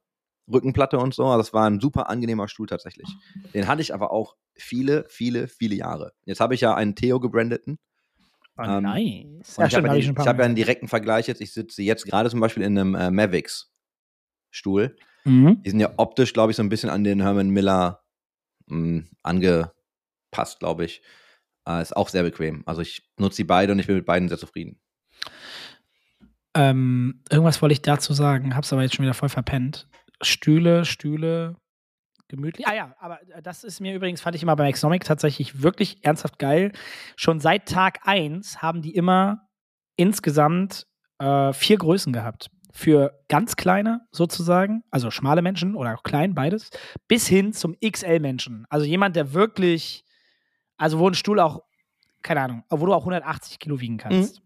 Rückenplatte 0.53 0.99
und 0.99 1.15
so. 1.15 1.25
Also 1.25 1.39
das 1.39 1.53
war 1.55 1.67
ein 1.69 1.81
super 1.81 2.09
angenehmer 2.11 2.47
Stuhl 2.47 2.67
tatsächlich. 2.67 3.09
Den 3.55 3.67
hatte 3.67 3.83
ich 3.83 3.95
aber 3.95 4.11
auch 4.13 4.37
viele, 4.55 5.07
viele, 5.09 5.49
viele 5.49 5.75
Jahre. 5.75 6.13
Jetzt 6.25 6.41
habe 6.41 6.55
ich 6.55 6.61
ja 6.61 6.75
einen 6.75 6.95
Theo 6.95 7.19
gebrandeten. 7.21 7.79
Oh, 8.59 8.63
ähm, 8.63 8.83
nice. 8.83 9.57
Ja, 9.59 9.67
ich 9.67 9.75
habe 9.75 9.89
hab 9.91 9.97
ja, 9.97 10.27
hab 10.27 10.39
ja 10.39 10.45
einen 10.45 10.55
direkten 10.55 10.89
Vergleich 10.89 11.27
jetzt. 11.27 11.41
Ich 11.41 11.53
sitze 11.53 11.83
jetzt 11.83 12.07
gerade 12.07 12.31
zum 12.31 12.41
Beispiel 12.41 12.63
in 12.63 12.79
einem 12.79 12.95
äh, 12.95 13.11
Mavics-Stuhl. 13.11 14.97
Mhm. 15.25 15.63
Die 15.63 15.71
sind 15.71 15.81
ja 15.81 15.93
optisch, 15.97 16.33
glaube 16.33 16.53
ich, 16.53 16.57
so 16.57 16.63
ein 16.63 16.69
bisschen 16.69 16.89
an 16.89 17.05
den 17.05 17.21
Herman 17.21 17.51
Miller 17.51 18.03
mh, 18.67 19.05
angepasst, 19.23 20.61
glaube 20.61 20.85
ich. 20.85 21.03
Äh, 21.69 21.83
ist 21.83 21.97
auch 21.97 22.09
sehr 22.09 22.23
bequem. 22.23 22.63
Also 22.65 22.81
ich 22.81 23.11
nutze 23.19 23.39
die 23.39 23.45
beide 23.45 23.73
und 23.73 23.79
ich 23.79 23.87
bin 23.87 23.97
mit 23.97 24.07
beiden 24.07 24.29
sehr 24.29 24.39
zufrieden. 24.39 24.81
Ähm, 26.55 27.23
irgendwas 27.29 27.61
wollte 27.61 27.75
ich 27.75 27.83
dazu 27.83 28.15
sagen, 28.15 28.57
hab's 28.57 28.73
aber 28.73 28.83
jetzt 28.83 28.95
schon 28.95 29.05
wieder 29.05 29.15
voll 29.15 29.29
verpennt. 29.29 29.89
Stühle, 30.23 30.87
Stühle, 30.87 31.57
gemütlich. 32.29 32.67
Ah 32.67 32.75
ja, 32.75 32.95
aber 32.99 33.21
äh, 33.31 33.43
das 33.43 33.65
ist 33.65 33.81
mir 33.81 33.95
übrigens, 33.95 34.21
fand 34.21 34.37
ich 34.37 34.43
immer 34.43 34.57
bei 34.57 34.65
Maxnomic 34.65 35.05
tatsächlich 35.05 35.63
wirklich 35.63 36.05
ernsthaft 36.05 36.39
geil. 36.39 36.73
Schon 37.17 37.41
seit 37.41 37.69
Tag 37.69 38.01
1 38.05 38.63
haben 38.63 38.83
die 38.83 38.95
immer 38.95 39.49
insgesamt 39.97 40.87
äh, 41.19 41.53
vier 41.53 41.79
Größen 41.79 42.13
gehabt. 42.13 42.51
Für 42.73 43.19
ganz 43.29 43.57
kleine 43.57 44.07
sozusagen, 44.13 44.83
also 44.91 45.11
schmale 45.11 45.41
Menschen 45.41 45.75
oder 45.75 45.95
auch 45.95 46.03
klein, 46.03 46.35
beides, 46.35 46.71
bis 47.09 47.27
hin 47.27 47.55
zum 47.55 47.75
XL-Menschen. 47.81 48.67
Also 48.69 48.85
jemand, 48.85 49.17
der 49.17 49.33
wirklich, 49.33 50.05
also 50.77 50.99
wo 50.99 51.09
ein 51.09 51.15
Stuhl 51.15 51.41
auch, 51.41 51.63
keine 52.23 52.43
Ahnung, 52.43 52.65
wo 52.69 52.85
du 52.85 52.93
auch 52.93 53.01
180 53.01 53.59
Kilo 53.59 53.81
wiegen 53.81 53.97
kannst. 53.97 54.43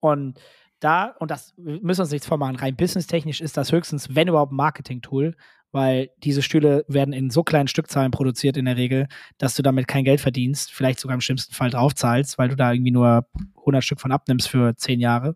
Und 0.00 0.40
da, 0.80 1.14
und 1.18 1.30
das 1.30 1.54
wir 1.56 1.80
müssen 1.82 2.02
uns 2.02 2.10
nichts 2.10 2.26
vormachen, 2.26 2.56
rein 2.56 2.76
businesstechnisch 2.76 3.40
ist 3.40 3.56
das 3.56 3.72
höchstens, 3.72 4.14
wenn 4.14 4.28
überhaupt, 4.28 4.52
ein 4.52 4.56
Marketing-Tool, 4.56 5.34
weil 5.74 6.10
diese 6.18 6.40
Stühle 6.40 6.84
werden 6.86 7.12
in 7.12 7.30
so 7.30 7.42
kleinen 7.42 7.66
Stückzahlen 7.66 8.12
produziert 8.12 8.56
in 8.56 8.64
der 8.66 8.76
Regel, 8.76 9.08
dass 9.38 9.56
du 9.56 9.62
damit 9.62 9.88
kein 9.88 10.04
Geld 10.04 10.20
verdienst, 10.20 10.72
vielleicht 10.72 11.00
sogar 11.00 11.16
im 11.16 11.20
schlimmsten 11.20 11.52
Fall 11.52 11.70
draufzahlst, 11.70 12.38
weil 12.38 12.48
du 12.48 12.54
da 12.54 12.72
irgendwie 12.72 12.92
nur 12.92 13.26
100 13.58 13.82
Stück 13.82 14.00
von 14.00 14.12
abnimmst 14.12 14.48
für 14.48 14.76
10 14.76 15.00
Jahre. 15.00 15.34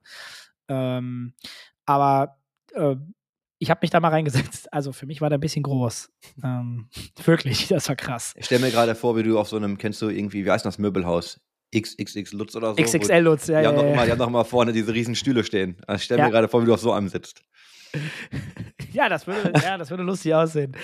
Ähm, 0.68 1.34
aber 1.86 2.38
äh, 2.74 2.94
ich 3.58 3.70
habe 3.70 3.80
mich 3.82 3.90
da 3.90 3.98
mal 3.98 4.10
reingesetzt. 4.10 4.72
Also 4.72 4.92
für 4.92 5.06
mich 5.06 5.20
war 5.20 5.28
der 5.28 5.38
ein 5.38 5.40
bisschen 5.40 5.64
groß. 5.64 6.08
Ähm, 6.44 6.88
wirklich, 7.24 7.66
das 7.66 7.88
war 7.88 7.96
krass. 7.96 8.32
Ich 8.36 8.44
stelle 8.46 8.60
mir 8.64 8.70
gerade 8.70 8.94
vor, 8.94 9.16
wie 9.16 9.24
du 9.24 9.40
auf 9.40 9.48
so 9.48 9.56
einem, 9.56 9.76
kennst 9.76 10.00
du 10.02 10.08
irgendwie, 10.08 10.44
wie 10.44 10.50
heißt 10.52 10.64
das 10.64 10.78
Möbelhaus? 10.78 11.40
XXX 11.76 12.32
Lutz 12.32 12.54
oder 12.54 12.74
so? 12.74 12.82
XXL 12.82 13.18
Lutz, 13.18 13.48
ja, 13.48 13.58
Die 13.58 13.64
ja, 13.64 13.70
haben, 13.70 13.76
doch 13.76 13.82
ja. 13.82 13.92
immer, 13.92 14.04
die 14.06 14.10
haben 14.12 14.18
doch 14.18 14.28
immer 14.28 14.44
vorne 14.44 14.72
diese 14.72 14.94
riesen 14.94 15.16
Stühle 15.16 15.42
stehen. 15.42 15.76
Also 15.86 15.96
ich 15.98 16.04
stelle 16.04 16.20
Ja. 16.20 16.26
mir 16.26 16.30
gerade 16.30 16.48
vor, 16.48 16.62
wie 16.62 16.66
du 16.66 16.74
auf 16.74 16.80
so 16.80 16.92
einem 16.92 17.08
sitzt. 17.08 17.42
Ja, 18.92 19.08
das 19.08 19.26
würde, 19.26 19.52
ja, 19.62 19.76
das 19.78 19.90
würde 19.90 20.02
lustig 20.02 20.34
aussehen. 20.34 20.76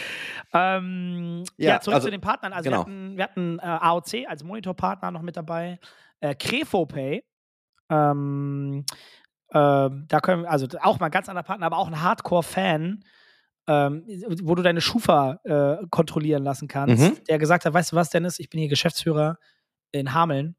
Ähm, 0.52 1.44
ja, 1.56 1.74
Ja, 1.74 1.80
zurück 1.80 1.96
also- 1.96 2.06
zu 2.06 2.10
den 2.10 2.20
Partnern. 2.20 2.52
Also 2.52 2.70
genau. 2.70 2.86
wir 2.86 2.92
hatten, 2.92 3.16
wir 3.16 3.24
hatten 3.24 3.58
äh, 3.58 3.62
AOC 3.62 4.26
als 4.28 4.44
Monitorpartner 4.44 5.10
noch 5.10 5.22
mit 5.22 5.36
dabei, 5.36 5.78
äh, 6.20 6.34
CrefoPay. 6.34 7.24
Ähm, 7.90 8.84
ähm, 9.52 10.04
da 10.08 10.20
können 10.20 10.42
wir, 10.42 10.50
also 10.50 10.66
auch 10.82 10.98
mal 11.00 11.06
ein 11.06 11.12
ganz 11.12 11.28
anderer 11.28 11.44
Partner, 11.44 11.66
aber 11.66 11.78
auch 11.78 11.86
ein 11.88 12.00
Hardcore-Fan, 12.02 13.04
ähm, 13.66 14.04
wo 14.42 14.54
du 14.54 14.62
deine 14.62 14.80
Schufa 14.80 15.38
äh, 15.44 15.76
kontrollieren 15.90 16.42
lassen 16.42 16.68
kannst, 16.68 17.02
Mhm. 17.02 17.18
der 17.28 17.38
gesagt 17.38 17.64
hat, 17.64 17.72
weißt 17.72 17.92
du 17.92 17.96
was, 17.96 18.10
Dennis, 18.10 18.38
ich 18.38 18.50
bin 18.50 18.60
hier 18.60 18.68
Geschäftsführer 18.68 19.38
in 19.92 20.12
Hameln. 20.12 20.56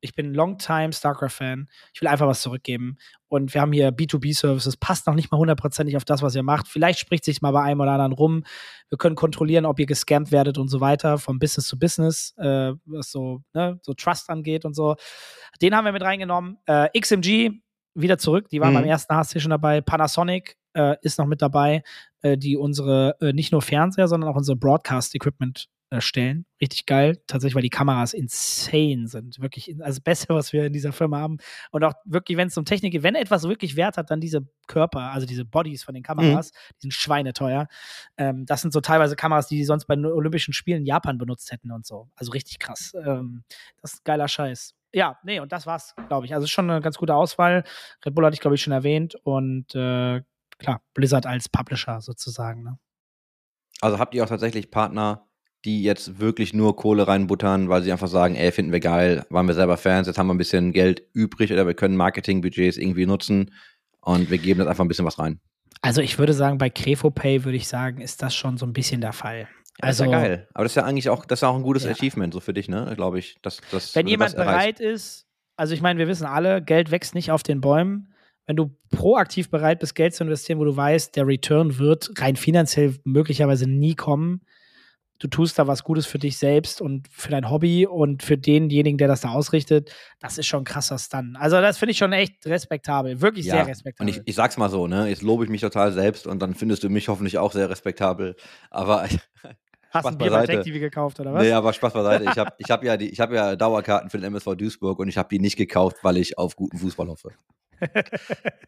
Ich 0.00 0.14
bin 0.14 0.34
Longtime 0.34 0.92
StarCraft-Fan. 0.92 1.68
Ich 1.94 2.00
will 2.00 2.08
einfach 2.08 2.26
was 2.26 2.42
zurückgeben. 2.42 2.96
Und 3.28 3.54
wir 3.54 3.60
haben 3.60 3.72
hier 3.72 3.90
B2B-Services, 3.90 4.76
passt 4.76 5.06
noch 5.06 5.14
nicht 5.14 5.30
mal 5.32 5.38
hundertprozentig 5.38 5.96
auf 5.96 6.04
das, 6.04 6.22
was 6.22 6.34
ihr 6.34 6.42
macht. 6.42 6.68
Vielleicht 6.68 6.98
spricht 6.98 7.24
sich 7.24 7.42
mal 7.42 7.50
bei 7.50 7.62
einem 7.62 7.80
oder 7.80 7.92
anderen 7.92 8.12
rum. 8.12 8.44
Wir 8.88 8.98
können 8.98 9.16
kontrollieren, 9.16 9.64
ob 9.66 9.80
ihr 9.80 9.86
gescampt 9.86 10.30
werdet 10.32 10.58
und 10.58 10.68
so 10.68 10.80
weiter, 10.80 11.18
vom 11.18 11.38
Business 11.38 11.66
zu 11.66 11.78
Business, 11.78 12.34
äh, 12.38 12.72
was 12.84 13.10
so, 13.10 13.42
ne, 13.54 13.78
so 13.82 13.94
Trust 13.94 14.30
angeht 14.30 14.64
und 14.64 14.74
so. 14.74 14.96
Den 15.60 15.74
haben 15.74 15.84
wir 15.86 15.92
mit 15.92 16.02
reingenommen. 16.02 16.58
Äh, 16.66 16.88
XMG 17.00 17.50
wieder 17.94 18.18
zurück, 18.18 18.48
die 18.50 18.60
waren 18.60 18.72
Mhm. 18.72 18.78
beim 18.80 18.84
ersten 18.84 19.14
HSC 19.14 19.40
schon 19.40 19.50
dabei. 19.50 19.80
Panasonic 19.80 20.56
äh, 20.74 20.96
ist 21.00 21.18
noch 21.18 21.24
mit 21.26 21.40
dabei, 21.40 21.82
äh, 22.20 22.36
die 22.36 22.58
unsere 22.58 23.16
äh, 23.22 23.32
nicht 23.32 23.52
nur 23.52 23.62
Fernseher, 23.62 24.06
sondern 24.06 24.28
auch 24.30 24.36
unser 24.36 24.54
Broadcast-Equipment 24.54 25.68
stellen. 25.98 26.46
Richtig 26.60 26.86
geil, 26.86 27.22
tatsächlich, 27.26 27.54
weil 27.54 27.62
die 27.62 27.70
Kameras 27.70 28.12
insane 28.12 29.06
sind. 29.06 29.40
Wirklich, 29.40 29.68
also 29.78 29.98
das 29.98 30.00
Beste, 30.00 30.34
was 30.34 30.52
wir 30.52 30.66
in 30.66 30.72
dieser 30.72 30.92
Firma 30.92 31.18
haben. 31.18 31.38
Und 31.70 31.84
auch 31.84 31.94
wirklich, 32.04 32.36
wenn 32.36 32.48
es 32.48 32.56
um 32.56 32.64
Technik 32.64 32.92
geht, 32.92 33.02
wenn 33.02 33.14
etwas 33.14 33.44
wirklich 33.44 33.76
Wert 33.76 33.96
hat, 33.96 34.10
dann 34.10 34.20
diese 34.20 34.46
Körper, 34.66 35.12
also 35.12 35.26
diese 35.26 35.44
Bodies 35.44 35.84
von 35.84 35.94
den 35.94 36.02
Kameras, 36.02 36.50
die 36.50 36.82
sind 36.82 36.94
schweineteuer. 36.94 37.68
Ähm, 38.16 38.46
das 38.46 38.62
sind 38.62 38.72
so 38.72 38.80
teilweise 38.80 39.16
Kameras, 39.16 39.48
die 39.48 39.56
die 39.56 39.64
sonst 39.64 39.86
bei 39.86 39.94
den 39.94 40.06
Olympischen 40.06 40.52
Spielen 40.52 40.80
in 40.80 40.86
Japan 40.86 41.18
benutzt 41.18 41.52
hätten 41.52 41.70
und 41.70 41.86
so. 41.86 42.08
Also 42.16 42.32
richtig 42.32 42.58
krass. 42.58 42.92
Ähm, 43.04 43.44
das 43.80 43.94
ist 43.94 44.04
geiler 44.04 44.28
Scheiß. 44.28 44.74
Ja, 44.92 45.18
nee, 45.24 45.40
und 45.40 45.52
das 45.52 45.66
war's, 45.66 45.94
glaube 46.08 46.26
ich. 46.26 46.34
Also 46.34 46.44
ist 46.44 46.50
schon 46.50 46.70
eine 46.70 46.80
ganz 46.80 46.96
gute 46.96 47.14
Auswahl. 47.14 47.64
Red 48.04 48.14
Bull 48.14 48.24
hatte 48.24 48.34
ich, 48.34 48.40
glaube 48.40 48.54
ich, 48.54 48.62
schon 48.62 48.72
erwähnt. 48.72 49.14
Und 49.14 49.74
äh, 49.74 50.22
klar, 50.58 50.82
Blizzard 50.94 51.26
als 51.26 51.48
Publisher 51.48 52.00
sozusagen. 52.00 52.62
Ne? 52.62 52.78
Also 53.80 53.98
habt 53.98 54.14
ihr 54.14 54.24
auch 54.24 54.28
tatsächlich 54.28 54.70
Partner, 54.70 55.25
die 55.66 55.82
jetzt 55.82 56.20
wirklich 56.20 56.54
nur 56.54 56.76
Kohle 56.76 57.08
reinbuttern, 57.08 57.68
weil 57.68 57.82
sie 57.82 57.92
einfach 57.92 58.08
sagen, 58.08 58.36
ey, 58.36 58.52
finden 58.52 58.72
wir 58.72 58.80
geil, 58.80 59.26
waren 59.30 59.46
wir 59.46 59.54
selber 59.54 59.76
Fans, 59.76 60.06
jetzt 60.06 60.16
haben 60.16 60.28
wir 60.28 60.34
ein 60.34 60.38
bisschen 60.38 60.72
Geld 60.72 61.02
übrig 61.12 61.52
oder 61.52 61.66
wir 61.66 61.74
können 61.74 61.96
Marketingbudgets 61.96 62.78
irgendwie 62.78 63.04
nutzen 63.04 63.52
und 64.00 64.30
wir 64.30 64.38
geben 64.38 64.60
das 64.60 64.68
einfach 64.68 64.84
ein 64.84 64.88
bisschen 64.88 65.04
was 65.04 65.18
rein. 65.18 65.40
Also 65.82 66.00
ich 66.00 66.18
würde 66.18 66.32
sagen, 66.32 66.58
bei 66.58 66.70
CrefoPay 66.70 67.44
würde 67.44 67.56
ich 67.56 67.68
sagen, 67.68 68.00
ist 68.00 68.22
das 68.22 68.34
schon 68.34 68.56
so 68.56 68.64
ein 68.64 68.72
bisschen 68.72 69.00
der 69.00 69.12
Fall. 69.12 69.48
Also 69.78 70.04
das 70.04 70.08
ist 70.08 70.12
ja 70.12 70.20
geil. 70.20 70.48
Aber 70.54 70.64
das 70.64 70.72
ist 70.72 70.76
ja 70.76 70.84
eigentlich 70.84 71.10
auch, 71.10 71.26
das 71.26 71.38
ist 71.38 71.42
ja 71.42 71.48
auch 71.48 71.56
ein 71.56 71.62
gutes 71.62 71.84
Ja. 71.84 71.90
Achievement 71.90 72.32
so 72.32 72.40
für 72.40 72.54
dich, 72.54 72.68
ne? 72.68 72.92
Glaube 72.96 73.18
ich. 73.18 73.36
Dass, 73.42 73.60
dass, 73.70 73.94
wenn 73.94 74.06
jemand 74.06 74.34
bereit 74.36 74.80
ist, 74.80 75.26
also 75.56 75.74
ich 75.74 75.82
meine, 75.82 75.98
wir 75.98 76.08
wissen 76.08 76.26
alle, 76.26 76.62
Geld 76.62 76.90
wächst 76.90 77.14
nicht 77.14 77.30
auf 77.30 77.42
den 77.42 77.60
Bäumen. 77.60 78.12
Wenn 78.46 78.56
du 78.56 78.76
proaktiv 78.90 79.50
bereit 79.50 79.80
bist, 79.80 79.94
Geld 79.94 80.14
zu 80.14 80.22
investieren, 80.22 80.60
wo 80.60 80.64
du 80.64 80.76
weißt, 80.76 81.16
der 81.16 81.26
Return 81.26 81.78
wird 81.78 82.10
rein 82.18 82.36
finanziell 82.36 82.94
möglicherweise 83.04 83.68
nie 83.68 83.96
kommen, 83.96 84.42
du 85.18 85.28
tust 85.28 85.58
da 85.58 85.66
was 85.66 85.84
Gutes 85.84 86.06
für 86.06 86.18
dich 86.18 86.38
selbst 86.38 86.80
und 86.80 87.08
für 87.10 87.30
dein 87.30 87.50
Hobby 87.50 87.86
und 87.86 88.22
für 88.22 88.36
denjenigen, 88.38 88.98
der 88.98 89.08
das 89.08 89.20
da 89.22 89.30
ausrichtet, 89.30 89.92
das 90.20 90.38
ist 90.38 90.46
schon 90.46 90.62
ein 90.62 90.64
krasser 90.64 90.98
Stun. 90.98 91.36
Also 91.38 91.60
das 91.60 91.78
finde 91.78 91.92
ich 91.92 91.98
schon 91.98 92.12
echt 92.12 92.46
respektabel, 92.46 93.20
wirklich 93.20 93.46
Ja, 93.46 93.52
sehr 93.54 93.62
Und 93.62 93.68
respektabel. 93.68 94.10
ich, 94.14 94.22
ich 94.24 94.34
sag's 94.34 94.56
mal 94.56 94.68
so, 94.70 94.86
ne? 94.86 95.08
Jetzt 95.08 95.22
lobe 95.22 95.44
ich 95.44 95.50
mich 95.50 95.60
total 95.60 95.92
selbst 95.92 96.26
und 96.26 96.40
dann 96.40 96.54
findest 96.54 96.84
du 96.84 96.88
mich 96.90 97.08
hoffentlich 97.08 97.38
auch 97.38 97.52
sehr 97.52 97.68
respektabel. 97.70 98.36
Aber 98.70 99.02
Hast 99.90 100.02
Spaß 100.02 100.02
du 100.02 100.08
ein 100.08 100.18
Bier 100.18 100.30
bei 100.30 100.40
beiseite. 100.40 100.62
Tech 100.62 100.64
TV 100.72 100.78
gekauft 100.80 101.20
oder 101.20 101.32
was? 101.32 101.42
Nee, 101.42 101.52
aber 101.52 101.72
Spaß 101.72 101.92
beiseite. 101.94 102.24
Ich 102.24 102.36
habe 102.38 102.52
ich 102.58 102.70
hab 102.70 102.84
ja, 102.84 102.96
die- 102.96 103.08
ich 103.08 103.20
hab 103.20 103.32
ja 103.32 103.56
Dauerkarten 103.56 104.10
für 104.10 104.18
den 104.18 104.24
MSV 104.24 104.54
Duisburg 104.56 104.98
und 104.98 105.08
ich 105.08 105.16
habe 105.16 105.28
die 105.30 105.38
nicht 105.38 105.56
gekauft, 105.56 105.98
weil 106.02 106.16
ich 106.18 106.36
auf 106.38 106.56
guten 106.56 106.78
Fußball 106.78 107.08
hoffe. 107.08 107.30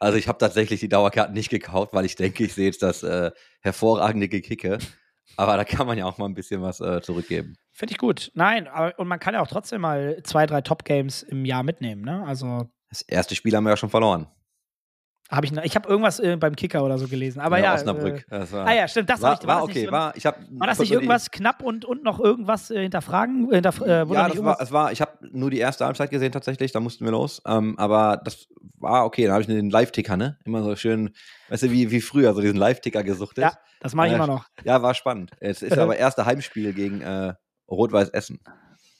Also 0.00 0.16
ich 0.18 0.28
habe 0.28 0.38
tatsächlich 0.38 0.80
die 0.80 0.88
Dauerkarten 0.88 1.34
nicht 1.34 1.48
gekauft, 1.50 1.92
weil 1.92 2.04
ich 2.04 2.14
denke, 2.14 2.44
ich 2.44 2.54
sehe 2.54 2.66
jetzt 2.66 2.82
das 2.82 3.02
äh, 3.02 3.30
hervorragende 3.60 4.28
Gekicke. 4.28 4.78
Aber 5.36 5.56
da 5.56 5.64
kann 5.64 5.86
man 5.86 5.96
ja 5.98 6.04
auch 6.06 6.18
mal 6.18 6.26
ein 6.26 6.34
bisschen 6.34 6.62
was 6.62 6.80
äh, 6.80 7.00
zurückgeben. 7.00 7.56
Finde 7.72 7.92
ich 7.92 7.98
gut. 7.98 8.30
Nein, 8.34 8.66
aber, 8.66 8.98
und 8.98 9.06
man 9.06 9.20
kann 9.20 9.34
ja 9.34 9.40
auch 9.40 9.46
trotzdem 9.46 9.80
mal 9.82 10.20
zwei, 10.24 10.46
drei 10.46 10.60
Top-Games 10.62 11.22
im 11.22 11.44
Jahr 11.44 11.62
mitnehmen, 11.62 12.02
ne? 12.02 12.24
Also 12.26 12.68
Das 12.88 13.02
erste 13.02 13.34
Spiel 13.34 13.54
haben 13.54 13.64
wir 13.64 13.70
ja 13.70 13.76
schon 13.76 13.90
verloren. 13.90 14.26
Habe 15.30 15.44
ich, 15.46 15.52
noch- 15.52 15.62
ich 15.62 15.74
habe 15.76 15.88
irgendwas 15.88 16.18
äh, 16.20 16.36
beim 16.36 16.56
Kicker 16.56 16.82
oder 16.84 16.96
so 16.98 17.06
gelesen. 17.06 17.40
Aber 17.40 17.58
ja. 17.58 17.74
Osnabrück. 17.74 18.24
Äh, 18.30 18.50
war, 18.52 18.66
ah 18.66 18.74
ja, 18.74 18.88
stimmt, 18.88 19.10
das 19.10 19.20
war, 19.20 19.38
ich, 19.40 19.46
war 19.46 19.58
das 19.60 19.66
nicht 19.68 19.76
okay. 19.76 19.86
so- 19.86 19.92
war, 19.92 20.16
ich 20.16 20.26
hab, 20.26 20.38
War 20.50 20.66
das 20.66 20.78
nicht 20.78 20.90
irgendwas 20.92 21.30
knapp 21.30 21.62
und, 21.62 21.84
und 21.84 22.02
noch 22.02 22.18
irgendwas 22.18 22.70
äh, 22.70 22.80
hinterfragen? 22.82 23.50
Hinterf 23.52 23.80
äh, 23.82 24.08
wo 24.08 24.14
da 24.14 24.22
Ja, 24.22 24.28
das 24.28 24.42
war, 24.44 24.60
es 24.60 24.72
war, 24.72 24.92
ich 24.92 25.00
habe 25.00 25.12
nur 25.30 25.50
die 25.50 25.58
erste 25.58 25.84
Halbzeit 25.84 26.10
gesehen 26.10 26.32
tatsächlich, 26.32 26.72
da 26.72 26.80
mussten 26.80 27.04
wir 27.04 27.12
los. 27.12 27.42
Ähm, 27.46 27.78
aber 27.78 28.20
das 28.24 28.48
war 28.78 29.04
okay, 29.04 29.26
da 29.26 29.32
habe 29.32 29.42
ich 29.42 29.46
den 29.48 29.70
Live-Ticker, 29.70 30.16
ne? 30.16 30.38
Immer 30.44 30.62
so 30.62 30.74
schön, 30.76 31.10
weißt 31.50 31.64
du, 31.64 31.70
wie, 31.70 31.90
wie 31.90 32.00
früher, 32.00 32.32
so 32.34 32.40
diesen 32.40 32.56
Live-Ticker 32.56 33.02
gesuchtet. 33.04 33.44
Ja, 33.44 33.52
das 33.80 33.94
mache 33.94 34.06
ich 34.06 34.12
Ja, 34.12 34.16
immer 34.16 34.26
noch. 34.26 34.46
Ja, 34.64 34.82
war 34.82 34.94
spannend. 34.94 35.32
Es 35.40 35.62
ist 35.62 35.76
aber 35.76 35.96
erste 35.96 36.24
Heimspiel 36.26 36.72
gegen 36.72 37.00
äh, 37.02 37.34
Rot-Weiß 37.70 38.08
Essen. 38.10 38.40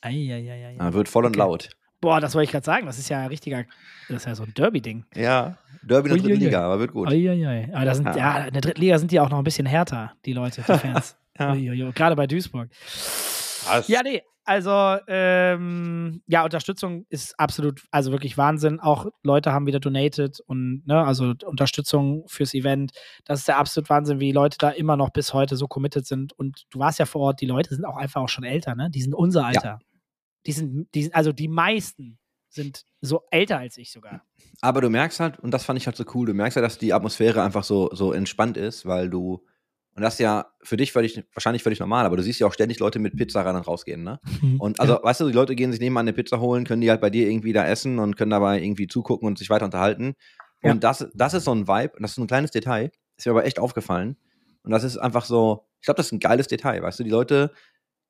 Eieieiei. 0.02 0.76
Ja, 0.78 0.92
wird 0.92 1.08
voll 1.08 1.24
und 1.24 1.30
Okay. 1.32 1.38
laut. 1.38 1.70
Boah, 2.00 2.20
das 2.20 2.34
wollte 2.34 2.44
ich 2.44 2.50
gerade 2.52 2.64
sagen. 2.64 2.87
Das 2.87 2.98
ist 2.98 3.08
ja 3.08 3.20
ein 3.20 3.28
richtiger, 3.28 3.64
das 4.08 4.18
ist 4.18 4.26
ja 4.26 4.34
so 4.34 4.44
ein 4.44 4.54
Derby-Ding. 4.54 5.04
Ja, 5.14 5.58
Derby 5.82 6.11
in 6.11 6.14
der 6.14 6.22
dritten 6.22 6.26
Uiuiui. 6.28 6.44
Liga, 6.44 6.64
aber 6.64 6.78
wird 6.78 6.92
gut. 6.92 7.08
Eieiei. 7.08 7.70
Aber 7.74 7.84
da 7.84 7.94
sind, 7.94 8.06
Ja. 8.06 8.16
ja. 8.16 8.44
in 8.46 8.52
der 8.52 8.62
dritten 8.62 8.80
Liga 8.80 8.98
sind 8.98 9.11
die 9.11 9.20
auch 9.20 9.30
noch 9.30 9.38
ein 9.38 9.44
bisschen 9.44 9.66
härter, 9.66 10.12
die 10.24 10.32
Leute, 10.32 10.62
die 10.66 10.78
Fans. 10.78 11.16
Ja. 11.38 11.52
Uiuiui. 11.52 11.92
Gerade 11.92 12.16
bei 12.16 12.26
Duisburg. 12.26 12.68
Was? 13.68 13.87
Ja, 13.87 14.00
nee, 14.02 14.22
also 14.44 14.96
ähm, 15.06 16.22
ja, 16.26 16.42
Unterstützung 16.42 17.04
ist 17.11 17.38
absolut, 17.38 17.82
also 17.90 18.11
wirklich 18.12 18.37
Wahnsinn. 18.38 18.80
Auch 18.80 19.06
Leute 19.22 19.52
haben 19.52 19.66
wieder 19.66 19.78
donated 19.78 20.40
und 20.46 20.82
ne, 20.87 21.04
also 21.04 21.34
Unterstützung 21.44 22.24
fürs 22.26 22.54
Event. 22.54 22.92
Das 23.24 23.40
ist 23.40 23.48
der 23.48 23.58
absolut 23.58 23.90
Wahnsinn, 23.90 24.20
wie 24.20 24.32
Leute 24.32 24.56
da 24.58 24.70
immer 24.70 24.96
noch 24.96 25.11
bis 25.11 25.32
heute 25.34 25.54
so 25.56 25.68
committed 25.68 26.06
sind. 26.06 26.32
Und 26.32 26.64
du 26.70 26.78
warst 26.78 26.98
ja 26.98 27.04
vor 27.04 27.20
Ort, 27.20 27.40
die 27.40 27.46
Leute 27.46 27.74
sind 27.74 27.84
auch 27.84 27.96
einfach 27.96 28.22
auch 28.22 28.28
schon 28.28 28.44
älter, 28.44 28.74
ne? 28.74 28.88
Die 28.90 29.02
sind 29.02 29.14
unser 29.14 29.44
Alter. 29.46 29.80
Die 30.48 30.52
sind, 30.52 30.88
die 30.94 31.14
also 31.14 31.30
die 31.30 31.46
meisten 31.46 32.18
sind 32.48 32.84
so 33.00 33.22
älter 33.30 33.58
als 33.58 33.76
ich 33.76 33.92
sogar. 33.92 34.22
Aber 34.61 34.80
du 34.80 34.90
merkst 34.90 35.20
halt, 35.20 35.38
und 35.38 35.52
das 35.52 35.64
fand 35.64 35.78
ich 35.78 35.87
halt 35.87 35.96
so 35.96 36.04
cool, 36.14 36.26
du 36.26 36.34
merkst 36.34 36.56
ja, 36.56 36.62
dass 36.62 36.78
die 36.78 36.92
Atmosphäre 36.92 37.42
einfach 37.42 37.64
so, 37.64 37.90
so 37.92 38.12
entspannt 38.12 38.56
ist, 38.56 38.87
weil 38.87 39.11
du, 39.11 39.44
und 39.94 40.02
das 40.02 40.14
ist 40.14 40.20
ja 40.20 40.46
für 40.62 40.76
dich 40.76 40.92
völlig, 40.92 41.22
wahrscheinlich 41.34 41.62
völlig 41.62 41.78
normal, 41.78 42.06
aber 42.06 42.16
du 42.16 42.22
siehst 42.22 42.40
ja 42.40 42.46
auch 42.46 42.52
ständig 42.54 42.78
Leute 42.78 42.98
mit 42.98 43.16
Pizza 43.16 43.42
rein 43.42 43.56
und 43.56 43.66
rausgehen, 43.66 44.02
ne? 44.02 44.20
Und 44.58 44.80
also, 44.80 44.98
weißt 45.02 45.20
du, 45.20 45.26
die 45.26 45.34
Leute 45.34 45.54
gehen 45.54 45.70
sich 45.70 45.80
nebenan 45.80 46.04
eine 46.04 46.12
Pizza 46.12 46.40
holen, 46.40 46.64
können 46.64 46.80
die 46.80 46.90
halt 46.90 47.00
bei 47.00 47.11
dir 47.11 47.28
irgendwie 47.28 47.52
da 47.52 47.66
essen 47.66 47.98
und 47.98 48.16
können 48.16 48.30
dabei 48.30 48.62
irgendwie 48.62 48.87
zugucken 48.87 49.28
und 49.28 49.38
sich 49.38 49.50
weiter 49.50 49.66
unterhalten. 49.66 50.14
Ja. 50.62 50.72
Und 50.72 50.82
das, 50.82 51.06
das 51.14 51.34
ist 51.34 51.44
so 51.44 51.54
ein 51.54 51.68
Vibe, 51.68 51.94
und 51.96 52.02
das 52.02 52.12
ist 52.12 52.18
ein 52.18 52.26
kleines 52.26 52.50
Detail, 52.50 52.90
ist 53.16 53.26
mir 53.26 53.32
aber 53.32 53.44
echt 53.44 53.58
aufgefallen. 53.58 54.16
Und 54.62 54.70
das 54.70 54.84
ist 54.84 54.96
einfach 54.96 55.24
so, 55.24 55.66
ich 55.80 55.84
glaube, 55.84 55.98
das 55.98 56.06
ist 56.06 56.12
ein 56.12 56.20
geiles 56.20 56.48
Detail, 56.48 56.82
weißt 56.82 56.98
du, 56.98 57.04
die 57.04 57.11
Leute 57.11 57.52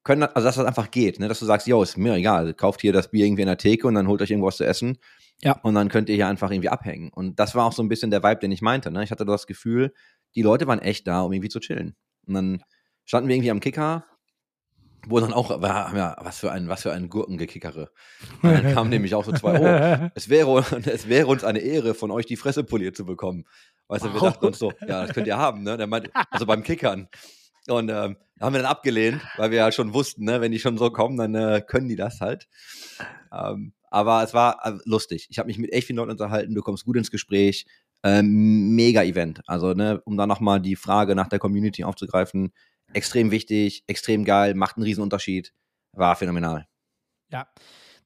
können, 0.05 0.23
also 0.23 0.47
dass 0.47 0.57
das 0.57 0.65
einfach 0.67 0.91
geht, 0.91 1.19
ne? 1.21 1.29
dass 1.29 1.39
du 1.41 1.45
sagst, 1.45 1.67
yo, 1.67 1.83
ist 1.83 1.97
mir 1.99 2.15
egal, 2.15 2.55
kauft 2.55 2.81
hier 2.81 2.93
das 2.93 3.11
Bier 3.11 3.27
irgendwie 3.27 3.43
in 3.43 3.49
der 3.49 3.59
Theke 3.59 3.87
und 3.87 3.95
dann 3.95 4.09
holt 4.09 4.23
euch 4.23 4.31
irgendwas 4.31 4.57
zu 4.57 4.65
essen. 4.65 4.99
Ja. 5.43 5.53
Und 5.63 5.75
dann 5.75 5.89
könnt 5.89 6.09
ihr 6.09 6.15
hier 6.17 6.27
einfach 6.29 6.51
irgendwie 6.51 6.69
abhängen. 6.69 7.11
Und 7.11 7.39
das 7.39 7.55
war 7.55 7.65
auch 7.67 7.73
so 7.73 7.83
ein 7.83 7.89
bisschen 7.89 8.11
der 8.11 8.23
Vibe, 8.23 8.41
den 8.41 8.53
ich 8.53 8.63
meinte. 8.63 8.91
Ne? 8.91 9.05
Ich 9.05 9.11
hatte 9.11 9.25
das 9.25 9.47
Gefühl, 9.47 9.93
die 10.35 10.43
Leute 10.43 10.67
waren 10.67 10.81
echt 10.81 11.07
da, 11.07 11.21
um 11.23 11.33
irgendwie 11.33 11.49
zu 11.49 11.61
chillen. 11.61 11.95
Und 12.27 12.35
dann 12.35 12.63
standen 13.05 13.29
wir 13.29 13.37
irgendwie 13.37 13.51
am 13.51 13.61
Kicker, 13.61 14.05
wo 15.07 15.21
dann 15.21 15.33
auch, 15.33 15.49
wir 15.63 15.73
haben 15.73 15.97
ja, 15.97 16.17
was 16.21 16.41
für 16.41 16.51
ein, 16.51 16.69
was 16.69 16.83
für 16.83 16.93
ein 16.93 17.09
Gurkengekickere. 17.09 17.91
Und 18.43 18.53
dann 18.53 18.75
kamen 18.75 18.91
nämlich 18.91 19.15
auch 19.15 19.25
so 19.25 19.33
zwei, 19.33 19.61
oh, 19.61 20.11
es 20.15 20.29
wäre, 20.29 20.59
es 20.87 21.09
wäre 21.09 21.29
uns 21.29 21.45
eine 21.45 21.61
Ehre, 21.61 21.95
von 21.95 22.11
euch 22.11 22.27
die 22.27 22.37
Fresse 22.37 22.65
poliert 22.65 22.97
zu 22.97 23.07
bekommen. 23.07 23.45
Weißt 23.87 24.05
du, 24.05 24.09
wir 24.13 24.21
Wow. 24.21 24.33
dachten 24.33 24.47
uns 24.47 24.59
so, 24.59 24.73
ja, 24.87 25.07
das 25.07 25.15
könnt 25.15 25.27
ihr 25.27 25.39
haben, 25.39 25.63
ne? 25.63 25.77
Der 25.77 25.87
meinte, 25.87 26.11
also 26.31 26.45
beim 26.47 26.63
Kickern. 26.63 27.09
Und 27.69 27.91
ähm, 27.91 28.17
haben 28.41 28.55
wir 28.55 28.63
dann 28.63 28.71
abgelehnt, 28.71 29.21
weil 29.37 29.51
wir 29.51 29.59
ja 29.59 29.73
schon 29.73 29.93
wussten, 29.95 30.25
ne, 30.25 30.41
wenn 30.41 30.53
die 30.53 30.59
schon 30.59 30.79
so 30.79 30.91
kommen, 30.91 31.17
dann 31.17 31.35
äh, 31.35 31.63
können 31.67 31.89
die 31.89 31.97
das 31.97 32.21
halt. 32.21 32.49
Ähm, 33.33 33.73
Aber 33.91 34.23
es 34.23 34.33
war 34.35 34.65
äh, 34.65 34.79
lustig. 34.85 35.27
Ich 35.31 35.39
habe 35.39 35.49
mich 35.49 35.59
mit 35.59 35.73
echt 35.73 35.87
vielen 35.87 35.97
Leuten 35.97 36.13
unterhalten, 36.13 36.55
du 36.55 36.63
kommst 36.63 36.85
gut 36.85 36.97
ins 36.97 37.11
Gespräch. 37.11 37.67
Ähm, 38.05 38.75
mega 38.77 39.03
Event. 39.03 39.43
Also, 39.47 39.73
ne, 39.73 40.01
um 40.05 40.17
da 40.17 40.27
nochmal 40.27 40.61
die 40.61 40.77
Frage 40.77 41.15
nach 41.15 41.29
der 41.29 41.41
Community 41.41 41.83
aufzugreifen, 41.85 42.53
extrem 42.93 43.31
wichtig, 43.33 43.83
extrem 43.87 44.25
geil, 44.25 44.55
macht 44.55 44.77
einen 44.77 44.85
riesen 44.85 45.03
Unterschied. 45.03 45.53
War 45.93 46.15
phänomenal. 46.15 46.69
Ja. 47.31 47.49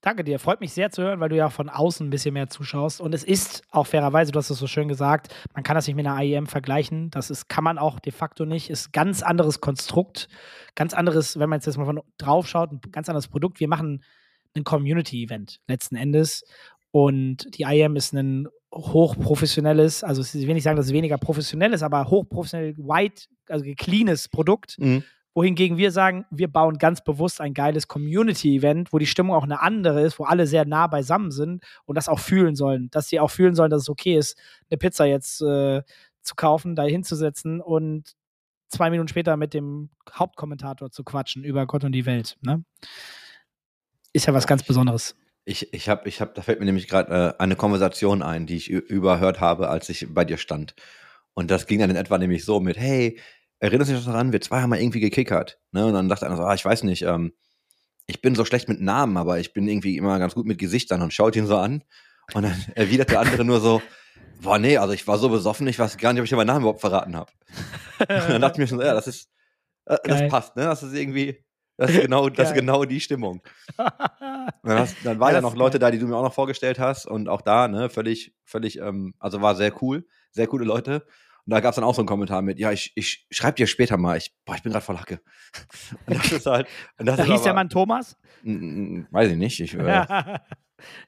Danke 0.03 0.25
dir. 0.25 0.41
Freut 0.41 0.61
mich 0.61 0.73
sehr 0.73 0.91
zu 0.91 1.01
hören, 1.03 1.21
weil 1.21 1.29
du 1.29 1.37
ja 1.37 1.49
von 1.49 1.69
außen 1.69 2.05
ein 2.05 2.11
bisschen 2.11 2.35
mehr 2.35 2.49
zuschaust. 2.49 3.01
Und 3.01 3.15
es 3.15 3.23
ist 3.23 3.63
auch 3.71 3.87
fairerweise, 3.87 4.33
du 4.33 4.39
hast 4.39 4.51
es 4.51 4.59
so 4.59 4.67
schön 4.67 4.89
gesagt, 4.89 5.33
man 5.55 5.63
kann 5.63 5.77
das 5.77 5.87
nicht 5.87 5.95
mit 5.95 6.05
einer 6.05 6.21
IEM 6.21 6.49
vergleichen. 6.49 7.09
Das 7.11 7.31
ist, 7.31 7.49
kann 7.49 7.63
man 7.63 7.79
auch 7.79 8.01
de 8.01 8.13
facto 8.13 8.45
nicht. 8.45 8.69
Ist 8.69 8.93
ganz 8.93 9.23
anderes 9.23 9.61
Konstrukt, 9.61 10.29
ganz 10.75 10.93
anderes, 10.93 11.39
wenn 11.39 11.49
man 11.49 11.61
jetzt 11.61 11.79
mal 11.79 11.85
von 11.85 12.01
drauf 12.19 12.49
schaut, 12.49 12.73
ein 12.73 12.81
ganz 12.91 13.09
anderes 13.09 13.29
Produkt. 13.29 13.61
Wir 13.61 13.69
machen 13.69 14.03
ein 14.57 14.65
Community-Event 14.65 15.61
letzten 15.69 15.95
Endes. 15.95 16.45
Und 16.91 17.57
die 17.57 17.63
IEM 17.63 17.95
ist 17.95 18.13
ein 18.13 18.49
hochprofessionelles, 18.75 20.03
also 20.03 20.23
ich 20.23 20.47
will 20.47 20.55
nicht 20.55 20.65
sagen, 20.65 20.77
dass 20.77 20.87
es 20.87 20.93
weniger 20.93 21.17
professionell 21.17 21.73
ist, 21.73 21.85
aber 21.85 22.09
hochprofessionell, 22.09 22.77
white, 22.77 23.27
also 23.49 23.65
cleanes 23.77 24.29
Produkt. 24.29 24.79
Mhm. 24.81 25.05
Wohingegen 25.35 25.79
wir 25.79 25.93
sagen, 25.93 26.27
wir 26.31 26.49
bauen 26.49 26.77
ganz 26.77 27.03
bewusst 27.03 27.41
ein 27.41 27.55
geiles 27.55 27.89
Community-Event, 27.89 28.93
wo 28.93 28.99
die 28.99 29.07
Stimmung 29.07 29.35
auch 29.35 29.45
eine 29.45 29.63
andere 29.63 30.03
ist, 30.03 30.19
wo 30.19 30.25
alle 30.25 30.47
sehr 30.47 30.67
nah 30.67 30.87
beisammen 30.87 31.31
sind 31.31 31.65
und 31.87 31.97
das 31.97 32.09
auch 32.09 32.19
fühlen 32.19 32.55
sollen. 32.55 32.91
Dass 32.91 33.09
sie 33.09 33.19
auch 33.19 33.31
fühlen 33.31 33.55
sollen, 33.55 33.71
dass 33.71 33.83
es 33.83 33.89
okay 33.89 34.17
ist, 34.17 34.39
eine 34.71 34.77
Pizza 34.77 35.07
jetzt 35.07 35.41
äh, 35.41 35.83
zu 36.21 36.35
kaufen, 36.35 36.77
da 36.77 36.83
hinzusetzen 36.85 37.61
und 37.61 38.15
zwei 38.69 38.91
Minuten 38.91 39.09
später 39.09 39.37
mit 39.37 39.55
dem 39.55 39.91
Hauptkommentator 40.13 40.91
zu 40.91 41.05
quatschen 41.05 41.45
über 41.45 41.67
Gott 41.67 41.85
und 41.85 41.93
die 41.93 42.07
Welt. 42.07 42.37
Ne? 42.43 42.65
Ist 44.13 44.27
ja 44.27 44.35
was 44.35 44.47
ganz 44.47 44.63
Besonderes. 44.63 45.15
Ich, 45.45 45.73
ich 45.73 45.89
habe, 45.89 46.09
ich 46.09 46.21
hab, 46.21 46.35
da 46.35 46.43
fällt 46.43 46.61
mir 46.61 46.67
nämlich 46.67 46.89
gerade 46.89 47.35
äh, 47.39 47.43
eine 47.43 47.57
Konversation 47.57 48.23
ein, 48.23 48.47
die 48.47 48.57
ich 48.57 48.71
überhört 48.71 49.41
habe, 49.41 49.69
als 49.69 49.89
ich 49.89 50.07
bei 50.11 50.25
dir 50.25 50.39
stand. 50.39 50.75
Und 51.35 51.51
das 51.51 51.67
ging 51.67 51.81
dann 51.81 51.91
in 51.91 51.97
etwa 51.97 52.19
nämlich 52.19 52.45
so 52.45 52.61
mit, 52.61 52.77
hey, 52.77 53.19
erinnerst 53.63 53.91
du 53.91 53.95
dich 53.95 54.05
noch 54.05 54.13
daran, 54.13 54.33
wir 54.33 54.41
zwei 54.41 54.61
haben 54.61 54.71
mal 54.71 54.81
irgendwie 54.81 55.01
gekickert. 55.01 55.61
Ne? 55.71 55.87
Und 55.87 55.95
dann 55.95 56.09
dachte 56.09 56.27
einer 56.27 56.37
so, 56.37 56.43
ah, 56.43 56.55
ich 56.55 56.65
weiß 56.65 56.83
nicht, 56.83 57.03
ähm, 57.03 57.33
ich 58.07 58.21
bin 58.21 58.35
so 58.35 58.45
schlecht 58.45 58.69
mit 58.69 58.81
Namen, 58.81 59.17
aber 59.17 59.39
ich 59.39 59.53
bin 59.53 59.69
irgendwie 59.69 59.97
immer 59.97 60.19
ganz 60.19 60.35
gut 60.35 60.47
mit 60.47 60.59
Gesichtern 60.59 61.01
und 61.01 61.13
schaut 61.13 61.37
ihn 61.37 61.47
so 61.47 61.57
an. 61.57 61.85
Und 62.35 62.43
dann 62.43 62.65
erwidert 62.75 63.11
der 63.11 63.21
andere 63.21 63.45
nur 63.45 63.61
so, 63.61 63.81
boah, 64.41 64.59
nee, 64.59 64.77
also 64.79 64.93
ich 64.93 65.07
war 65.07 65.17
so 65.17 65.29
besoffen, 65.29 65.69
ich 65.69 65.79
weiß 65.79 65.97
gar 65.99 66.13
nicht, 66.13 66.21
ob 66.21 66.27
ich 66.27 66.33
meinen 66.33 66.49
Namen 66.49 66.63
überhaupt 66.63 66.81
verraten 66.81 67.15
habe. 67.15 67.31
und 68.01 68.09
dann 68.09 68.41
dachte 68.41 68.55
ich 68.55 68.59
mir 68.59 68.67
schon, 68.67 68.81
ja, 68.81 68.95
das 68.95 69.07
ist, 69.07 69.31
äh, 69.87 69.97
das 70.05 70.29
passt, 70.29 70.57
ne? 70.57 70.65
Das 70.65 70.83
ist 70.83 70.95
irgendwie, 70.95 71.45
das 71.77 71.91
ist 71.93 72.01
genau, 72.03 72.29
das 72.29 72.49
ist 72.49 72.55
genau 72.55 72.85
die 72.85 73.01
Stimmung. 73.01 73.43
dann, 73.77 74.51
hast, 74.65 74.97
dann 75.05 75.21
waren 75.21 75.31
ja, 75.31 75.37
ja 75.37 75.41
noch 75.41 75.55
Leute 75.55 75.79
da, 75.79 75.93
die 75.93 76.01
du 76.01 76.07
mir 76.09 76.17
auch 76.17 76.25
noch 76.25 76.35
vorgestellt 76.35 76.81
hast 76.81 77.07
und 77.07 77.29
auch 77.29 77.43
da, 77.43 77.69
ne, 77.69 77.91
völlig, 77.91 78.35
völlig, 78.45 78.79
ähm, 78.79 79.15
also 79.21 79.41
war 79.41 79.55
sehr 79.55 79.73
cool, 79.83 80.05
sehr 80.33 80.49
coole 80.49 80.65
Leute. 80.65 81.07
Und 81.45 81.51
da 81.51 81.61
gab 81.61 81.71
es 81.71 81.77
dann 81.77 81.85
auch 81.85 81.95
so 81.95 82.03
einen 82.03 82.07
Kommentar 82.09 82.41
mit, 82.41 82.59
ja, 82.59 82.71
ich, 82.71 82.93
ich 82.95 83.27
schreibe 83.31 83.57
dir 83.57 83.67
später 83.67 83.97
mal, 83.97 84.17
ich, 84.17 84.33
boah, 84.45 84.55
ich 84.55 84.63
bin 84.63 84.73
gerade 84.73 84.85
voll 84.85 84.99
Hacke. 84.99 85.21
Und 86.07 86.17
das 86.17 86.33
ist 86.33 86.47
halt. 86.47 86.69
Und 86.99 87.07
das 87.07 87.17
da 87.17 87.23
ist 87.25 87.29
hieß 87.29 87.41
aber, 87.41 87.45
der 87.45 87.55
Mann 87.55 87.69
Thomas? 87.69 88.17
Weiß 88.45 89.31
ich 89.31 89.37
nicht. 89.37 89.61
Ich, 89.61 89.75
äh, 89.79 90.39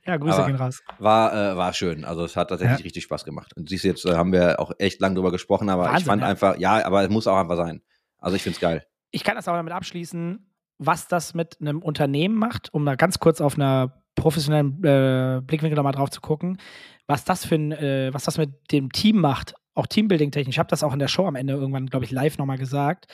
ja, 0.06 0.16
Grüße 0.16 0.44
gehen 0.46 0.56
raus. 0.56 0.82
War, 0.98 1.32
äh, 1.32 1.56
war 1.56 1.72
schön. 1.72 2.04
Also 2.04 2.24
es 2.24 2.36
hat 2.36 2.48
tatsächlich 2.48 2.80
ja. 2.80 2.84
richtig 2.84 3.04
Spaß 3.04 3.24
gemacht. 3.24 3.52
Und 3.56 3.68
siehst 3.68 3.84
du, 3.84 3.88
jetzt 3.88 4.04
äh, 4.06 4.14
haben 4.14 4.32
wir 4.32 4.58
auch 4.58 4.72
echt 4.78 5.00
lang 5.00 5.14
drüber 5.14 5.30
gesprochen, 5.30 5.68
aber 5.68 5.84
Wahnsinn, 5.84 5.98
ich 5.98 6.04
fand 6.04 6.22
ja. 6.22 6.28
einfach, 6.28 6.58
ja, 6.58 6.84
aber 6.84 7.02
es 7.02 7.10
muss 7.10 7.26
auch 7.26 7.36
einfach 7.36 7.56
sein. 7.56 7.82
Also 8.18 8.36
ich 8.36 8.42
finde 8.42 8.56
es 8.56 8.60
geil. 8.60 8.84
Ich 9.10 9.22
kann 9.22 9.36
das 9.36 9.46
auch 9.46 9.54
damit 9.54 9.72
abschließen, 9.72 10.50
was 10.78 11.06
das 11.06 11.34
mit 11.34 11.60
einem 11.60 11.80
Unternehmen 11.82 12.34
macht, 12.34 12.72
um 12.74 12.84
da 12.84 12.96
ganz 12.96 13.20
kurz 13.20 13.40
auf 13.40 13.54
einer 13.54 14.02
professionellen 14.16 14.82
äh, 14.84 15.40
Blickwinkel 15.44 15.76
nochmal 15.76 15.92
drauf 15.92 16.10
zu 16.10 16.20
gucken, 16.20 16.58
was 17.06 17.24
das 17.24 17.44
für 17.44 17.56
ein, 17.56 17.72
äh, 17.72 18.12
was 18.12 18.24
das 18.24 18.38
mit 18.38 18.72
dem 18.72 18.90
Team 18.90 19.20
macht, 19.20 19.54
auch 19.74 19.86
Teambuilding-technisch. 19.86 20.54
Ich 20.54 20.58
habe 20.58 20.70
das 20.70 20.82
auch 20.82 20.92
in 20.92 20.98
der 20.98 21.08
Show 21.08 21.26
am 21.26 21.34
Ende 21.34 21.54
irgendwann, 21.54 21.86
glaube 21.86 22.04
ich, 22.04 22.10
live 22.10 22.38
nochmal 22.38 22.58
gesagt. 22.58 23.06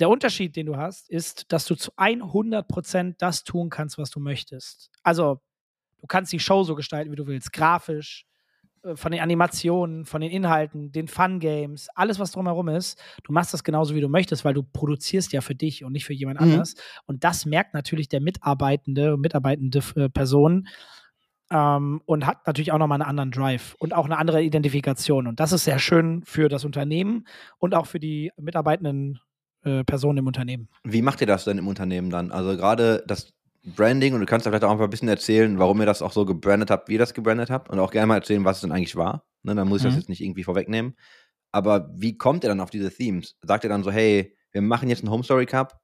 Der 0.00 0.08
Unterschied, 0.08 0.56
den 0.56 0.66
du 0.66 0.76
hast, 0.76 1.10
ist, 1.10 1.52
dass 1.52 1.66
du 1.66 1.74
zu 1.74 1.92
100% 1.96 3.14
das 3.18 3.44
tun 3.44 3.68
kannst, 3.68 3.98
was 3.98 4.10
du 4.10 4.20
möchtest. 4.20 4.90
Also, 5.02 5.40
du 5.98 6.06
kannst 6.06 6.32
die 6.32 6.40
Show 6.40 6.64
so 6.64 6.74
gestalten, 6.74 7.12
wie 7.12 7.16
du 7.16 7.26
willst, 7.26 7.52
grafisch, 7.52 8.26
äh, 8.84 8.96
von 8.96 9.12
den 9.12 9.20
Animationen, 9.20 10.04
von 10.04 10.20
den 10.20 10.30
Inhalten, 10.30 10.92
den 10.92 11.08
Fun-Games, 11.08 11.88
alles, 11.94 12.18
was 12.18 12.32
drumherum 12.32 12.68
ist. 12.68 13.00
Du 13.24 13.32
machst 13.32 13.52
das 13.52 13.64
genauso, 13.64 13.94
wie 13.94 14.00
du 14.00 14.08
möchtest, 14.08 14.44
weil 14.44 14.54
du 14.54 14.62
produzierst 14.62 15.32
ja 15.32 15.40
für 15.40 15.54
dich 15.54 15.84
und 15.84 15.92
nicht 15.92 16.04
für 16.04 16.14
jemand 16.14 16.40
mhm. 16.40 16.52
anders. 16.52 16.74
Und 17.06 17.24
das 17.24 17.46
merkt 17.46 17.74
natürlich 17.74 18.08
der 18.08 18.20
Mitarbeitende 18.20 19.14
und 19.14 19.20
mitarbeitende 19.20 19.82
äh, 19.96 20.08
Person 20.08 20.68
ähm, 21.52 22.00
und 22.06 22.26
hat 22.26 22.46
natürlich 22.46 22.72
auch 22.72 22.78
nochmal 22.78 23.00
einen 23.00 23.08
anderen 23.08 23.30
Drive 23.30 23.76
und 23.78 23.94
auch 23.94 24.06
eine 24.06 24.18
andere 24.18 24.42
Identifikation. 24.42 25.26
Und 25.26 25.38
das 25.38 25.52
ist 25.52 25.64
sehr 25.64 25.78
schön 25.78 26.22
für 26.24 26.48
das 26.48 26.64
Unternehmen 26.64 27.26
und 27.58 27.74
auch 27.74 27.86
für 27.86 28.00
die 28.00 28.32
mitarbeitenden 28.36 29.20
äh, 29.64 29.84
Personen 29.84 30.18
im 30.18 30.26
Unternehmen. 30.26 30.68
Wie 30.84 31.02
macht 31.02 31.20
ihr 31.20 31.26
das 31.26 31.44
denn 31.44 31.58
im 31.58 31.68
Unternehmen 31.68 32.10
dann? 32.10 32.32
Also 32.32 32.56
gerade 32.56 33.04
das 33.06 33.32
Branding 33.64 34.14
und 34.14 34.20
du 34.20 34.26
kannst 34.26 34.46
da 34.46 34.50
vielleicht 34.50 34.64
auch 34.64 34.80
ein 34.80 34.90
bisschen 34.90 35.08
erzählen, 35.08 35.58
warum 35.58 35.78
ihr 35.80 35.86
das 35.86 36.02
auch 36.02 36.12
so 36.12 36.24
gebrandet 36.24 36.70
habt, 36.70 36.88
wie 36.88 36.94
ihr 36.94 36.98
das 36.98 37.14
gebrandet 37.14 37.50
habt 37.50 37.70
und 37.70 37.78
auch 37.78 37.92
gerne 37.92 38.06
mal 38.08 38.16
erzählen, 38.16 38.44
was 38.44 38.56
es 38.56 38.62
denn 38.62 38.72
eigentlich 38.72 38.96
war. 38.96 39.24
Ne, 39.44 39.54
dann 39.54 39.68
muss 39.68 39.80
ich 39.80 39.84
mhm. 39.84 39.90
das 39.90 39.96
jetzt 39.96 40.08
nicht 40.08 40.22
irgendwie 40.22 40.44
vorwegnehmen. 40.44 40.96
Aber 41.52 41.90
wie 41.94 42.16
kommt 42.16 42.44
ihr 42.44 42.48
dann 42.48 42.60
auf 42.60 42.70
diese 42.70 42.90
Themes? 42.90 43.36
Sagt 43.42 43.64
ihr 43.64 43.70
dann 43.70 43.84
so, 43.84 43.92
hey, 43.92 44.34
wir 44.52 44.62
machen 44.62 44.88
jetzt 44.88 45.02
einen 45.02 45.10
Home 45.10 45.22
Story 45.22 45.46
Cup 45.46 45.81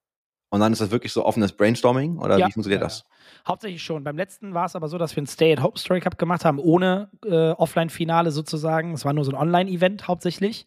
und 0.51 0.61
dann 0.61 0.73
ist 0.73 0.81
das 0.81 0.91
wirklich 0.91 1.13
so 1.13 1.25
offenes 1.25 1.53
Brainstorming 1.53 2.19
oder 2.19 2.39
ja, 2.39 2.47
wie 2.47 2.53
funktioniert 2.53 2.83
das? 2.83 3.05
Hauptsächlich 3.47 3.83
schon. 3.83 4.05
Beim 4.05 4.17
letzten 4.17 4.55
war 4.55 4.67
es 4.67 4.77
aber 4.77 4.89
so, 4.89 4.99
dass 4.99 5.15
wir 5.15 5.23
ein 5.23 5.27
Stay-at-Home 5.27 5.77
Story 5.77 6.01
Cup 6.01 6.19
gemacht 6.19 6.45
haben, 6.45 6.59
ohne 6.59 7.11
äh, 7.25 7.51
Offline-Finale 7.51 8.31
sozusagen. 8.31 8.93
Es 8.95 9.05
war 9.05 9.13
nur 9.13 9.25
so 9.25 9.33
ein 9.33 9.37
Online-Event 9.37 10.09
hauptsächlich. 10.09 10.67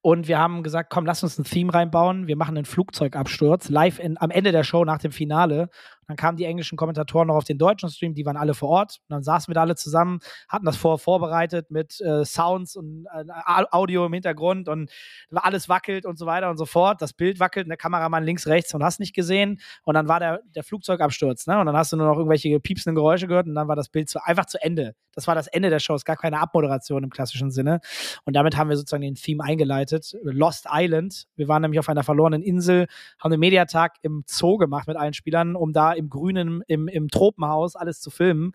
Und 0.00 0.28
wir 0.28 0.38
haben 0.38 0.62
gesagt, 0.62 0.90
komm, 0.90 1.04
lass 1.04 1.24
uns 1.24 1.38
ein 1.38 1.44
Theme 1.44 1.74
reinbauen. 1.74 2.28
Wir 2.28 2.36
machen 2.36 2.56
einen 2.56 2.64
Flugzeugabsturz 2.64 3.68
live 3.68 3.98
in, 3.98 4.16
am 4.20 4.30
Ende 4.30 4.52
der 4.52 4.62
Show 4.62 4.84
nach 4.84 4.98
dem 4.98 5.10
Finale. 5.10 5.68
Dann 6.08 6.16
kamen 6.16 6.36
die 6.36 6.44
englischen 6.44 6.76
Kommentatoren 6.76 7.28
noch 7.28 7.36
auf 7.36 7.44
den 7.44 7.58
deutschen 7.58 7.88
Stream, 7.88 8.14
die 8.14 8.24
waren 8.24 8.36
alle 8.36 8.54
vor 8.54 8.68
Ort. 8.68 8.98
Und 9.08 9.14
dann 9.14 9.22
saßen 9.22 9.50
wir 9.50 9.54
da 9.54 9.62
alle 9.62 9.74
zusammen, 9.74 10.20
hatten 10.48 10.66
das 10.66 10.76
vorher 10.76 10.98
vorbereitet 10.98 11.70
mit 11.70 12.00
äh, 12.00 12.24
Sounds 12.24 12.76
und 12.76 13.06
äh, 13.14 13.24
Audio 13.70 14.06
im 14.06 14.12
Hintergrund 14.12 14.68
und 14.68 14.90
alles 15.32 15.68
wackelt 15.68 16.06
und 16.06 16.18
so 16.18 16.26
weiter 16.26 16.50
und 16.50 16.56
so 16.56 16.66
fort. 16.66 17.02
Das 17.02 17.12
Bild 17.12 17.40
wackelt 17.40 17.66
und 17.66 17.70
der 17.70 17.76
Kameramann 17.76 18.24
links, 18.24 18.46
rechts 18.46 18.74
und 18.74 18.82
hast 18.82 19.00
nicht 19.00 19.14
gesehen. 19.14 19.60
Und 19.84 19.94
dann 19.94 20.08
war 20.08 20.20
der, 20.20 20.40
der 20.54 20.64
Flugzeugabsturz, 20.64 21.46
ne? 21.46 21.58
Und 21.58 21.66
dann 21.66 21.76
hast 21.76 21.92
du 21.92 21.96
nur 21.96 22.06
noch 22.06 22.16
irgendwelche 22.16 22.58
piepsenden 22.60 22.94
Geräusche 22.94 23.26
gehört 23.26 23.46
und 23.46 23.54
dann 23.54 23.68
war 23.68 23.76
das 23.76 23.88
Bild 23.88 24.08
zu, 24.08 24.22
einfach 24.22 24.46
zu 24.46 24.62
Ende. 24.62 24.94
Das 25.14 25.26
war 25.26 25.34
das 25.34 25.46
Ende 25.46 25.70
der 25.70 25.78
Show, 25.78 25.94
es 25.94 26.04
gar 26.04 26.16
keine 26.16 26.40
Abmoderation 26.40 27.02
im 27.02 27.10
klassischen 27.10 27.50
Sinne. 27.50 27.80
Und 28.24 28.36
damit 28.36 28.56
haben 28.56 28.68
wir 28.68 28.76
sozusagen 28.76 29.02
den 29.02 29.14
Theme 29.14 29.42
eingeleitet. 29.42 30.14
Lost 30.22 30.66
Island. 30.70 31.24
Wir 31.36 31.48
waren 31.48 31.62
nämlich 31.62 31.78
auf 31.78 31.88
einer 31.88 32.04
verlorenen 32.04 32.42
Insel, 32.42 32.86
haben 33.18 33.30
den 33.30 33.40
Mediatag 33.40 33.94
im 34.02 34.24
Zoo 34.26 34.58
gemacht 34.58 34.86
mit 34.88 34.96
allen 34.96 35.14
Spielern, 35.14 35.56
um 35.56 35.72
da 35.72 35.94
im 35.96 36.08
grünen, 36.08 36.62
im, 36.66 36.88
im 36.88 37.08
Tropenhaus 37.08 37.76
alles 37.76 38.00
zu 38.00 38.10
filmen 38.10 38.52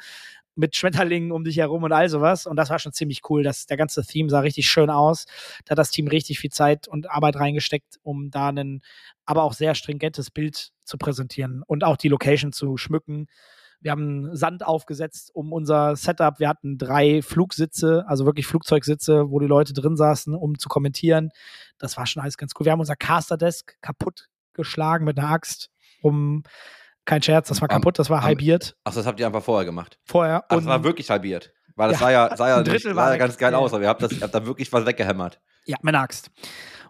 mit 0.55 0.75
Schmetterlingen 0.75 1.31
um 1.31 1.43
dich 1.43 1.57
herum 1.57 1.83
und 1.83 1.91
all 1.91 2.09
sowas. 2.09 2.45
Und 2.45 2.55
das 2.57 2.69
war 2.69 2.79
schon 2.79 2.91
ziemlich 2.91 3.21
cool. 3.29 3.43
Das, 3.43 3.65
der 3.65 3.77
ganze 3.77 4.05
Theme 4.05 4.29
sah 4.29 4.41
richtig 4.41 4.67
schön 4.67 4.89
aus. 4.89 5.25
Da 5.65 5.71
hat 5.71 5.77
das 5.77 5.91
Team 5.91 6.07
richtig 6.07 6.39
viel 6.39 6.51
Zeit 6.51 6.87
und 6.87 7.09
Arbeit 7.09 7.37
reingesteckt, 7.37 7.99
um 8.03 8.29
da 8.31 8.49
ein, 8.49 8.81
aber 9.25 9.43
auch 9.43 9.53
sehr 9.53 9.75
stringentes 9.75 10.29
Bild 10.29 10.71
zu 10.83 10.97
präsentieren 10.97 11.63
und 11.65 11.83
auch 11.83 11.97
die 11.97 12.09
Location 12.09 12.51
zu 12.51 12.77
schmücken. 12.77 13.27
Wir 13.79 13.91
haben 13.91 14.35
Sand 14.35 14.63
aufgesetzt 14.63 15.31
um 15.33 15.51
unser 15.51 15.95
Setup. 15.95 16.39
Wir 16.39 16.49
hatten 16.49 16.77
drei 16.77 17.23
Flugsitze, 17.23 18.05
also 18.07 18.25
wirklich 18.25 18.45
Flugzeugsitze, 18.45 19.31
wo 19.31 19.39
die 19.39 19.47
Leute 19.47 19.73
drin 19.73 19.97
saßen, 19.97 20.35
um 20.35 20.59
zu 20.59 20.69
kommentieren. 20.69 21.31
Das 21.79 21.97
war 21.97 22.05
schon 22.05 22.21
alles 22.21 22.37
ganz 22.37 22.51
cool. 22.59 22.65
Wir 22.65 22.73
haben 22.73 22.79
unser 22.79 22.95
Caster-Desk 22.95 23.81
kaputt 23.81 24.29
geschlagen 24.53 25.05
mit 25.05 25.17
einer 25.17 25.31
Axt, 25.31 25.71
um 26.01 26.43
kein 27.05 27.21
Scherz, 27.21 27.47
das 27.49 27.61
war 27.61 27.67
kaputt, 27.67 27.99
das 27.99 28.09
war 28.09 28.21
halbiert. 28.23 28.75
Ach, 28.83 28.93
das 28.93 29.05
habt 29.05 29.19
ihr 29.19 29.25
einfach 29.25 29.43
vorher 29.43 29.65
gemacht. 29.65 29.99
Vorher. 30.05 30.43
Ach, 30.47 30.55
das 30.55 30.65
war 30.65 30.83
wirklich 30.83 31.09
halbiert. 31.09 31.53
Weil 31.75 31.89
das 31.89 31.99
ja, 31.99 32.05
sah 32.05 32.11
ja, 32.11 32.37
sah 32.37 32.49
ja, 32.49 32.61
nicht, 32.61 32.83
sah 32.83 33.11
ja 33.11 33.17
ganz 33.17 33.37
geil 33.37 33.55
aus, 33.55 33.73
aber 33.73 33.83
ihr 33.83 33.89
habt, 33.89 34.03
das, 34.03 34.11
ihr 34.11 34.21
habt 34.21 34.35
da 34.35 34.45
wirklich 34.45 34.71
was 34.71 34.85
weggehämmert. 34.85 35.39
Ja, 35.65 35.77
mit 35.81 35.95
einer 35.95 36.03
Axt. 36.03 36.29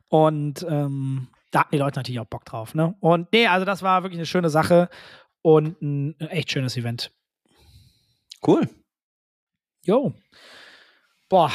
Und 0.09 0.65
ähm, 0.67 1.27
da 1.51 1.61
hatten 1.61 1.71
die 1.71 1.77
Leute 1.77 1.99
natürlich 1.99 2.19
auch 2.19 2.25
Bock 2.25 2.45
drauf. 2.45 2.73
Ne? 2.73 2.95
Und 2.99 3.31
nee, 3.31 3.47
also 3.47 3.65
das 3.65 3.83
war 3.83 4.03
wirklich 4.03 4.19
eine 4.19 4.25
schöne 4.25 4.49
Sache 4.49 4.89
und 5.41 5.81
ein 5.81 6.19
echt 6.19 6.51
schönes 6.51 6.75
Event. 6.77 7.11
Cool. 8.45 8.67
Jo. 9.83 10.13
Boah, 11.29 11.51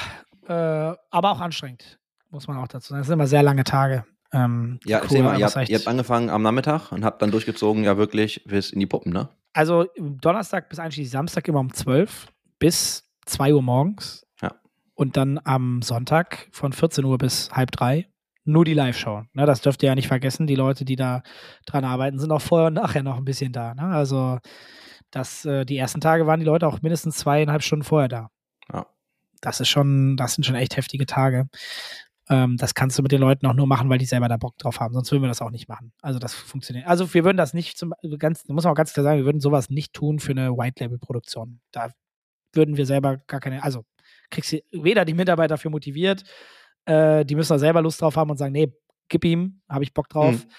äh, 0.46 0.52
aber 0.52 1.30
auch 1.32 1.40
anstrengend, 1.40 1.98
muss 2.30 2.48
man 2.48 2.56
auch 2.56 2.68
dazu 2.68 2.88
sagen. 2.88 3.00
Das 3.00 3.06
sind 3.08 3.14
immer 3.14 3.26
sehr 3.26 3.42
lange 3.42 3.64
Tage. 3.64 4.04
Ähm, 4.32 4.80
ja, 4.84 4.98
erzähl 4.98 5.22
mal, 5.22 5.38
ihr 5.38 5.46
habt, 5.46 5.68
ihr 5.68 5.78
habt, 5.78 5.88
angefangen 5.88 6.30
am 6.30 6.42
Nachmittag 6.42 6.92
und 6.92 7.04
habt 7.04 7.22
dann 7.22 7.30
durchgezogen, 7.30 7.84
ja 7.84 7.96
wirklich 7.96 8.44
bis 8.44 8.70
in 8.70 8.80
die 8.80 8.86
Puppen, 8.86 9.12
ne? 9.12 9.28
Also 9.52 9.86
Donnerstag 9.98 10.68
bis 10.68 10.78
einschließlich 10.78 11.10
Samstag 11.10 11.48
immer 11.48 11.60
um 11.60 11.72
12 11.72 12.26
bis 12.58 13.08
2 13.26 13.54
Uhr 13.54 13.62
morgens. 13.62 14.26
Ja. 14.42 14.54
Und 14.94 15.16
dann 15.16 15.40
am 15.44 15.80
Sonntag 15.82 16.48
von 16.52 16.72
14 16.72 17.04
Uhr 17.04 17.16
bis 17.18 17.50
halb 17.52 17.70
drei 17.70 18.08
nur 18.46 18.64
die 18.64 18.74
Live-Show. 18.74 19.24
Ne, 19.34 19.44
das 19.44 19.60
dürft 19.60 19.82
ihr 19.82 19.88
ja 19.88 19.94
nicht 19.94 20.08
vergessen. 20.08 20.46
Die 20.46 20.54
Leute, 20.54 20.84
die 20.84 20.96
da 20.96 21.22
dran 21.66 21.84
arbeiten, 21.84 22.18
sind 22.18 22.30
auch 22.30 22.40
vorher 22.40 22.68
und 22.68 22.74
nachher 22.74 23.02
noch 23.02 23.16
ein 23.16 23.24
bisschen 23.24 23.52
da. 23.52 23.74
Ne? 23.74 23.82
Also 23.82 24.38
Das, 25.10 25.44
äh, 25.44 25.64
die 25.64 25.76
ersten 25.76 26.00
Tage 26.00 26.26
waren 26.26 26.40
die 26.40 26.46
Leute 26.46 26.66
auch 26.66 26.82
mindestens 26.82 27.16
zweieinhalb 27.18 27.62
Stunden 27.62 27.84
vorher 27.84 28.08
da. 28.08 28.30
Ja. 28.72 28.86
Das 29.40 29.60
ist 29.60 29.68
schon, 29.68 30.16
das 30.16 30.34
sind 30.34 30.44
schon 30.44 30.56
echt 30.56 30.76
heftige 30.76 31.06
Tage. 31.06 31.48
Ähm, 32.28 32.56
das 32.56 32.74
kannst 32.74 32.98
du 32.98 33.02
mit 33.02 33.12
den 33.12 33.20
Leuten 33.20 33.46
auch 33.46 33.54
nur 33.54 33.66
machen, 33.66 33.88
weil 33.88 33.98
die 33.98 34.04
selber 34.04 34.28
da 34.28 34.36
Bock 34.36 34.58
drauf 34.58 34.80
haben. 34.80 34.94
Sonst 34.94 35.12
würden 35.12 35.22
wir 35.22 35.28
das 35.28 35.42
auch 35.42 35.50
nicht 35.50 35.68
machen. 35.68 35.92
Also 36.02 36.18
das 36.18 36.34
funktioniert. 36.34 36.86
Also 36.86 37.12
wir 37.14 37.24
würden 37.24 37.36
das 37.36 37.54
nicht 37.54 37.78
zum 37.78 37.94
ganz, 38.18 38.46
muss 38.48 38.64
man 38.64 38.72
auch 38.72 38.76
ganz 38.76 38.92
klar 38.92 39.04
sagen, 39.04 39.18
wir 39.18 39.24
würden 39.24 39.40
sowas 39.40 39.70
nicht 39.70 39.92
tun 39.92 40.18
für 40.18 40.32
eine 40.32 40.56
White-Label-Produktion. 40.56 41.60
Da 41.70 41.90
würden 42.52 42.76
wir 42.76 42.86
selber 42.86 43.18
gar 43.18 43.40
keine, 43.40 43.62
also 43.62 43.84
kriegst 44.30 44.52
du 44.52 44.60
weder 44.72 45.04
die 45.04 45.14
Mitarbeiter 45.14 45.54
dafür 45.54 45.70
motiviert, 45.70 46.24
äh, 46.86 47.24
die 47.24 47.34
müssen 47.34 47.52
da 47.52 47.58
selber 47.58 47.82
Lust 47.82 48.00
drauf 48.00 48.16
haben 48.16 48.30
und 48.30 48.38
sagen, 48.38 48.52
nee, 48.52 48.72
gib 49.08 49.24
ihm, 49.24 49.60
habe 49.68 49.84
ich 49.84 49.94
Bock 49.94 50.08
drauf. 50.08 50.34
Mhm. 50.34 50.50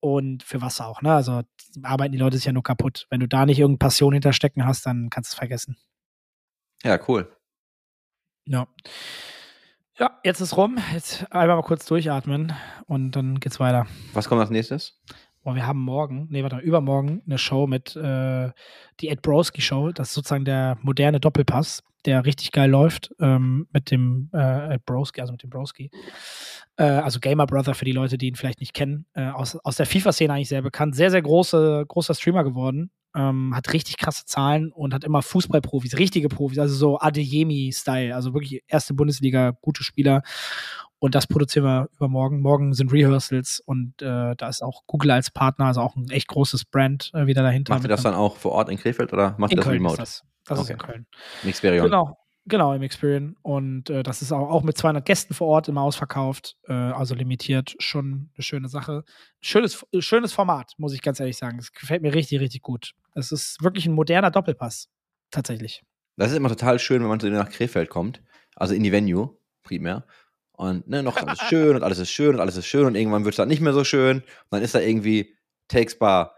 Und 0.00 0.42
für 0.44 0.62
was 0.62 0.80
auch, 0.80 1.02
ne? 1.02 1.12
Also 1.12 1.42
arbeiten 1.82 2.12
die 2.12 2.18
Leute 2.18 2.36
sich 2.36 2.44
ja 2.44 2.52
nur 2.52 2.62
kaputt. 2.62 3.06
Wenn 3.10 3.18
du 3.18 3.26
da 3.26 3.46
nicht 3.46 3.58
irgendeine 3.58 3.88
Passion 3.88 4.12
hinterstecken 4.12 4.64
hast, 4.64 4.86
dann 4.86 5.10
kannst 5.10 5.32
du 5.32 5.34
es 5.34 5.38
vergessen. 5.38 5.76
Ja, 6.84 7.00
cool. 7.08 7.34
Ja. 8.44 8.68
Ja, 9.98 10.12
jetzt 10.22 10.40
ist 10.40 10.56
rum. 10.56 10.78
Jetzt 10.94 11.26
einmal 11.32 11.56
mal 11.56 11.62
kurz 11.62 11.84
durchatmen 11.84 12.52
und 12.86 13.12
dann 13.12 13.40
geht's 13.40 13.58
weiter. 13.58 13.86
Was 14.12 14.28
kommt 14.28 14.40
als 14.40 14.50
nächstes? 14.50 15.00
Boah, 15.42 15.56
wir 15.56 15.66
haben 15.66 15.80
morgen, 15.80 16.28
nee, 16.30 16.42
warte 16.42 16.56
mal, 16.56 16.62
übermorgen 16.62 17.22
eine 17.26 17.36
Show 17.36 17.66
mit 17.66 17.96
äh, 17.96 18.50
die 19.00 19.08
Ed 19.08 19.22
Broski 19.22 19.60
Show. 19.60 19.90
Das 19.90 20.08
ist 20.08 20.14
sozusagen 20.14 20.44
der 20.44 20.78
moderne 20.82 21.18
Doppelpass, 21.18 21.82
der 22.04 22.24
richtig 22.24 22.52
geil 22.52 22.70
läuft 22.70 23.12
ähm, 23.18 23.66
mit 23.72 23.90
dem 23.90 24.30
äh, 24.32 24.74
Ed 24.74 24.84
Broski, 24.86 25.20
also 25.20 25.32
mit 25.32 25.42
dem 25.42 25.50
Broski. 25.50 25.90
Äh, 26.76 26.84
also 26.84 27.18
Gamer 27.18 27.46
Brother 27.46 27.74
für 27.74 27.84
die 27.84 27.92
Leute, 27.92 28.18
die 28.18 28.28
ihn 28.28 28.36
vielleicht 28.36 28.60
nicht 28.60 28.74
kennen. 28.74 29.06
Äh, 29.14 29.30
aus, 29.30 29.56
aus 29.56 29.76
der 29.76 29.86
FIFA-Szene 29.86 30.32
eigentlich 30.32 30.48
sehr 30.48 30.62
bekannt. 30.62 30.94
Sehr, 30.94 31.10
sehr 31.10 31.22
große, 31.22 31.84
großer 31.88 32.14
Streamer 32.14 32.44
geworden. 32.44 32.92
Ähm, 33.18 33.52
hat 33.54 33.72
richtig 33.72 33.96
krasse 33.96 34.24
Zahlen 34.26 34.70
und 34.70 34.94
hat 34.94 35.02
immer 35.02 35.22
Fußballprofis, 35.22 35.98
richtige 35.98 36.28
Profis, 36.28 36.58
also 36.60 36.76
so 36.76 37.00
Adeyemi-Style, 37.00 38.14
also 38.14 38.32
wirklich 38.32 38.62
erste 38.68 38.94
Bundesliga, 38.94 39.56
gute 39.60 39.82
Spieler. 39.82 40.22
Und 41.00 41.14
das 41.14 41.26
produzieren 41.26 41.64
wir 41.64 41.88
übermorgen. 41.96 42.40
Morgen 42.40 42.74
sind 42.74 42.92
Rehearsals 42.92 43.60
und 43.64 44.00
äh, 44.02 44.36
da 44.36 44.48
ist 44.48 44.62
auch 44.62 44.82
Google 44.86 45.10
als 45.10 45.30
Partner, 45.32 45.66
also 45.66 45.80
auch 45.80 45.96
ein 45.96 46.08
echt 46.10 46.28
großes 46.28 46.64
Brand 46.66 47.10
äh, 47.14 47.26
wieder 47.26 47.42
dahinter. 47.42 47.74
Macht 47.74 47.84
ihr 47.84 47.88
das 47.88 48.02
dann 48.02 48.14
auch 48.14 48.36
vor 48.36 48.52
Ort 48.52 48.68
in 48.68 48.78
Krefeld 48.78 49.12
oder 49.12 49.34
macht 49.38 49.50
ihr 49.52 49.56
das 49.56 49.64
Köln 49.64 49.78
remote? 49.78 49.94
Ist 49.94 49.98
das 50.00 50.24
das 50.44 50.58
ist 50.60 50.64
Okay. 50.64 50.72
in 50.74 50.78
Köln. 50.78 51.06
Mixperion. 51.42 51.84
Genau, 51.86 52.16
genau, 52.48 52.72
im 52.74 52.82
Experian. 52.82 53.36
Und 53.42 53.90
äh, 53.90 54.02
das 54.02 54.22
ist 54.22 54.32
auch, 54.32 54.50
auch 54.50 54.62
mit 54.62 54.76
200 54.76 55.04
Gästen 55.04 55.34
vor 55.34 55.46
Ort 55.48 55.68
immer 55.68 55.82
ausverkauft, 55.82 56.56
äh, 56.66 56.72
also 56.72 57.14
limitiert. 57.14 57.76
Schon 57.78 58.30
eine 58.34 58.42
schöne 58.42 58.68
Sache. 58.68 59.04
Schönes, 59.40 59.84
äh, 59.92 60.00
schönes 60.00 60.32
Format, 60.32 60.72
muss 60.78 60.94
ich 60.94 61.02
ganz 61.02 61.20
ehrlich 61.20 61.36
sagen. 61.36 61.58
Es 61.58 61.72
gefällt 61.72 62.02
mir 62.02 62.14
richtig, 62.14 62.40
richtig 62.40 62.62
gut. 62.62 62.94
Es 63.14 63.32
ist 63.32 63.62
wirklich 63.62 63.86
ein 63.86 63.92
moderner 63.92 64.30
Doppelpass. 64.30 64.88
Tatsächlich. 65.30 65.82
Das 66.16 66.30
ist 66.30 66.36
immer 66.36 66.48
total 66.48 66.78
schön, 66.78 67.02
wenn 67.02 67.08
man 67.08 67.18
nach 67.32 67.50
Krefeld 67.50 67.90
kommt, 67.90 68.22
also 68.56 68.74
in 68.74 68.82
die 68.82 68.92
Venue 68.92 69.38
primär. 69.62 70.04
Und 70.52 70.88
ne, 70.88 71.02
noch 71.02 71.16
alles 71.16 71.38
schön 71.48 71.76
und 71.76 71.82
alles 71.82 71.98
ist 71.98 72.10
schön 72.10 72.34
und 72.34 72.40
alles 72.40 72.56
ist 72.56 72.66
schön 72.66 72.86
und 72.86 72.96
irgendwann 72.96 73.24
wird 73.24 73.34
es 73.34 73.36
dann 73.36 73.48
nicht 73.48 73.60
mehr 73.60 73.72
so 73.72 73.84
schön. 73.84 74.18
Und 74.18 74.24
dann 74.50 74.62
ist 74.62 74.74
da 74.74 74.80
irgendwie 74.80 75.34
Takes 75.68 75.98
Bar 75.98 76.34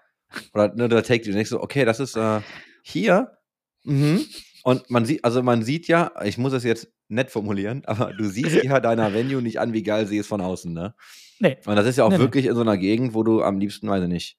oder 0.53 0.75
ne, 0.75 0.89
der 0.89 1.03
Take, 1.03 1.25
du 1.25 1.33
denkst 1.33 1.51
so, 1.51 1.63
okay, 1.63 1.85
das 1.85 2.01
ist 2.01 2.17
äh, 2.17 2.41
hier. 2.83 3.39
Mhm. 3.85 4.27
Und 4.63 4.91
man 4.91 5.05
sieht, 5.05 5.25
also 5.25 5.43
man 5.43 5.63
sieht 5.63 5.89
ja, 5.89 6.13
ich 6.25 6.39
muss 6.39 6.53
es 6.53 6.65
jetzt 6.65 6.89
nett 7.09 7.31
formulieren, 7.31 7.83
aber 7.87 8.13
du 8.13 8.25
siehst 8.25 8.63
ja 8.65 8.81
deiner 8.81 9.13
Venue 9.15 9.43
nicht 9.43 9.61
an, 9.61 9.73
wie 9.73 9.83
geil 9.83 10.07
sie 10.07 10.19
ist 10.19 10.29
von 10.29 10.41
außen, 10.41 10.73
ne? 10.73 10.95
Nee. 11.39 11.57
Und 11.65 11.77
das 11.77 11.87
ist 11.87 11.97
ja 11.97 12.05
auch 12.05 12.11
Nee, 12.11 12.17
nee. 12.17 12.23
wirklich 12.23 12.47
in 12.47 12.55
so 12.55 12.61
einer 12.61 12.77
Gegend, 12.77 13.15
wo 13.15 13.23
du 13.23 13.43
am 13.43 13.59
liebsten, 13.59 13.89
weiß 13.89 14.03
ich 14.03 14.09
nicht, 14.09 14.37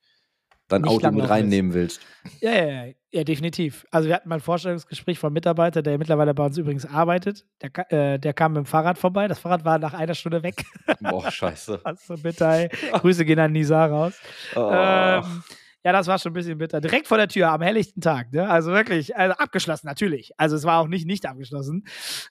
dein 0.68 0.82
Nicht 0.82 0.92
Auto 0.92 1.12
mit 1.12 1.30
reinnehmen 1.30 1.74
willst. 1.74 2.00
Ja, 2.40 2.52
ja, 2.52 2.66
ja, 2.86 2.94
ja, 3.12 3.24
definitiv. 3.24 3.86
Also 3.92 4.08
wir 4.08 4.16
hatten 4.16 4.30
mal 4.30 4.36
ein 4.36 4.42
Vorstellungsgespräch 4.42 5.20
von 5.20 5.30
einem 5.30 5.34
Mitarbeiter, 5.34 5.82
der 5.82 5.98
mittlerweile 5.98 6.34
bei 6.34 6.46
uns 6.46 6.58
übrigens 6.58 6.86
arbeitet. 6.86 7.46
Der, 7.62 7.92
äh, 7.92 8.20
der 8.20 8.34
kam 8.34 8.54
mit 8.54 8.60
dem 8.60 8.66
Fahrrad 8.66 8.98
vorbei. 8.98 9.28
Das 9.28 9.40
Fahrrad 9.40 9.66
war 9.66 9.80
nach 9.80 9.94
einer 9.94 10.14
Stunde 10.14 10.44
weg. 10.44 10.64
Boah, 11.02 11.30
scheiße. 11.30 11.82
Ist 11.92 12.08
so 12.08 12.16
bitter, 12.16 12.52
ey. 12.52 12.70
Grüße 12.94 13.26
gehen 13.26 13.40
an 13.40 13.52
Nisa 13.52 13.86
raus. 13.86 14.14
Oh. 14.56 14.70
Ähm, 14.72 15.44
ja, 15.84 15.92
das 15.92 16.08
war 16.08 16.20
schon 16.20 16.32
ein 16.32 16.34
bisschen 16.34 16.58
bitter. 16.58 16.80
Direkt 16.82 17.08
vor 17.08 17.18
der 17.18 17.28
Tür, 17.28 17.52
am 17.52 17.62
helllichten 17.62 18.02
Tag. 18.02 18.32
Ne? 18.32 18.48
Also 18.50 18.72
wirklich, 18.72 19.16
also 19.18 19.36
abgeschlossen, 19.36 19.88
natürlich. 19.88 20.32
Also 20.38 20.56
es 20.56 20.64
war 20.64 20.80
auch 20.80 20.88
nicht 20.88 21.06
nicht 21.08 21.26
abgeschlossen. 21.26 21.86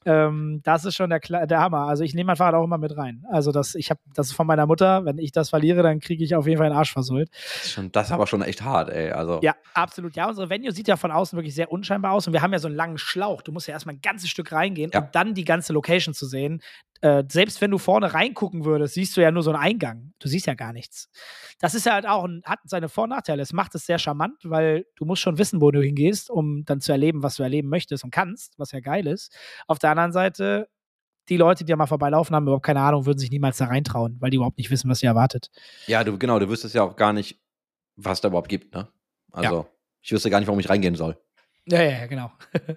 Ähm, 0.07 0.61
das 0.65 0.85
ist 0.85 0.95
schon 0.95 1.11
der, 1.11 1.21
der 1.21 1.61
Hammer. 1.61 1.87
Also 1.89 2.05
ich 2.05 2.15
nehme 2.15 2.29
mein 2.29 2.37
Fahrrad 2.37 2.55
auch 2.55 2.65
immer 2.65 2.79
mit 2.79 2.97
rein. 2.97 3.25
Also 3.31 3.53
das, 3.53 3.75
ich 3.75 3.91
habe 3.91 4.01
das 4.15 4.29
ist 4.29 4.33
von 4.35 4.47
meiner 4.47 4.67
Mutter. 4.67 5.05
Wenn 5.05 5.19
ich 5.19 5.33
das 5.33 5.51
verliere, 5.51 5.83
dann 5.83 6.01
kriege 6.01 6.23
ich 6.25 6.35
auf 6.35 6.47
jeden 6.47 6.59
Fall 6.59 6.67
einen 6.69 6.77
Arsch 6.77 6.93
versohlt. 6.93 7.29
Das 7.33 7.65
ist 7.65 7.73
schon, 7.73 7.93
das 7.93 8.07
ist 8.09 8.13
aber 8.13 8.27
schon 8.27 8.43
echt 8.43 8.63
hart, 8.63 8.91
ey. 8.91 9.11
Also, 9.11 9.41
Ja, 9.43 9.55
absolut. 9.75 10.15
Ja, 10.17 10.29
unsere 10.29 10.49
Venue 10.49 10.73
sieht 10.73 10.89
ja 10.89 10.97
von 10.97 11.11
außen 11.11 11.37
wirklich 11.37 11.55
sehr 11.55 11.71
unscheinbar 11.73 12.13
aus 12.13 12.27
und 12.27 12.33
wir 12.33 12.43
haben 12.43 12.53
ja 12.53 12.59
so 12.59 12.69
einen 12.69 12.77
langen 12.77 12.99
Schlauch. 12.99 13.43
Du 13.43 13.53
musst 13.53 13.67
ja 13.67 13.73
erstmal 13.75 13.97
ein 13.97 14.01
ganzes 14.01 14.31
Stück 14.31 14.53
reingehen, 14.53 14.91
Ja. 14.95 15.01
um 15.01 15.09
dann 15.13 15.35
die 15.35 15.45
ganze 15.45 15.73
Location 15.73 16.15
zu 16.15 16.27
sehen. 16.27 16.63
Äh, 17.03 17.25
selbst 17.31 17.61
wenn 17.61 17.71
du 17.71 17.79
vorne 17.79 18.13
reingucken 18.13 18.65
würdest, 18.65 18.95
siehst 18.95 19.17
du 19.17 19.23
ja 19.23 19.31
nur 19.31 19.43
so 19.43 19.51
einen 19.51 19.63
Eingang. 19.63 20.13
Du 20.19 20.29
siehst 20.29 20.47
ja 20.47 20.55
gar 20.55 20.73
nichts. 20.73 21.09
Das 21.59 21.75
ist 21.75 21.87
ja 21.87 21.95
halt 21.95 22.07
auch, 22.07 22.25
ein, 22.25 22.43
hat 22.45 22.59
seine 22.65 22.89
Vor- 22.89 23.05
und 23.05 23.11
Nachteile. 23.11 23.43
Es 23.43 23.53
macht 23.53 23.75
es 23.75 23.87
sehr 23.87 23.99
charmant, 23.99 24.37
weil 24.45 24.87
du 24.97 25.07
musst 25.07 25.23
schon 25.23 25.39
wissen, 25.39 25.61
wo 25.61 25.71
du 25.71 25.81
hingehst, 25.81 26.31
um 26.31 26.65
dann 26.65 26.81
zu 26.81 26.93
erleben, 26.93 27.23
was 27.23 27.37
du 27.37 27.43
erleben 27.43 27.69
möchtest 27.69 28.05
und 28.05 28.11
kannst, 28.11 28.59
was 28.59 28.73
ja 28.73 28.81
geil 28.81 29.07
ist. 29.07 29.35
Auf 29.67 29.79
der 29.79 29.91
anderen 29.91 30.13
Seite, 30.13 30.69
die 31.31 31.37
Leute, 31.39 31.65
die 31.65 31.71
da 31.71 31.77
mal 31.77 31.87
vorbeilaufen, 31.87 32.37
haben 32.37 32.45
überhaupt 32.45 32.67
keine 32.67 32.81
Ahnung, 32.81 33.07
würden 33.07 33.19
sich 33.19 33.31
niemals 33.31 33.57
da 33.57 33.67
reintrauen, 33.67 34.17
weil 34.21 34.31
die 34.31 34.37
überhaupt 34.37 34.59
nicht 34.59 34.71
wissen, 34.71 34.91
was 34.91 34.99
sie 34.99 35.07
erwartet. 35.07 35.51
ja, 35.87 36.05
du, 36.05 36.19
genau, 36.19 36.39
du 36.39 36.49
wüsstest 36.49 36.75
ja 36.75 36.83
auch 36.83 36.97
gar 36.97 37.13
nicht, 37.13 37.41
was 37.97 38.21
da 38.21 38.29
überhaupt 38.29 38.49
gibt, 38.49 38.75
ne? 38.75 38.89
Also, 39.33 39.67
ich 40.03 40.13
wüsste 40.13 40.29
gar 40.29 40.41
nicht, 40.41 40.49
warum 40.49 40.61
ich 40.61 40.69
reingehen 40.69 40.97
soll. 40.97 41.17
Ja, 41.67 41.83
ja, 41.83 42.01
ja, 42.01 42.07
genau. 42.07 42.33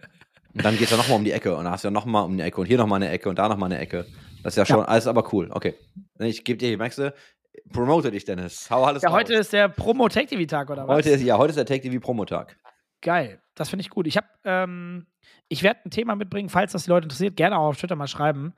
Und 0.55 0.63
dann 0.63 0.73
geht 0.75 0.83
es 0.85 0.91
ja 0.91 0.97
nochmal 0.97 1.17
um 1.17 1.23
die 1.23 1.31
Ecke 1.31 1.55
und 1.55 1.65
da 1.65 1.71
hast 1.71 1.83
du 1.83 1.87
ja 1.87 1.91
nochmal 1.91 2.25
um 2.25 2.37
die 2.37 2.43
Ecke 2.43 2.61
und 2.61 2.67
hier 2.67 2.77
nochmal 2.77 2.97
eine 3.01 3.09
Ecke 3.09 3.29
und 3.29 3.39
da 3.39 3.49
nochmal 3.49 3.71
eine 3.71 3.79
Ecke. 3.81 4.05
Das 4.43 4.53
ist 4.53 4.57
ja 4.57 4.65
schon 4.65 4.85
alles 4.85 5.07
aber 5.07 5.33
cool. 5.33 5.49
Okay. 5.51 5.73
Ich 6.19 6.43
gebe 6.43 6.57
dir, 6.57 6.67
hier, 6.69 6.77
merkst 6.77 6.99
du, 6.99 7.13
promote 7.71 8.11
dich, 8.11 8.25
Dennis. 8.25 8.69
Hau 8.69 8.83
alles 8.83 9.01
Ja, 9.03 9.09
raus. 9.09 9.19
heute 9.19 9.33
ist 9.33 9.51
der 9.53 9.69
Promo 9.69 10.07
Tech 10.09 10.27
TV 10.27 10.45
Tag 10.45 10.69
oder 10.69 10.87
was? 10.87 10.95
heute 10.97 11.09
ist, 11.11 11.23
ja, 11.23 11.37
heute 11.37 11.49
ist 11.51 11.55
der 11.57 11.65
Take 11.65 11.81
TV 11.89 11.99
Promotag. 11.99 12.55
Geil, 13.01 13.41
das 13.55 13.69
finde 13.69 13.81
ich 13.81 13.89
gut. 13.89 14.05
Ich 14.07 14.15
habe, 14.17 14.27
ähm, 14.43 15.07
ich 15.47 15.63
werde 15.63 15.79
ein 15.85 15.91
Thema 15.91 16.15
mitbringen, 16.15 16.49
falls 16.49 16.71
das 16.73 16.83
die 16.83 16.89
Leute 16.89 17.05
interessiert, 17.05 17.35
gerne 17.35 17.57
auch 17.57 17.69
auf 17.69 17.77
Twitter 17.77 17.95
mal 17.95 18.07
schreiben. 18.07 18.53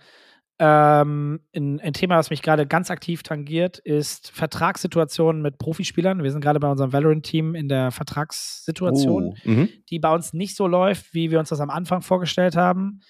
Ähm, 0.58 1.41
ein, 1.53 1.82
ein 1.82 1.93
Thema, 1.93 2.16
was 2.18 2.30
mich 2.30 2.41
gerade 2.41 2.66
ganz 2.66 2.89
aktiv 2.89 3.24
tangiert, 3.24 3.78
ist 3.80 4.32
Vertragssituationen 4.32 5.41
mit 5.41 5.58
Profispielern. 5.58 6.24
Wir 6.24 6.32
sind 6.32 6.39
gerade 6.41 6.62
bei 6.62 6.70
unserem 6.72 6.93
Valorant-Team 6.93 7.56
in 7.56 7.68
der 7.68 7.91
Vertragssituation, 7.91 9.36
Oh. 9.45 9.49
Mhm. 9.49 9.70
die 9.89 9.99
bei 9.99 10.14
uns 10.14 10.32
nicht 10.34 10.56
so 10.56 10.68
läuft, 10.68 11.14
wie 11.14 11.30
wir 11.32 11.39
uns 11.39 11.49
das 11.49 11.60
am 11.60 11.70
Anfang 11.70 12.01
vorgestellt 12.01 12.56
haben. 12.56 13.01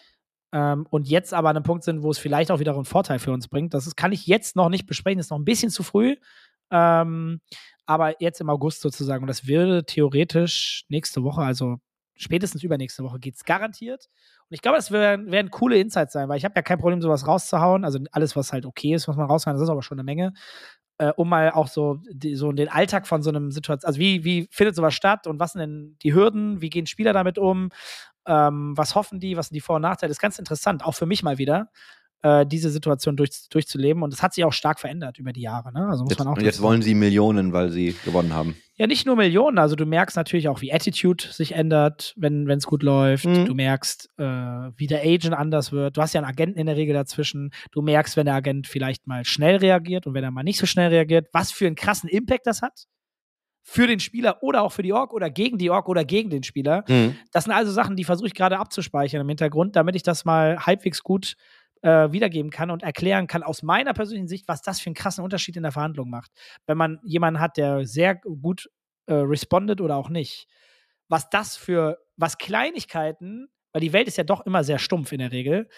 Ähm, 0.53 0.87
und 0.89 1.07
jetzt 1.07 1.33
aber 1.35 1.49
an 1.49 1.55
einem 1.57 1.63
Punkt 1.63 1.83
sind, 1.83 2.01
wo 2.01 2.09
es 2.09 2.17
vielleicht 2.17 2.49
auch 2.49 2.59
wieder 2.59 2.73
einen 2.73 2.85
Vorteil 2.85 3.19
für 3.19 3.31
uns 3.31 3.47
bringt. 3.47 3.73
Das 3.75 3.85
ist, 3.85 3.95
kann 3.95 4.11
ich 4.11 4.25
jetzt 4.25 4.55
noch 4.55 4.69
nicht 4.69 4.87
besprechen, 4.87 5.17
das 5.19 5.27
ist 5.27 5.31
noch 5.31 5.39
ein 5.39 5.45
bisschen 5.45 5.69
zu 5.69 5.83
früh. 5.83 6.15
Ähm, 6.71 7.41
aber 7.85 8.19
jetzt 8.21 8.41
im 8.41 8.49
August 8.49 8.81
sozusagen. 8.81 9.23
Und 9.23 9.27
das 9.27 9.45
würde 9.47 9.85
theoretisch 9.85 10.85
nächste 10.89 11.23
Woche, 11.23 11.41
also 11.41 11.77
spätestens 12.15 12.63
übernächste 12.63 13.03
Woche, 13.03 13.19
geht 13.19 13.35
es 13.35 13.43
garantiert. 13.43 14.09
Und 14.49 14.55
ich 14.55 14.61
glaube, 14.61 14.77
das 14.77 14.91
werden, 14.91 15.31
werden 15.31 15.51
coole 15.51 15.79
Insights 15.79 16.13
sein, 16.13 16.29
weil 16.29 16.37
ich 16.37 16.45
habe 16.45 16.53
ja 16.55 16.61
kein 16.61 16.79
Problem, 16.79 17.01
sowas 17.01 17.27
rauszuhauen. 17.27 17.83
Also 17.83 17.99
alles, 18.11 18.35
was 18.35 18.53
halt 18.53 18.65
okay 18.65 18.93
ist, 18.93 19.07
was 19.07 19.15
man 19.15 19.27
raushauen, 19.27 19.55
das 19.55 19.63
ist 19.63 19.69
aber 19.69 19.83
schon 19.83 19.99
eine 19.99 20.05
Menge. 20.05 20.33
Äh, 20.97 21.11
um 21.17 21.27
mal 21.27 21.51
auch 21.51 21.67
so, 21.67 21.99
die, 22.09 22.35
so 22.35 22.51
den 22.53 22.69
Alltag 22.69 23.05
von 23.05 23.21
so 23.21 23.29
einem 23.29 23.51
Situation, 23.51 23.85
also 23.85 23.99
wie, 23.99 24.23
wie 24.23 24.47
findet 24.49 24.75
sowas 24.75 24.93
statt 24.93 25.27
und 25.27 25.39
was 25.41 25.51
sind 25.51 25.59
denn 25.59 25.97
die 26.01 26.13
Hürden, 26.13 26.61
wie 26.61 26.69
gehen 26.69 26.85
Spieler 26.85 27.11
damit 27.11 27.37
um, 27.37 27.69
ähm, 28.25 28.77
was 28.77 28.95
hoffen 28.95 29.19
die, 29.19 29.35
was 29.35 29.47
sind 29.47 29.55
die 29.55 29.61
Vor- 29.61 29.75
und 29.75 29.81
Nachteile. 29.81 30.09
Das 30.09 30.17
ist 30.17 30.21
ganz 30.21 30.39
interessant, 30.39 30.85
auch 30.85 30.93
für 30.93 31.05
mich 31.05 31.21
mal 31.21 31.37
wieder, 31.37 31.69
äh, 32.25 32.45
diese 32.45 32.71
Situation 32.71 33.15
durch, 33.15 33.47
durchzuleben. 33.49 34.01
Und 34.01 34.11
es 34.11 34.23
hat 34.23 34.33
sich 34.33 34.43
auch 34.43 34.53
stark 34.53 34.79
verändert 34.79 35.19
über 35.19 35.31
die 35.31 35.41
Jahre. 35.41 35.71
Ne? 35.71 35.87
Also 35.87 36.03
muss 36.03 36.11
Jetzt, 36.11 36.19
man 36.19 36.27
auch 36.29 36.37
und 36.37 36.43
jetzt 36.43 36.59
wollen 36.61 36.81
sie 36.81 36.95
Millionen, 36.95 37.53
weil 37.53 37.69
sie 37.69 37.95
gewonnen 38.03 38.33
haben. 38.33 38.55
ja, 38.77 38.87
nicht 38.87 39.05
nur 39.05 39.15
Millionen. 39.15 39.59
Also 39.59 39.75
du 39.75 39.85
merkst 39.85 40.17
natürlich 40.17 40.47
auch, 40.47 40.61
wie 40.61 40.73
Attitude 40.73 41.23
sich 41.31 41.51
ändert, 41.51 42.15
wenn 42.17 42.49
es 42.49 42.65
gut 42.65 42.81
läuft. 42.81 43.25
Mhm. 43.25 43.45
Du 43.45 43.53
merkst, 43.53 44.09
äh, 44.17 44.23
wie 44.23 44.87
der 44.87 45.01
Agent 45.01 45.35
anders 45.35 45.71
wird. 45.71 45.97
Du 45.97 46.01
hast 46.01 46.13
ja 46.13 46.21
einen 46.21 46.29
Agenten 46.29 46.57
in 46.57 46.65
der 46.65 46.77
Regel 46.77 46.95
dazwischen. 46.95 47.51
Du 47.71 47.83
merkst, 47.83 48.17
wenn 48.17 48.25
der 48.25 48.33
Agent 48.33 48.65
vielleicht 48.65 49.05
mal 49.05 49.23
schnell 49.23 49.57
reagiert 49.57 50.07
und 50.07 50.15
wenn 50.15 50.23
er 50.23 50.31
mal 50.31 50.41
nicht 50.41 50.57
so 50.57 50.65
schnell 50.65 50.89
reagiert, 50.89 51.27
was 51.31 51.51
für 51.51 51.67
einen 51.67 51.75
krassen 51.75 52.09
Impact 52.09 52.47
das 52.47 52.63
hat. 52.63 52.85
Für 53.67 53.87
den 53.87 53.99
Spieler 53.99 54.43
oder 54.43 54.61
auch 54.61 54.71
für 54.71 54.83
die 54.83 54.93
Org 54.93 55.11
oder 55.13 55.29
gegen 55.31 55.57
die 55.57 55.71
Org 55.71 55.89
oder 55.89 56.05
gegen 56.05 56.29
den 56.29 56.43
Spieler. 56.43 56.83
Mhm. 56.87 57.15
Das 57.31 57.45
sind 57.45 57.53
also 57.53 57.71
Sachen, 57.71 57.95
die 57.95 58.03
versuche 58.03 58.27
ich 58.27 58.35
gerade 58.35 58.59
abzuspeichern 58.59 59.21
im 59.21 59.27
Hintergrund, 59.27 59.75
damit 59.75 59.95
ich 59.95 60.03
das 60.03 60.23
mal 60.25 60.57
halbwegs 60.59 61.01
gut 61.03 61.35
äh, 61.85 62.11
wiedergeben 62.11 62.49
kann 62.49 62.71
und 62.71 62.81
erklären 62.81 63.27
kann 63.27 63.43
aus 63.43 63.61
meiner 63.61 63.93
persönlichen 63.93 64.27
Sicht, 64.27 64.47
was 64.47 64.63
das 64.63 64.79
für 64.79 64.87
einen 64.87 64.95
krassen 64.95 65.23
Unterschied 65.23 65.55
in 65.55 65.61
der 65.61 65.71
Verhandlung 65.71 66.09
macht. 66.09 66.31
Wenn 66.65 66.77
man 66.77 66.99
jemanden 67.03 67.39
hat, 67.39 67.57
der 67.57 67.85
sehr 67.85 68.15
gut 68.15 68.69
äh, 69.05 69.13
respondet 69.13 69.81
oder 69.81 69.95
auch 69.95 70.09
nicht. 70.09 70.47
Was 71.09 71.29
das 71.29 71.55
für, 71.55 71.99
was 72.17 72.39
Kleinigkeiten, 72.39 73.49
weil 73.71 73.81
die 73.81 73.93
Welt 73.93 74.07
ist 74.07 74.17
ja 74.17 74.23
doch 74.23 74.45
immer 74.47 74.63
sehr 74.63 74.79
stumpf 74.79 75.11
in 75.11 75.19
der 75.19 75.31
Regel, 75.31 75.69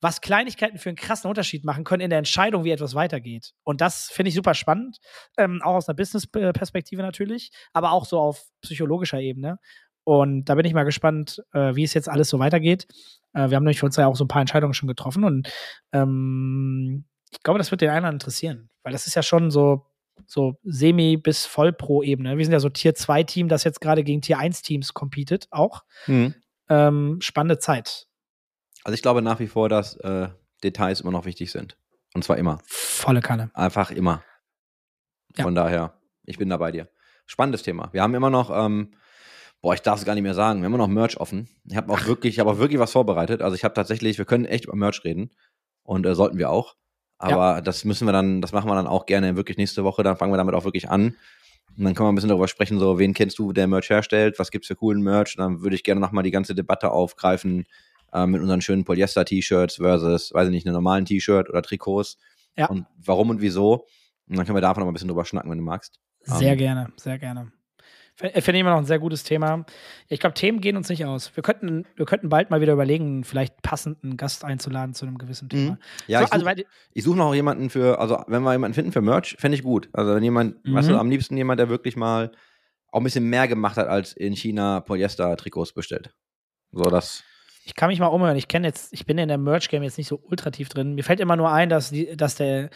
was 0.00 0.20
Kleinigkeiten 0.20 0.78
für 0.78 0.88
einen 0.88 0.96
krassen 0.96 1.28
Unterschied 1.28 1.64
machen 1.64 1.84
können 1.84 2.00
in 2.00 2.10
der 2.10 2.18
Entscheidung, 2.18 2.64
wie 2.64 2.72
etwas 2.72 2.96
weitergeht. 2.96 3.52
Und 3.62 3.80
das 3.80 4.10
finde 4.10 4.30
ich 4.30 4.34
super 4.34 4.54
spannend, 4.54 4.98
ähm, 5.38 5.62
auch 5.62 5.74
aus 5.74 5.88
einer 5.88 5.94
Business-Perspektive 5.94 7.02
natürlich, 7.02 7.52
aber 7.72 7.92
auch 7.92 8.04
so 8.04 8.18
auf 8.18 8.42
psychologischer 8.62 9.20
Ebene. 9.20 9.58
Und 10.04 10.46
da 10.46 10.54
bin 10.56 10.64
ich 10.66 10.74
mal 10.74 10.84
gespannt, 10.84 11.42
äh, 11.52 11.74
wie 11.74 11.84
es 11.84 11.94
jetzt 11.94 12.08
alles 12.08 12.28
so 12.28 12.38
weitergeht. 12.38 12.86
Äh, 13.32 13.50
wir 13.50 13.56
haben 13.56 13.64
nämlich 13.64 13.80
für 13.80 13.86
uns 13.86 13.96
ja 13.96 14.06
auch 14.06 14.16
so 14.16 14.24
ein 14.24 14.28
paar 14.28 14.40
Entscheidungen 14.40 14.74
schon 14.74 14.88
getroffen 14.88 15.24
und 15.24 15.48
ähm, 15.92 17.04
ich 17.30 17.42
glaube, 17.42 17.58
das 17.58 17.70
wird 17.70 17.80
den 17.80 17.90
einen 17.90 18.12
interessieren, 18.12 18.68
weil 18.82 18.92
das 18.92 19.06
ist 19.06 19.14
ja 19.14 19.22
schon 19.22 19.50
so, 19.50 19.86
so 20.26 20.58
semi- 20.64 21.16
bis 21.16 21.46
Voll-Pro-Ebene. 21.46 22.36
Wir 22.36 22.44
sind 22.44 22.52
ja 22.52 22.60
so 22.60 22.68
Tier-2-Team, 22.68 23.48
das 23.48 23.64
jetzt 23.64 23.80
gerade 23.80 24.04
gegen 24.04 24.20
Tier-1-Teams 24.20 24.92
competet, 24.92 25.48
auch. 25.50 25.82
Mhm. 26.06 26.34
Ähm, 26.68 27.18
spannende 27.20 27.58
Zeit. 27.58 28.06
Also 28.84 28.94
ich 28.94 29.02
glaube 29.02 29.22
nach 29.22 29.40
wie 29.40 29.46
vor, 29.46 29.68
dass 29.68 29.96
äh, 29.96 30.28
Details 30.62 31.00
immer 31.00 31.10
noch 31.10 31.24
wichtig 31.24 31.50
sind. 31.52 31.76
Und 32.14 32.24
zwar 32.24 32.36
immer. 32.36 32.60
Volle 32.66 33.20
Kanne. 33.20 33.50
Einfach 33.54 33.90
immer. 33.90 34.22
Ja. 35.36 35.44
Von 35.44 35.54
daher, 35.54 35.94
ich 36.24 36.36
bin 36.36 36.50
da 36.50 36.58
bei 36.58 36.72
dir. 36.72 36.88
Spannendes 37.26 37.62
Thema. 37.62 37.88
Wir 37.92 38.02
haben 38.02 38.14
immer 38.14 38.30
noch, 38.30 38.50
ähm, 38.54 38.92
boah, 39.62 39.74
ich 39.74 39.80
darf 39.80 39.98
es 39.98 40.04
gar 40.04 40.14
nicht 40.14 40.24
mehr 40.24 40.34
sagen, 40.34 40.60
wir 40.60 40.66
haben 40.66 40.74
immer 40.74 40.84
noch 40.84 40.88
Merch 40.88 41.16
offen. 41.18 41.48
Ich 41.64 41.76
habe 41.76 41.92
auch 41.92 42.04
wirklich, 42.06 42.34
ich 42.34 42.40
habe 42.40 42.50
auch 42.50 42.58
wirklich 42.58 42.80
was 42.80 42.92
vorbereitet. 42.92 43.40
Also 43.40 43.54
ich 43.54 43.64
habe 43.64 43.74
tatsächlich, 43.74 44.18
wir 44.18 44.24
können 44.24 44.44
echt 44.44 44.64
über 44.64 44.76
Merch 44.76 45.02
reden 45.04 45.30
und 45.84 46.04
äh, 46.04 46.14
sollten 46.14 46.36
wir 46.36 46.50
auch. 46.50 46.74
Aber 47.18 47.62
das 47.62 47.84
müssen 47.84 48.06
wir 48.06 48.12
dann, 48.12 48.40
das 48.40 48.50
machen 48.50 48.68
wir 48.68 48.74
dann 48.74 48.88
auch 48.88 49.06
gerne 49.06 49.36
wirklich 49.36 49.56
nächste 49.56 49.84
Woche. 49.84 50.02
Dann 50.02 50.16
fangen 50.16 50.32
wir 50.32 50.36
damit 50.36 50.56
auch 50.56 50.64
wirklich 50.64 50.90
an. 50.90 51.14
Und 51.78 51.84
dann 51.84 51.94
können 51.94 52.08
wir 52.08 52.12
ein 52.12 52.16
bisschen 52.16 52.28
darüber 52.28 52.48
sprechen, 52.48 52.80
so, 52.80 52.98
wen 52.98 53.14
kennst 53.14 53.38
du, 53.38 53.52
der 53.52 53.68
Merch 53.68 53.88
herstellt? 53.88 54.40
Was 54.40 54.50
gibt's 54.50 54.66
für 54.66 54.74
coolen 54.74 55.02
Merch? 55.02 55.38
Und 55.38 55.44
dann 55.44 55.62
würde 55.62 55.76
ich 55.76 55.84
gerne 55.84 56.00
nochmal 56.00 56.24
die 56.24 56.32
ganze 56.32 56.56
Debatte 56.56 56.90
aufgreifen 56.90 57.64
äh, 58.12 58.26
mit 58.26 58.40
unseren 58.40 58.60
schönen 58.60 58.84
Polyester-T-Shirts 58.84 59.76
versus, 59.76 60.34
weiß 60.34 60.48
ich 60.48 60.52
nicht, 60.52 60.66
einen 60.66 60.74
normalen 60.74 61.04
T-Shirt 61.04 61.48
oder 61.48 61.62
Trikots. 61.62 62.18
Ja. 62.56 62.66
Und 62.66 62.86
warum 62.96 63.30
und 63.30 63.40
wieso. 63.40 63.86
Und 64.28 64.36
dann 64.36 64.44
können 64.44 64.56
wir 64.56 64.60
davon 64.60 64.80
noch 64.80 64.86
mal 64.86 64.90
ein 64.90 64.94
bisschen 64.94 65.08
drüber 65.08 65.24
schnacken, 65.24 65.50
wenn 65.50 65.58
du 65.58 65.64
magst. 65.64 66.00
Sehr 66.22 66.52
Ähm, 66.52 66.58
gerne, 66.58 66.92
sehr 66.96 67.18
gerne. 67.18 67.52
F- 68.20 68.44
Finde 68.44 68.58
ich 68.58 68.60
immer 68.60 68.70
noch 68.70 68.78
ein 68.78 68.84
sehr 68.84 68.98
gutes 68.98 69.24
Thema. 69.24 69.64
Ich 70.08 70.20
glaube, 70.20 70.34
Themen 70.34 70.60
gehen 70.60 70.76
uns 70.76 70.88
nicht 70.88 71.04
aus. 71.04 71.34
Wir 71.34 71.42
könnten, 71.42 71.86
wir 71.96 72.04
könnten 72.06 72.28
bald 72.28 72.50
mal 72.50 72.60
wieder 72.60 72.74
überlegen, 72.74 73.24
vielleicht 73.24 73.62
passenden 73.62 74.16
Gast 74.16 74.44
einzuladen 74.44 74.94
zu 74.94 75.06
einem 75.06 75.18
gewissen 75.18 75.48
Thema. 75.48 75.72
Mhm. 75.72 75.78
Ja, 76.08 76.18
so, 76.20 76.24
ich 76.26 76.32
also, 76.32 76.44
suche 76.46 76.64
ich 76.92 77.04
such 77.04 77.16
noch 77.16 77.34
jemanden 77.34 77.70
für, 77.70 77.98
also 77.98 78.22
wenn 78.26 78.42
wir 78.42 78.52
jemanden 78.52 78.74
finden 78.74 78.92
für 78.92 79.00
Merch, 79.00 79.36
fände 79.38 79.56
ich 79.56 79.62
gut. 79.62 79.88
Also 79.92 80.14
wenn 80.14 80.22
jemand, 80.22 80.64
Mhm. 80.66 80.74
weißt 80.74 80.90
du, 80.90 80.98
am 80.98 81.10
liebsten 81.10 81.36
jemand, 81.36 81.58
der 81.58 81.68
wirklich 81.68 81.96
mal 81.96 82.32
auch 82.88 83.00
ein 83.00 83.04
bisschen 83.04 83.24
mehr 83.30 83.48
gemacht 83.48 83.76
hat, 83.78 83.88
als 83.88 84.12
in 84.12 84.34
China 84.34 84.80
Polyester-Trikots 84.80 85.72
bestellt. 85.72 86.14
So, 86.72 86.82
das. 86.84 87.24
Ich 87.64 87.74
kann 87.74 87.88
mich 87.88 88.00
mal 88.00 88.06
umhören. 88.06 88.36
Ich 88.36 88.48
kenne 88.48 88.66
jetzt, 88.66 88.92
ich 88.92 89.06
bin 89.06 89.18
in 89.18 89.28
der 89.28 89.38
Merch-Game 89.38 89.82
jetzt 89.82 89.98
nicht 89.98 90.08
so 90.08 90.20
ultra 90.24 90.50
tief 90.50 90.68
drin. 90.68 90.94
Mir 90.94 91.04
fällt 91.04 91.20
immer 91.20 91.36
nur 91.36 91.50
ein, 91.52 91.68
dass, 91.68 91.90
die, 91.90 92.16
dass 92.16 92.34
der, 92.34 92.70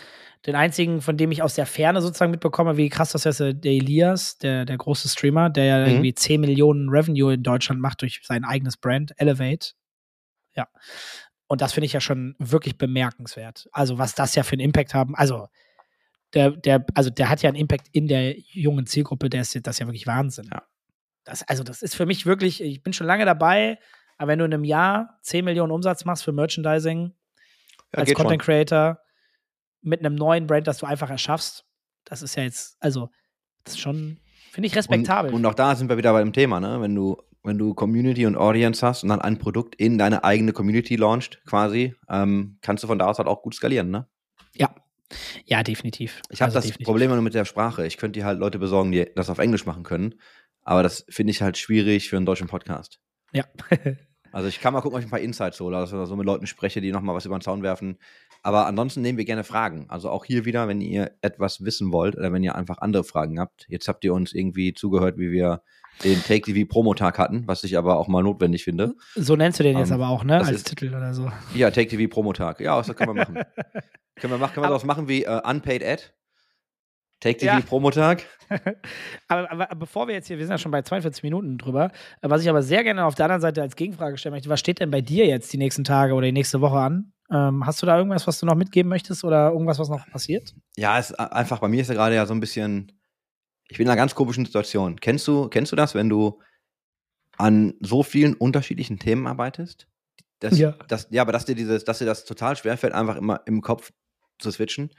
den 0.47 0.55
einzigen, 0.55 1.01
von 1.01 1.17
dem 1.17 1.33
ich 1.33 1.43
aus 1.43 1.55
der 1.55 1.67
Ferne 1.67 2.01
sozusagen 2.01 2.31
mitbekomme, 2.31 2.77
wie 2.77 2.89
krass 2.89 3.11
das 3.13 3.27
ist, 3.27 3.41
der 3.41 3.55
Elias, 3.65 4.39
der, 4.39 4.65
der 4.65 4.77
große 4.77 5.09
Streamer, 5.09 5.51
der 5.51 5.65
ja 5.65 5.79
Mhm. 5.81 5.91
irgendwie 5.93 6.15
10 6.15 6.41
Millionen 6.41 6.89
Revenue 6.89 7.35
in 7.35 7.43
Deutschland 7.43 7.81
macht 7.81 8.03
durch 8.03 8.21
sein 8.23 8.45
eigenes 8.45 8.77
Brand, 8.77 9.13
Elevate. 9.17 9.73
Ja. 10.55 10.69
Und 11.49 11.61
das 11.61 11.73
finde 11.73 11.87
ich 11.87 11.93
ja 11.93 12.01
schon 12.01 12.35
wirklich 12.39 12.79
bemerkenswert. 12.79 13.69
Also, 13.73 13.99
was 13.99 14.15
das 14.15 14.35
ja 14.35 14.43
für 14.43 14.53
einen 14.53 14.61
Impact 14.61 14.95
haben. 14.95 15.17
Also, 15.17 15.49
der, 16.35 16.51
der, 16.51 16.85
also 16.95 17.11
der 17.11 17.29
hat 17.29 17.43
ja 17.43 17.49
einen 17.49 17.57
Impact 17.59 17.89
in 17.93 18.09
der 18.09 18.37
jungen 18.39 18.87
Zielgruppe, 18.87 19.31
der 19.31 19.43
ist, 19.43 19.55
das 19.67 19.77
ist 19.77 19.79
ja 19.81 19.87
wirklich 19.87 20.07
Wahnsinn. 20.07 20.49
Ja. 20.53 20.63
Das, 21.25 21.43
also, 21.43 21.65
das 21.65 21.83
ist 21.83 21.97
für 21.97 22.07
mich 22.07 22.25
wirklich, 22.27 22.63
ich 22.63 22.83
bin 22.83 22.93
schon 22.93 23.07
lange 23.07 23.25
dabei, 23.25 23.79
aber 24.19 24.29
wenn 24.29 24.39
du 24.39 24.45
in 24.45 24.55
einem 24.55 24.65
Jahr 24.65 25.19
10 25.23 25.45
Millionen 25.45 25.73
Umsatz 25.73 26.05
machst 26.05 26.25
für 26.25 26.33
Merchandising, 26.33 27.13
Ja, 27.93 27.99
als 28.01 28.15
Content 28.15 28.43
schon. 28.43 28.55
Creator, 28.55 28.99
mit 29.83 30.01
einem 30.01 30.15
neuen 30.15 30.47
Brand, 30.47 30.67
das 30.67 30.79
du 30.79 30.87
einfach 30.87 31.11
erschaffst, 31.11 31.65
das 32.05 32.23
ist 32.23 32.37
ja 32.37 32.43
jetzt, 32.43 32.77
also, 32.81 33.11
das 33.65 33.75
ist 33.75 33.81
schon, 33.81 34.19
finde 34.53 34.67
ich 34.69 34.77
respektabel. 34.77 35.31
Und, 35.31 35.37
und 35.39 35.47
auch 35.47 35.55
da 35.55 35.75
sind 35.77 35.89
wir 35.89 35.97
wieder 35.97 36.13
bei 36.13 36.21
dem 36.21 36.33
Thema, 36.33 36.61
ne? 36.61 36.81
Wenn 36.81 36.95
du, 36.95 37.17
wenn 37.43 37.59
du 37.59 37.75
Community 37.75 38.27
und 38.27 38.37
Audience 38.37 38.85
hast 38.85 39.03
und 39.03 39.11
dann 39.11 39.21
ein 39.21 39.39
Produkt 39.39 39.75
in 39.77 39.99
deine 39.99 40.25
eigene 40.25 40.53
Community 40.53 40.97
launcht, 40.97 41.41
quasi, 41.47 41.95
ähm, 42.09 42.59
kannst 42.63 42.83
du 42.83 42.89
von 42.89 42.99
da 42.99 43.07
aus 43.07 43.19
halt 43.19 43.29
auch 43.29 43.43
gut 43.43 43.55
skalieren, 43.55 43.91
ne? 43.91 44.07
ja. 44.55 44.75
Ja, 45.45 45.63
definitiv. 45.63 46.21
Ich 46.31 46.43
habe 46.43 46.47
Also 46.49 46.57
das 46.57 46.65
definitiv. 46.65 46.85
Problem 46.87 47.13
nur 47.13 47.23
mit 47.23 47.35
der 47.35 47.45
Sprache. 47.45 47.87
Ich 47.87 47.97
könnte 47.97 48.19
dir 48.19 48.27
halt 48.27 48.41
Leute 48.41 48.59
besorgen, 48.59 48.91
die 48.91 49.07
das 49.15 49.31
auf 49.31 49.39
Englisch 49.39 49.65
machen 49.65 49.85
können. 49.85 50.17
Aber 50.63 50.83
das 50.83 51.07
finde 51.09 51.31
ich 51.31 51.43
halt 51.43 51.57
schwierig 51.57 52.09
für 52.11 52.17
einen 52.17 52.27
deutschen 52.27 52.49
Podcast. 52.49 52.99
Ja. 53.37 53.45
Also 54.33 54.49
ich 54.49 54.61
kann 54.61 54.75
mal 54.75 54.83
gucken, 54.83 54.97
ob 54.97 55.01
ich 55.01 55.07
ein 55.07 55.11
paar 55.11 55.21
Insights 55.21 55.59
hole, 55.61 55.75
dass 55.75 55.91
ich 55.91 56.09
so 56.09 56.15
mit 56.15 56.27
Leuten 56.27 56.47
spreche, 56.47 56.83
die 56.83 56.93
nochmal 56.93 57.15
was 57.15 57.25
über 57.25 57.39
den 57.39 57.41
Zaun 57.41 57.63
werfen. 57.63 57.97
Aber 58.43 58.67
ansonsten 58.67 59.01
nehmen 59.01 59.17
wir 59.17 59.25
gerne 59.25 59.45
Fragen. 59.45 59.87
Also 59.89 60.11
auch 60.11 60.27
hier 60.27 60.45
wieder, 60.45 60.69
wenn 60.69 60.83
ihr 60.83 61.13
etwas 61.23 61.65
wissen 61.65 61.91
wollt 61.91 62.17
oder 62.19 62.35
wenn 62.35 62.43
ihr 62.43 62.55
einfach 62.55 62.77
andere 62.79 63.03
Fragen 63.03 63.41
habt. 63.41 63.65
Jetzt 63.71 63.89
habt 63.89 64.05
ihr 64.05 64.13
uns 64.13 64.35
irgendwie 64.35 64.75
zugehört, 64.75 65.17
wie 65.17 65.31
wir 65.31 65.63
den 66.05 66.23
Take 66.23 66.43
TV 66.53 66.69
Promotag 66.71 67.17
hatten, 67.17 67.45
was 67.47 67.65
ich 67.65 67.79
aber 67.79 67.97
auch 67.97 68.09
mal 68.09 68.23
notwendig 68.23 68.63
finde. 68.65 68.95
so 69.15 69.37
nennst 69.37 69.59
du 69.59 69.63
den 69.65 69.79
jetzt 69.79 69.89
Ähm, 69.91 70.03
aber 70.03 70.11
auch, 70.11 70.23
ne? 70.23 70.39
das 70.39 70.49
Als 70.49 70.57
ist- 70.59 70.69
Titel 70.69 70.95
oder 70.95 71.15
so. 71.15 71.33
Ja, 71.55 71.71
Take 71.71 71.89
TV 71.89 72.13
Promotag. 72.13 72.61
Ja, 72.61 72.77
das 72.77 72.95
können 72.95 73.15
wir 73.15 73.23
machen. 73.25 73.37
können 74.17 74.33
wir 74.35 74.39
machen, 74.39 74.53
können 74.53 74.67
wir 74.67 74.71
das 74.71 74.85
machen 74.85 75.09
wie 75.09 75.25
äh, 75.25 75.41
Unpaid 75.49 75.83
Ad? 75.83 76.03
Take 77.21 77.39
TV 77.39 77.47
Ja. 77.47 77.61
Promotag. 77.61 78.23
aber, 79.29 79.51
aber 79.51 79.67
bevor 79.75 80.07
wir 80.07 80.15
jetzt 80.15 80.29
hier, 80.29 80.39
wir 80.39 80.45
sind 80.45 80.53
ja 80.53 80.59
schon 80.59 80.71
bei 80.71 80.83
42 80.83 81.23
Minuten 81.23 81.59
drüber, 81.59 81.91
was 82.21 82.43
ich 82.43 82.49
aber 82.49 82.63
sehr 82.63 82.85
gerne 82.85 83.05
auf 83.05 83.15
der 83.15 83.27
anderen 83.27 83.41
Seite 83.41 83.63
als 83.63 83.75
Gegenfrage 83.75 84.19
stellen 84.19 84.35
möchte, 84.35 84.49
was 84.49 84.61
steht 84.61 84.81
denn 84.81 84.91
bei 84.91 85.01
dir 85.01 85.27
jetzt 85.27 85.53
die 85.53 85.59
nächsten 85.59 85.85
Tage 85.85 86.15
oder 86.15 86.27
die 86.27 86.33
nächste 86.33 86.61
Woche 86.61 86.79
an? 86.79 87.13
Ähm, 87.31 87.67
hast 87.67 87.83
du 87.83 87.87
da 87.87 87.97
irgendwas, 87.97 88.27
was 88.27 88.39
du 88.39 88.47
noch 88.47 88.55
mitgeben 88.55 88.89
möchtest 88.89 89.25
oder 89.25 89.51
irgendwas, 89.51 89.79
was 89.79 89.89
noch 89.89 90.07
passiert? 90.11 90.55
Ja, 90.77 90.99
ist 90.99 91.19
einfach, 91.19 91.59
bei 91.59 91.69
mir 91.69 91.81
ist 91.81 91.89
ja 91.89 91.95
gerade 91.95 92.15
ja 92.15 92.27
so 92.27 92.35
ein 92.35 92.41
bisschen, 92.41 92.93
ich 93.69 93.79
bin 93.79 93.87
in 93.87 93.91
einer 93.91 93.97
ganz 93.97 94.15
komischen 94.15 94.45
Situation. 94.45 95.01
Kennst 95.01 95.27
du, 95.27 95.49
kennst 95.49 95.73
du 95.73 95.77
das, 95.77 95.95
wenn 95.95 96.09
du 96.09 96.41
an 97.37 97.75
so 97.81 98.03
vielen 98.03 98.35
unterschiedlichen 98.35 98.99
Themen 98.99 99.27
arbeitest? 99.27 99.89
Das, 100.41 100.59
Ja. 100.59 100.75
Das, 100.89 101.09
ja, 101.11 101.23
aber 101.23 101.33
dass 101.33 101.47
dir 101.47 101.55
dieses, 101.55 101.85
dass 101.85 101.99
dir 101.99 102.05
das 102.05 102.25
total 102.25 102.57
schwerfällt, 102.57 102.93
einfach 102.93 103.17
immer 103.17 103.41
im 103.47 103.63
Kopf 103.63 103.93
zu 104.39 104.51
switchen. 104.51 104.91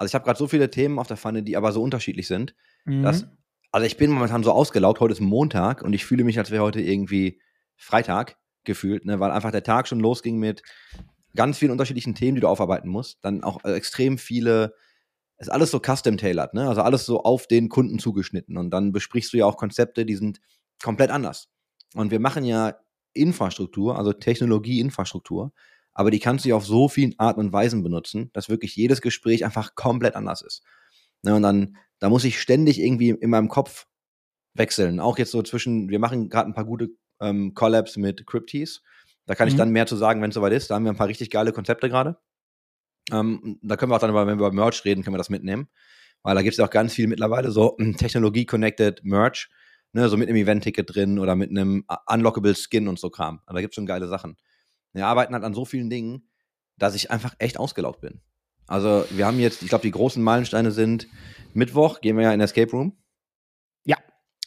Also 0.00 0.12
ich 0.12 0.14
habe 0.14 0.24
gerade 0.24 0.38
so 0.38 0.48
viele 0.48 0.70
Themen 0.70 0.98
auf 0.98 1.08
der 1.08 1.18
Pfanne, 1.18 1.42
die 1.42 1.58
aber 1.58 1.72
so 1.72 1.82
unterschiedlich 1.82 2.26
sind. 2.26 2.54
Mhm. 2.86 3.02
Das, 3.02 3.26
also 3.70 3.86
ich 3.86 3.98
bin 3.98 4.10
momentan 4.10 4.42
so 4.42 4.50
ausgelaugt, 4.50 4.98
heute 4.98 5.12
ist 5.12 5.20
Montag 5.20 5.82
und 5.82 5.92
ich 5.92 6.06
fühle 6.06 6.24
mich, 6.24 6.38
als 6.38 6.50
wäre 6.50 6.64
heute 6.64 6.80
irgendwie 6.80 7.38
Freitag 7.76 8.38
gefühlt, 8.64 9.04
ne, 9.04 9.20
weil 9.20 9.30
einfach 9.30 9.50
der 9.50 9.62
Tag 9.62 9.88
schon 9.88 10.00
losging 10.00 10.38
mit 10.38 10.62
ganz 11.36 11.58
vielen 11.58 11.70
unterschiedlichen 11.70 12.14
Themen, 12.14 12.36
die 12.36 12.40
du 12.40 12.48
aufarbeiten 12.48 12.88
musst. 12.88 13.22
Dann 13.22 13.44
auch 13.44 13.62
äh, 13.62 13.74
extrem 13.74 14.16
viele, 14.16 14.74
ist 15.36 15.50
alles 15.50 15.70
so 15.70 15.80
custom-tailored, 15.80 16.54
ne? 16.54 16.66
Also 16.66 16.80
alles 16.80 17.04
so 17.04 17.22
auf 17.22 17.46
den 17.46 17.68
Kunden 17.68 17.98
zugeschnitten. 17.98 18.56
Und 18.56 18.70
dann 18.70 18.92
besprichst 18.92 19.34
du 19.34 19.36
ja 19.36 19.44
auch 19.44 19.58
Konzepte, 19.58 20.06
die 20.06 20.16
sind 20.16 20.40
komplett 20.82 21.10
anders. 21.10 21.50
Und 21.94 22.10
wir 22.10 22.20
machen 22.20 22.46
ja 22.46 22.74
Infrastruktur, 23.12 23.98
also 23.98 24.14
Technologie-Infrastruktur, 24.14 25.52
aber 25.94 26.10
die 26.10 26.18
kannst 26.18 26.44
du 26.44 26.50
ja 26.50 26.56
auf 26.56 26.66
so 26.66 26.88
vielen 26.88 27.18
Arten 27.18 27.40
und 27.40 27.52
Weisen 27.52 27.82
benutzen, 27.82 28.30
dass 28.32 28.48
wirklich 28.48 28.76
jedes 28.76 29.00
Gespräch 29.00 29.44
einfach 29.44 29.74
komplett 29.74 30.14
anders 30.14 30.42
ist. 30.42 30.62
Ne, 31.22 31.34
und 31.34 31.42
dann, 31.42 31.76
da 31.98 32.08
muss 32.08 32.24
ich 32.24 32.40
ständig 32.40 32.80
irgendwie 32.80 33.10
in 33.10 33.30
meinem 33.30 33.48
Kopf 33.48 33.86
wechseln. 34.54 35.00
Auch 35.00 35.18
jetzt 35.18 35.32
so 35.32 35.42
zwischen, 35.42 35.88
wir 35.88 35.98
machen 35.98 36.28
gerade 36.28 36.48
ein 36.50 36.54
paar 36.54 36.64
gute 36.64 36.88
ähm, 37.20 37.54
Collabs 37.54 37.96
mit 37.96 38.26
Crypties. 38.26 38.82
Da 39.26 39.34
kann 39.34 39.48
ich 39.48 39.54
Mhm. 39.54 39.58
dann 39.58 39.70
mehr 39.70 39.86
zu 39.86 39.96
sagen, 39.96 40.22
wenn 40.22 40.30
es 40.30 40.34
soweit 40.34 40.52
ist. 40.52 40.70
Da 40.70 40.74
haben 40.74 40.84
wir 40.84 40.92
ein 40.92 40.96
paar 40.96 41.08
richtig 41.08 41.30
geile 41.30 41.52
Konzepte 41.52 41.88
gerade. 41.88 42.16
Ähm, 43.12 43.58
da 43.62 43.76
können 43.76 43.92
wir 43.92 43.96
auch 43.96 44.00
dann, 44.00 44.10
über, 44.10 44.26
wenn 44.26 44.38
wir 44.38 44.46
über 44.46 44.52
Merch 44.52 44.84
reden, 44.84 45.02
können 45.02 45.14
wir 45.14 45.18
das 45.18 45.30
mitnehmen. 45.30 45.68
Weil 46.22 46.34
da 46.34 46.42
gibt 46.42 46.52
es 46.52 46.58
ja 46.58 46.64
auch 46.64 46.70
ganz 46.70 46.94
viel 46.94 47.06
mittlerweile 47.06 47.50
so 47.50 47.76
ähm, 47.78 47.96
Technologie-connected 47.96 49.04
Merch. 49.04 49.48
Ne, 49.92 50.08
so 50.08 50.16
mit 50.16 50.28
einem 50.28 50.36
Event-Ticket 50.36 50.94
drin 50.94 51.18
oder 51.18 51.34
mit 51.34 51.50
einem 51.50 51.84
uh, 51.90 51.96
Unlockable 52.06 52.54
Skin 52.54 52.86
und 52.86 52.98
so 53.00 53.10
Kram. 53.10 53.40
Also 53.46 53.56
da 53.56 53.60
gibt 53.60 53.72
es 53.72 53.74
schon 53.74 53.86
geile 53.86 54.06
Sachen. 54.06 54.36
Wir 54.92 55.06
arbeiten 55.06 55.34
halt 55.34 55.44
an 55.44 55.54
so 55.54 55.64
vielen 55.64 55.90
Dingen, 55.90 56.28
dass 56.76 56.94
ich 56.94 57.10
einfach 57.10 57.34
echt 57.38 57.58
ausgelaugt 57.58 58.00
bin. 58.00 58.20
Also 58.66 59.04
wir 59.10 59.26
haben 59.26 59.40
jetzt, 59.40 59.62
ich 59.62 59.68
glaube, 59.68 59.82
die 59.82 59.90
großen 59.90 60.22
Meilensteine 60.22 60.70
sind 60.70 61.08
Mittwoch, 61.54 62.00
gehen 62.00 62.16
wir 62.16 62.24
ja 62.24 62.32
in 62.32 62.40
Escape 62.40 62.70
Room. 62.70 62.96
Ja. 63.84 63.96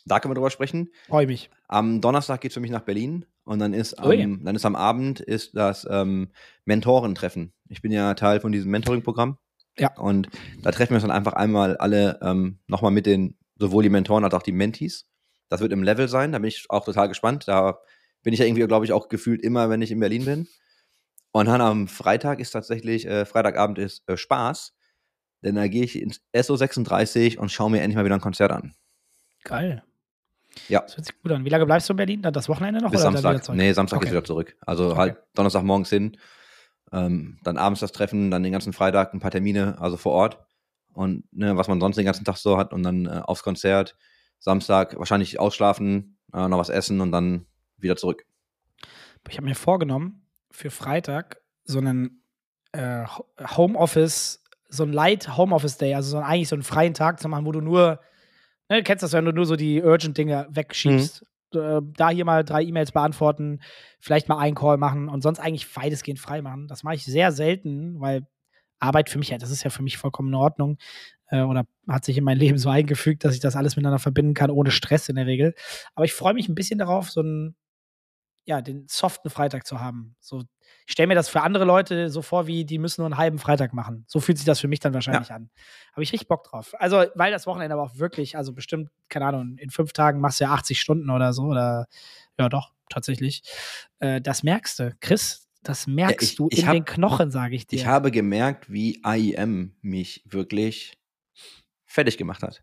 Da 0.05 0.19
können 0.19 0.31
wir 0.31 0.35
drüber 0.35 0.49
sprechen. 0.49 0.89
Freue 1.07 1.27
mich. 1.27 1.49
Am 1.67 2.01
Donnerstag 2.01 2.41
geht 2.41 2.51
es 2.51 2.53
für 2.53 2.59
mich 2.59 2.71
nach 2.71 2.81
Berlin 2.81 3.25
und 3.43 3.59
dann 3.59 3.73
ist, 3.73 3.95
am, 3.99 4.07
Oh 4.07 4.11
ja. 4.11 4.25
dann 4.25 4.55
ist 4.55 4.65
am 4.65 4.75
Abend 4.75 5.19
ist 5.19 5.55
das 5.55 5.87
ähm, 5.89 6.31
Mentorentreffen. 6.65 7.53
Ich 7.69 7.81
bin 7.81 7.91
ja 7.91 8.13
Teil 8.13 8.39
von 8.39 8.51
diesem 8.51 8.71
Mentoring-Programm. 8.71 9.37
Ja. 9.77 9.93
Und 9.97 10.29
da 10.61 10.71
treffen 10.71 10.91
wir 10.91 10.95
uns 10.95 11.03
dann 11.03 11.11
einfach 11.11 11.33
einmal 11.33 11.77
alle 11.77 12.19
ähm, 12.21 12.59
nochmal 12.67 12.91
mit 12.91 13.05
den, 13.05 13.37
sowohl 13.57 13.83
die 13.83 13.89
Mentoren 13.89 14.23
als 14.23 14.33
auch 14.33 14.43
die 14.43 14.51
Mentees. 14.51 15.07
Das 15.49 15.61
wird 15.61 15.73
im 15.73 15.83
Level 15.83 16.07
sein, 16.07 16.31
da 16.31 16.39
bin 16.39 16.47
ich 16.47 16.65
auch 16.69 16.85
total 16.85 17.07
gespannt. 17.07 17.47
Da 17.47 17.79
bin 18.23 18.33
ich 18.33 18.39
ja 18.39 18.45
irgendwie, 18.45 18.65
glaube 18.67 18.85
ich, 18.85 18.93
auch 18.93 19.09
gefühlt 19.09 19.41
immer, 19.41 19.69
wenn 19.69 19.81
ich 19.81 19.91
in 19.91 19.99
Berlin 19.99 20.25
bin. 20.25 20.47
Und 21.31 21.47
dann 21.47 21.61
am 21.61 21.87
Freitag 21.87 22.39
ist 22.39 22.51
tatsächlich, 22.51 23.05
äh, 23.07 23.25
Freitagabend 23.25 23.77
ist 23.79 24.07
äh, 24.07 24.17
Spaß, 24.17 24.73
denn 25.43 25.55
da 25.55 25.67
gehe 25.67 25.83
ich 25.83 25.99
ins 25.99 26.21
SO36 26.33 27.37
und 27.37 27.51
schaue 27.51 27.71
mir 27.71 27.81
endlich 27.81 27.95
mal 27.95 28.05
wieder 28.05 28.15
ein 28.15 28.21
Konzert 28.21 28.51
an. 28.51 28.75
Geil. 29.43 29.83
Ja. 30.67 30.81
Das 30.81 30.95
hört 30.95 31.05
sich 31.05 31.21
gut 31.21 31.31
an. 31.31 31.43
Wie 31.45 31.49
lange 31.49 31.65
bleibst 31.65 31.89
du 31.89 31.93
in 31.93 31.97
Berlin? 31.97 32.21
Dann 32.21 32.33
das 32.33 32.47
Wochenende 32.47 32.81
noch? 32.81 32.91
Bis 32.91 33.01
oder 33.01 33.11
Samstag. 33.11 33.55
Nee, 33.55 33.73
Samstag 33.73 33.97
Okay. 33.97 34.05
geht's 34.05 34.13
wieder 34.13 34.23
zurück. 34.23 34.55
Also 34.61 34.91
Okay. 34.91 34.97
halt 34.97 35.17
Donnerstagmorgens 35.33 35.89
hin, 35.89 36.17
ähm, 36.91 37.39
dann 37.43 37.57
abends 37.57 37.79
das 37.79 37.91
Treffen, 37.91 38.29
dann 38.29 38.43
den 38.43 38.51
ganzen 38.51 38.71
Freitag 38.71 39.13
ein 39.13 39.19
paar 39.19 39.31
Termine, 39.31 39.81
also 39.81 39.97
vor 39.97 40.13
Ort. 40.13 40.39
Und 40.93 41.23
ne, 41.33 41.57
was 41.57 41.67
man 41.67 41.81
sonst 41.81 41.95
den 41.95 42.05
ganzen 42.05 42.23
Tag 42.23 42.37
so 42.37 42.57
hat 42.57 42.71
und 42.71 42.83
dann 42.83 43.07
äh, 43.07 43.21
aufs 43.23 43.43
Konzert. 43.43 43.97
Samstag 44.39 44.99
wahrscheinlich 44.99 45.39
ausschlafen, 45.39 46.19
äh, 46.33 46.47
noch 46.47 46.59
was 46.59 46.69
essen 46.69 47.01
und 47.01 47.11
dann 47.11 47.47
wieder 47.83 47.95
zurück. 47.95 48.25
Ich 49.29 49.37
habe 49.37 49.45
mir 49.47 49.55
vorgenommen, 49.55 50.25
für 50.51 50.69
Freitag 50.69 51.41
so 51.63 51.79
einen 51.79 52.23
äh, 52.73 53.05
Ho- 53.05 53.27
Homeoffice, 53.57 54.43
so 54.69 54.83
ein 54.83 54.91
Light 54.91 55.37
Homeoffice 55.37 55.77
Day, 55.77 55.93
also 55.95 56.11
so 56.11 56.17
einen, 56.17 56.25
eigentlich 56.25 56.49
so 56.49 56.55
einen 56.55 56.63
freien 56.63 56.93
Tag 56.93 57.19
zu 57.19 57.29
machen, 57.29 57.45
wo 57.45 57.51
du 57.51 57.61
nur, 57.61 57.99
ne, 58.69 58.77
du 58.77 58.83
kennst 58.83 59.03
das, 59.03 59.13
wenn 59.13 59.25
du 59.25 59.31
nur 59.31 59.45
so 59.45 59.55
die 59.55 59.81
Urgent-Dinge 59.81 60.47
wegschiebst. 60.49 61.25
Äh, 61.55 61.81
Da 61.95 62.09
hier 62.09 62.25
mal 62.25 62.43
drei 62.43 62.63
E-Mails 62.63 62.91
beantworten, 62.91 63.61
vielleicht 63.99 64.27
mal 64.27 64.39
einen 64.39 64.55
Call 64.55 64.77
machen 64.77 65.07
und 65.07 65.21
sonst 65.21 65.39
eigentlich 65.39 65.75
weitestgehend 65.75 66.19
frei 66.19 66.41
machen. 66.41 66.67
Das 66.67 66.83
mache 66.83 66.95
ich 66.95 67.05
sehr 67.05 67.31
selten, 67.31 67.99
weil 68.01 68.25
Arbeit 68.79 69.09
für 69.09 69.19
mich, 69.19 69.29
ja, 69.29 69.37
das 69.37 69.51
ist 69.51 69.63
ja 69.63 69.69
für 69.69 69.83
mich 69.83 69.97
vollkommen 69.97 70.29
in 70.29 70.35
Ordnung. 70.35 70.77
Äh, 71.27 71.41
oder 71.41 71.65
hat 71.87 72.03
sich 72.03 72.17
in 72.17 72.23
mein 72.23 72.37
Leben 72.37 72.57
so 72.57 72.69
eingefügt, 72.69 73.23
dass 73.23 73.33
ich 73.35 73.39
das 73.39 73.55
alles 73.55 73.75
miteinander 73.75 73.99
verbinden 73.99 74.33
kann, 74.33 74.49
ohne 74.49 74.71
Stress 74.71 75.07
in 75.07 75.15
der 75.15 75.27
Regel. 75.27 75.53
Aber 75.95 76.05
ich 76.05 76.13
freue 76.13 76.33
mich 76.33 76.49
ein 76.49 76.55
bisschen 76.55 76.79
darauf, 76.79 77.09
so 77.11 77.21
einen, 77.21 77.55
ja, 78.45 78.61
den 78.61 78.85
soften 78.89 79.29
Freitag 79.29 79.65
zu 79.65 79.79
haben. 79.79 80.15
So, 80.19 80.43
ich 80.85 80.91
stelle 80.91 81.07
mir 81.07 81.15
das 81.15 81.29
für 81.29 81.41
andere 81.41 81.63
Leute 81.63 82.09
so 82.09 82.21
vor, 82.21 82.45
wie 82.47 82.65
die 82.65 82.77
müssen 82.77 83.01
nur 83.01 83.05
einen 83.07 83.17
halben 83.17 83.39
Freitag 83.39 83.73
machen. 83.73 84.03
So 84.07 84.19
fühlt 84.19 84.37
sich 84.37 84.45
das 84.45 84.59
für 84.59 84.67
mich 84.67 84.79
dann 84.81 84.93
wahrscheinlich 84.93 85.31
an. 85.31 85.49
Habe 85.93 86.03
ich 86.03 86.11
richtig 86.11 86.27
Bock 86.27 86.43
drauf. 86.43 86.73
Also, 86.79 87.05
weil 87.15 87.31
das 87.31 87.47
Wochenende 87.47 87.73
aber 87.73 87.83
auch 87.83 87.95
wirklich, 87.97 88.35
also 88.35 88.51
bestimmt, 88.53 88.89
keine 89.09 89.25
Ahnung, 89.27 89.57
in 89.57 89.69
fünf 89.69 89.93
Tagen 89.93 90.19
machst 90.19 90.39
du 90.39 90.43
ja 90.45 90.51
80 90.51 90.79
Stunden 90.81 91.09
oder 91.09 91.31
so. 91.31 91.43
Oder 91.43 91.87
ja, 92.37 92.49
doch, 92.49 92.73
tatsächlich. 92.89 93.43
Äh, 93.99 94.19
das 94.19 94.43
merkst 94.43 94.79
du, 94.79 94.95
Chris. 94.99 95.47
Das 95.61 95.87
merkst 95.87 96.31
ich- 96.31 96.35
du 96.35 96.49
ich 96.51 96.59
in 96.59 96.67
hab- 96.67 96.73
den 96.73 96.83
Knochen, 96.85 97.31
sage 97.31 97.55
ich 97.55 97.65
dir. 97.65 97.77
Ich 97.77 97.85
habe 97.85 98.11
gemerkt, 98.11 98.69
wie 98.69 98.99
AIM 99.05 99.73
mich 99.81 100.21
wirklich 100.25 100.97
fertig 101.85 102.17
gemacht 102.17 102.43
hat. 102.43 102.61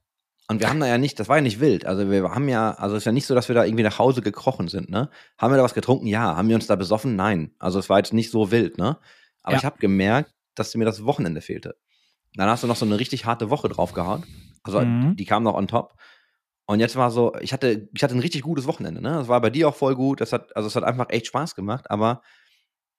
Und 0.50 0.58
wir 0.60 0.68
haben 0.68 0.80
da 0.80 0.86
ja 0.88 0.98
nicht, 0.98 1.20
das 1.20 1.28
war 1.28 1.36
ja 1.36 1.42
nicht 1.42 1.60
wild. 1.60 1.86
Also 1.86 2.10
wir 2.10 2.24
haben 2.34 2.48
ja, 2.48 2.72
also 2.72 2.96
es 2.96 3.02
ist 3.02 3.06
ja 3.06 3.12
nicht 3.12 3.26
so, 3.26 3.36
dass 3.36 3.46
wir 3.46 3.54
da 3.54 3.64
irgendwie 3.64 3.84
nach 3.84 4.00
Hause 4.00 4.20
gekrochen 4.20 4.66
sind, 4.66 4.90
ne? 4.90 5.08
Haben 5.38 5.52
wir 5.52 5.56
da 5.58 5.62
was 5.62 5.74
getrunken? 5.74 6.06
Ja. 6.08 6.36
Haben 6.36 6.48
wir 6.48 6.56
uns 6.56 6.66
da 6.66 6.74
besoffen? 6.74 7.14
Nein. 7.14 7.52
Also 7.60 7.78
es 7.78 7.88
war 7.88 7.98
jetzt 7.98 8.12
nicht 8.12 8.32
so 8.32 8.50
wild, 8.50 8.76
ne? 8.76 8.98
Aber 9.44 9.52
Ja. 9.52 9.58
ich 9.58 9.64
habe 9.64 9.78
gemerkt, 9.78 10.32
dass 10.56 10.74
mir 10.74 10.84
das 10.84 11.04
Wochenende 11.04 11.40
fehlte. 11.40 11.76
Dann 12.34 12.48
hast 12.48 12.64
du 12.64 12.66
noch 12.66 12.74
so 12.74 12.84
eine 12.84 12.98
richtig 12.98 13.26
harte 13.26 13.48
Woche 13.48 13.68
draufgehauen. 13.68 14.24
Also 14.64 14.80
Mhm. 14.80 15.14
die 15.16 15.24
kam 15.24 15.44
noch 15.44 15.54
on 15.54 15.68
top. 15.68 15.94
Und 16.66 16.80
jetzt 16.80 16.96
war 16.96 17.12
so, 17.12 17.32
ich 17.40 17.52
hatte, 17.52 17.88
ich 17.94 18.02
hatte 18.02 18.14
ein 18.14 18.20
richtig 18.20 18.42
gutes 18.42 18.66
Wochenende, 18.66 19.00
ne? 19.00 19.10
Das 19.10 19.28
war 19.28 19.40
bei 19.40 19.50
dir 19.50 19.68
auch 19.68 19.76
voll 19.76 19.94
gut. 19.94 20.20
Das 20.20 20.32
hat, 20.32 20.56
also 20.56 20.66
es 20.66 20.74
hat 20.74 20.82
einfach 20.84 21.10
echt 21.10 21.26
Spaß 21.28 21.54
gemacht, 21.54 21.90
aber 21.92 22.22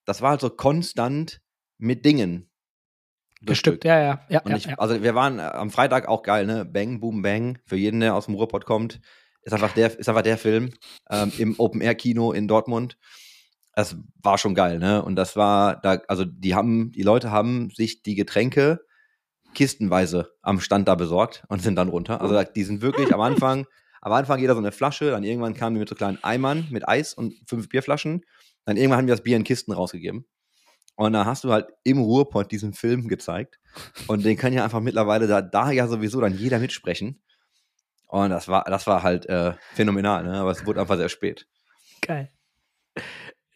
das 0.06 0.22
war 0.22 0.32
halt 0.32 0.42
so 0.42 0.50
konstant 0.50 1.42
mit 1.78 2.06
Dingen. 2.06 2.50
Bestückt, 3.42 3.86
ja, 3.86 4.00
ja. 4.00 4.22
ja, 4.30 4.42
Und 4.42 4.52
ja, 4.52 4.58
ich, 4.58 4.66
ja. 4.66 4.76
also 4.78 5.02
wir 5.02 5.16
waren 5.16 5.40
äh, 5.40 5.44
am 5.44 5.72
Freitag 5.72 6.08
auch 6.08 6.24
geil, 6.24 6.46
ne? 6.46 6.64
Bang, 6.66 7.00
Boom, 7.00 7.22
Bang. 7.22 7.60
Für 7.66 7.76
jeden, 7.76 8.00
der 8.00 8.16
aus 8.16 8.26
dem 8.26 8.36
Ruhrpott 8.36 8.66
kommt, 8.66 9.02
ist 9.44 9.54
einfach 9.54 9.74
der, 9.74 9.98
ist 9.98 10.08
einfach 10.08 10.22
der 10.22 10.38
Film 10.38 10.74
ähm, 11.10 11.32
im 11.38 11.56
Open-Air-Kino 11.60 12.32
in 12.32 12.48
Dortmund. 12.48 12.98
Das 13.74 13.96
war 14.22 14.38
schon 14.38 14.54
geil, 14.54 14.78
ne? 14.80 15.04
Und 15.04 15.16
das 15.16 15.36
war, 15.36 15.80
da, 15.82 16.02
also 16.08 16.24
die 16.26 16.54
haben, 16.54 16.92
die 16.92 17.04
Leute 17.04 17.32
haben 17.32 17.72
sich 17.72 18.04
die 18.04 18.16
Getränke 18.16 18.82
kistenweise 19.54 20.32
am 20.42 20.60
Stand 20.60 20.88
da 20.88 20.96
besorgt 20.96 21.44
und 21.48 21.62
sind 21.62 21.76
dann 21.76 21.90
runter. 21.90 22.22
Also 22.22 22.42
die 22.44 22.64
sind 22.64 22.82
wirklich 22.82 23.14
am 23.14 23.22
Anfang, 23.22 23.66
am 24.02 24.14
Anfang 24.14 24.40
jeder 24.40 24.54
so 24.54 24.60
eine 24.60 24.72
Flasche, 24.72 25.12
dann 25.12 25.24
irgendwann 25.24 25.54
kamen 25.54 25.76
die 25.76 25.80
mit 25.80 25.90
so 25.90 25.96
kleinen 25.96 26.24
Eimern 26.24 26.68
mit 26.70 26.88
Eis 26.88 27.14
und 27.14 27.34
fünf 27.48 27.70
Bierflaschen. 27.70 28.24
Dann 28.66 28.78
irgendwann 28.78 29.00
haben 29.00 29.08
die 29.08 29.12
das 29.12 29.24
Bier 29.24 29.38
in 29.38 29.44
Kisten 29.44 29.72
rausgegeben. 29.72 30.26
Und 30.96 31.14
da 31.14 31.26
hast 31.26 31.44
du 31.44 31.52
halt 31.52 31.68
im 31.84 32.00
Ruhrpott 32.00 32.52
diesen 32.52 32.74
Film 32.74 33.08
gezeigt. 33.08 33.60
Und 34.08 34.24
den 34.26 34.38
kann 34.38 34.54
ja 34.54 34.64
einfach 34.64 34.82
mittlerweile 34.82 35.28
da, 35.28 35.42
da 35.42 35.72
ja 35.72 35.88
sowieso 35.88 36.22
dann 36.22 36.38
jeder 36.38 36.60
mitsprechen. 36.60 37.22
Und 38.08 38.30
das 38.30 38.48
war, 38.48 38.66
das 38.66 38.88
war 38.88 39.04
halt 39.04 39.26
äh, 39.28 39.54
phänomenal, 39.74 40.24
ne? 40.24 40.34
Aber 40.34 40.52
es 40.52 40.66
wurde 40.66 40.82
einfach 40.82 40.98
sehr 40.98 41.10
spät. 41.10 41.48
Geil. 42.02 42.30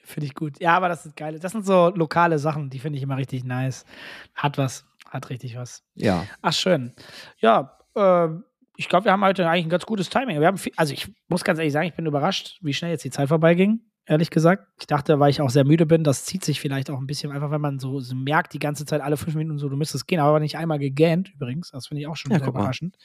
Finde 0.04 0.28
ich 0.28 0.34
gut. 0.34 0.60
Ja, 0.62 0.78
aber 0.78 0.88
das 0.88 1.06
ist 1.06 1.16
geil. 1.16 1.40
Das 1.40 1.52
sind 1.52 1.66
so 1.66 1.92
lokale 1.94 2.40
Sachen, 2.40 2.70
die 2.70 2.80
finde 2.80 2.98
ich 2.98 3.04
immer 3.04 3.18
richtig 3.18 3.44
nice. 3.44 3.86
Hat 4.34 4.58
was. 4.58 4.86
Hat 5.10 5.30
richtig 5.30 5.58
was. 5.58 5.84
Ja. 5.94 6.26
Ach, 6.42 6.54
schön. 6.54 6.94
Ja, 7.40 7.78
ähm, 7.96 8.46
ich 8.78 8.90
glaube, 8.90 9.06
wir 9.06 9.12
haben 9.12 9.24
heute 9.24 9.48
eigentlich 9.50 9.66
ein 9.66 9.70
ganz 9.70 9.86
gutes 9.86 10.10
Timing. 10.10 10.40
Wir 10.40 10.48
haben 10.48 10.58
viel, 10.58 10.74
also 10.76 10.94
ich 10.94 11.12
muss 11.28 11.44
ganz 11.44 11.60
ehrlich 11.60 11.74
sagen, 11.74 11.88
ich 11.88 11.96
bin 11.96 12.06
überrascht, 12.06 12.60
wie 12.62 12.74
schnell 12.74 12.92
jetzt 12.92 13.04
die 13.04 13.12
Zeit 13.12 13.30
vorbeiging. 13.30 13.82
Ehrlich 14.08 14.30
gesagt. 14.30 14.68
Ich 14.80 14.86
dachte, 14.86 15.20
weil 15.20 15.32
ich 15.32 15.41
auch 15.41 15.49
sehr 15.49 15.66
müde 15.66 15.86
bin, 15.86 16.03
das 16.03 16.26
zieht 16.26 16.45
sich 16.45 16.62
vielleicht 16.62 16.89
auch 16.91 16.99
ein 16.99 17.08
bisschen, 17.08 17.32
einfach 17.32 17.49
wenn 17.49 17.62
man 17.62 17.80
so, 17.80 17.99
so 17.99 18.16
merkt, 18.16 18.53
die 18.53 18.60
ganze 18.60 18.86
Zeit 18.86 19.01
alle 19.01 19.18
fünf 19.18 19.36
Minuten 19.36 19.58
so, 19.58 19.68
du 19.68 19.76
müsstest 19.78 20.08
gehen, 20.08 20.20
aber 20.20 20.39
nicht 20.39 20.58
einmal 20.58 20.78
gegähnt 20.78 21.32
übrigens. 21.34 21.72
Das 21.72 21.88
finde 21.88 22.01
ich 22.01 22.08
auch 22.08 22.16
schon 22.16 22.32
Ja, 22.32 22.39
sehr 22.39 22.47
überraschend. 22.47 22.97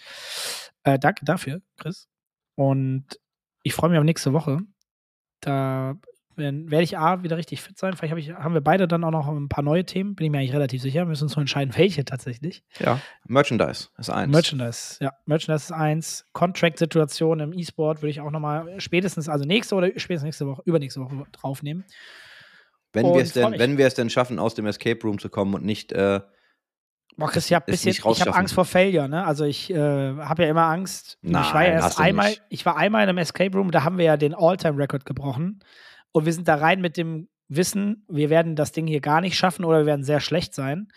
Äh, 0.83 0.99
danke 0.99 1.25
dafür, 1.25 1.63
Chris. 1.79 2.09
Und 2.55 3.07
ich 3.63 3.75
freue 3.75 3.91
mich 3.91 3.99
auf 3.99 4.05
nächste 4.05 4.33
Woche. 4.33 4.59
Da 5.41 5.97
werden- 6.41 6.71
werde 6.71 6.83
ich 6.83 6.99
A 6.99 7.23
wieder 7.23 7.37
richtig 7.37 7.63
fit 7.63 7.79
sein. 7.79 7.95
Vielleicht 7.95 8.11
hab 8.11 8.19
ich, 8.19 8.33
haben 8.33 8.55
wir 8.55 8.61
beide 8.61 8.89
dann 8.89 9.05
auch 9.05 9.13
noch 9.13 9.29
ein 9.29 9.49
paar 9.49 9.63
neue 9.63 9.85
Themen. 9.85 10.17
Bin 10.17 10.25
ich 10.27 10.33
mir 10.33 10.39
eigentlich 10.39 10.53
relativ 10.53 10.83
sicher. 10.83 11.03
Wir 11.03 11.07
müssen 11.07 11.25
uns 11.25 11.37
nur 11.37 11.43
entscheiden, 11.43 11.73
welche 11.77 12.05
tatsächlich. 12.05 12.65
Ja. 12.81 13.01
Merchandise 13.29 13.89
ist 13.99 14.11
eins. 14.11 14.33
Merchandise, 14.33 14.97
ja. 15.01 15.13
Merchandise 15.27 15.67
ist 15.67 15.73
eins. 15.73 16.27
Contract-Situation 16.33 17.39
im 17.41 17.53
E-Sport 17.53 18.03
würde 18.03 18.11
ich 18.11 18.21
auch 18.21 18.31
nochmal 18.33 18.81
spätestens, 18.81 19.29
also 19.29 19.45
nächste 19.45 19.77
oder 19.77 19.89
spätestens 19.97 20.25
nächste 20.25 20.47
Woche, 20.49 20.63
übernächste 20.65 21.01
Woche 21.01 21.25
draufnehmen. 21.33 21.85
wenn 22.93 23.07
wir 23.07 23.23
es 23.23 23.33
denn, 23.35 23.51
mich. 23.51 23.61
wenn 23.61 23.79
wir 23.79 23.87
es 23.87 23.95
denn 23.95 24.11
schaffen, 24.11 24.39
aus 24.41 24.55
dem 24.55 24.67
Escape 24.67 25.01
Room 25.05 25.19
zu 25.21 25.29
kommen 25.29 25.55
und 25.55 25.65
nicht, 25.65 25.93
äh, 25.93 26.21
Boah, 27.17 27.29
Chris, 27.29 27.47
ich 27.47 27.55
habe 27.55 27.67
bisschen, 27.67 27.91
ich 27.91 28.03
habe. 28.03 28.35
Angst 28.35 28.55
vor 28.55 28.65
Failure, 28.65 29.09
ne? 29.09 29.27
Also 29.27 29.45
ich 29.45 29.71
äh, 29.71 29.77
habe 29.77 30.45
ja 30.45 30.49
immer 30.49 30.63
Angst. 30.69 31.19
ich 31.23 31.33
war 31.33 31.53
Nein, 31.53 31.67
ja 31.67 31.73
erst 31.73 32.01
einmal, 32.01 32.31
nicht. 32.31 32.43
ich 32.49 32.65
war 32.65 32.77
einmal 32.79 33.03
in 33.03 33.11
einem 33.11 33.19
Escape 33.19 33.55
Room, 33.57 33.71
da 33.73 33.85
haben 33.85 33.99
wir 33.99 34.07
ja 34.07 34.17
den 34.17 34.35
All-Time-Record 34.35 35.05
gebrochen. 35.05 35.61
Und 36.13 36.27
wir 36.27 36.33
sind 36.33 36.49
da 36.49 36.57
rein 36.57 36.81
mit 36.81 36.97
dem 36.97 37.29
Wissen, 37.49 38.05
wir 38.09 38.31
werden 38.31 38.57
das 38.57 38.73
Ding 38.73 38.87
hier 38.87 39.01
gar 39.01 39.21
nicht 39.21 39.37
schaffen 39.37 39.65
oder 39.65 39.79
wir 39.81 39.87
werden 39.87 40.05
sehr 40.05 40.21
schlecht 40.21 40.55
sein. 40.55 40.89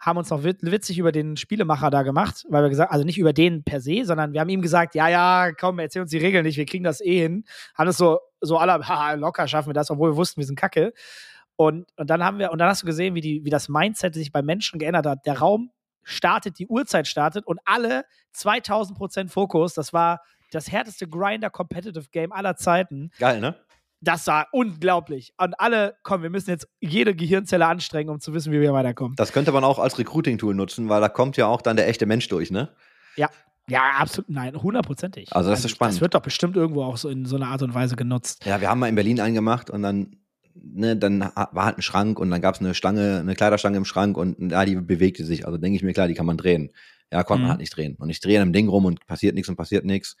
Haben 0.00 0.18
uns 0.18 0.28
noch 0.28 0.42
wit- 0.44 0.62
witzig 0.62 0.98
über 0.98 1.12
den 1.12 1.36
Spielemacher 1.38 1.88
da 1.88 2.02
gemacht, 2.02 2.44
weil 2.50 2.62
wir 2.62 2.68
gesagt, 2.68 2.92
also 2.92 3.04
nicht 3.04 3.16
über 3.18 3.32
den 3.32 3.64
per 3.64 3.80
se, 3.80 4.04
sondern 4.04 4.32
wir 4.34 4.40
haben 4.40 4.50
ihm 4.50 4.60
gesagt, 4.60 4.94
ja, 4.94 5.08
ja, 5.08 5.52
komm, 5.58 5.78
erzähl 5.78 6.02
uns 6.02 6.10
die 6.10 6.18
Regeln 6.18 6.44
nicht, 6.44 6.58
wir 6.58 6.66
kriegen 6.66 6.84
das 6.84 7.00
eh 7.00 7.20
hin. 7.22 7.44
Haben 7.74 7.88
es 7.88 7.96
so, 7.96 8.18
so 8.40 8.58
alle, 8.58 8.72
haha, 8.88 9.14
locker 9.14 9.48
schaffen 9.48 9.70
wir 9.70 9.74
das, 9.74 9.90
obwohl 9.90 10.10
wir 10.12 10.16
wussten, 10.16 10.40
wir 10.40 10.46
sind 10.46 10.56
kacke. 10.58 10.92
Und, 11.56 11.86
und 11.96 12.10
dann 12.10 12.22
haben 12.24 12.38
wir, 12.38 12.50
und 12.52 12.58
dann 12.58 12.68
hast 12.68 12.82
du 12.82 12.86
gesehen, 12.86 13.14
wie, 13.14 13.20
die, 13.22 13.44
wie 13.44 13.50
das 13.50 13.68
Mindset 13.68 14.14
sich 14.14 14.32
bei 14.32 14.42
Menschen 14.42 14.78
geändert 14.78 15.06
hat. 15.06 15.24
Der 15.24 15.38
Raum 15.38 15.70
startet, 16.02 16.58
die 16.58 16.66
Uhrzeit 16.66 17.06
startet 17.06 17.46
und 17.46 17.60
alle 17.64 18.04
2000 18.32 18.98
Prozent 18.98 19.30
Fokus. 19.30 19.72
Das 19.72 19.92
war 19.94 20.20
das 20.50 20.70
härteste 20.70 21.08
Grinder-Competitive-Game 21.08 22.32
aller 22.32 22.56
Zeiten. 22.56 23.10
geil, 23.18 23.40
ne? 23.40 23.54
Das 24.04 24.26
war 24.26 24.48
unglaublich. 24.52 25.32
Und 25.38 25.58
alle, 25.58 25.96
komm, 26.02 26.22
wir 26.22 26.30
müssen 26.30 26.50
jetzt 26.50 26.68
jede 26.80 27.14
Gehirnzelle 27.14 27.66
anstrengen, 27.66 28.10
um 28.10 28.20
zu 28.20 28.34
wissen, 28.34 28.52
wie 28.52 28.60
wir 28.60 28.72
weiterkommen. 28.72 29.16
Das 29.16 29.32
könnte 29.32 29.50
man 29.52 29.64
auch 29.64 29.78
als 29.78 29.98
Recruiting-Tool 29.98 30.54
nutzen, 30.54 30.88
weil 30.88 31.00
da 31.00 31.08
kommt 31.08 31.36
ja 31.36 31.46
auch 31.46 31.62
dann 31.62 31.76
der 31.76 31.88
echte 31.88 32.06
Mensch 32.06 32.28
durch, 32.28 32.50
ne? 32.50 32.68
Ja, 33.66 33.80
absolut, 33.98 34.28
nein, 34.28 34.54
hundertprozentig. 34.62 35.34
Also 35.34 35.48
das 35.48 35.64
ist 35.64 35.70
spannend. 35.70 35.94
Das 35.94 36.00
wird 36.02 36.14
doch 36.14 36.20
bestimmt 36.20 36.54
irgendwo 36.54 36.82
auch 36.82 36.98
so 36.98 37.08
in 37.08 37.24
so 37.24 37.36
einer 37.36 37.46
Art 37.48 37.62
und 37.62 37.72
Weise 37.72 37.96
genutzt. 37.96 38.44
Ja, 38.44 38.60
wir 38.60 38.68
haben 38.68 38.78
mal 38.78 38.88
in 38.88 38.94
Berlin 38.94 39.20
eingemacht 39.20 39.70
und 39.70 39.82
dann, 39.82 40.16
ne, 40.54 40.94
dann 40.96 41.20
war 41.20 41.64
halt 41.64 41.78
ein 41.78 41.82
Schrank 41.82 42.18
und 42.18 42.30
dann 42.30 42.42
gab 42.42 42.56
es 42.56 42.60
eine 42.60 42.74
Stange, 42.74 43.20
eine 43.20 43.34
Kleiderstange 43.34 43.78
im 43.78 43.86
Schrank 43.86 44.18
und 44.18 44.52
ja, 44.52 44.66
die 44.66 44.76
bewegte 44.76 45.24
sich. 45.24 45.46
Also 45.46 45.56
denke 45.56 45.76
ich 45.76 45.82
mir, 45.82 45.94
klar, 45.94 46.08
die 46.08 46.14
kann 46.14 46.26
man 46.26 46.36
drehen. 46.36 46.72
Ja, 47.10 47.22
konnte 47.22 47.38
Mhm. 47.38 47.42
man 47.44 47.50
halt 47.52 47.60
nicht 47.60 47.74
drehen. 47.74 47.96
Und 47.98 48.10
ich 48.10 48.20
drehe 48.20 48.38
an 48.42 48.48
dem 48.48 48.52
Ding 48.52 48.68
rum 48.68 48.84
und 48.84 49.06
passiert 49.06 49.34
nichts 49.34 49.48
und 49.48 49.56
passiert 49.56 49.86
nichts. 49.86 50.16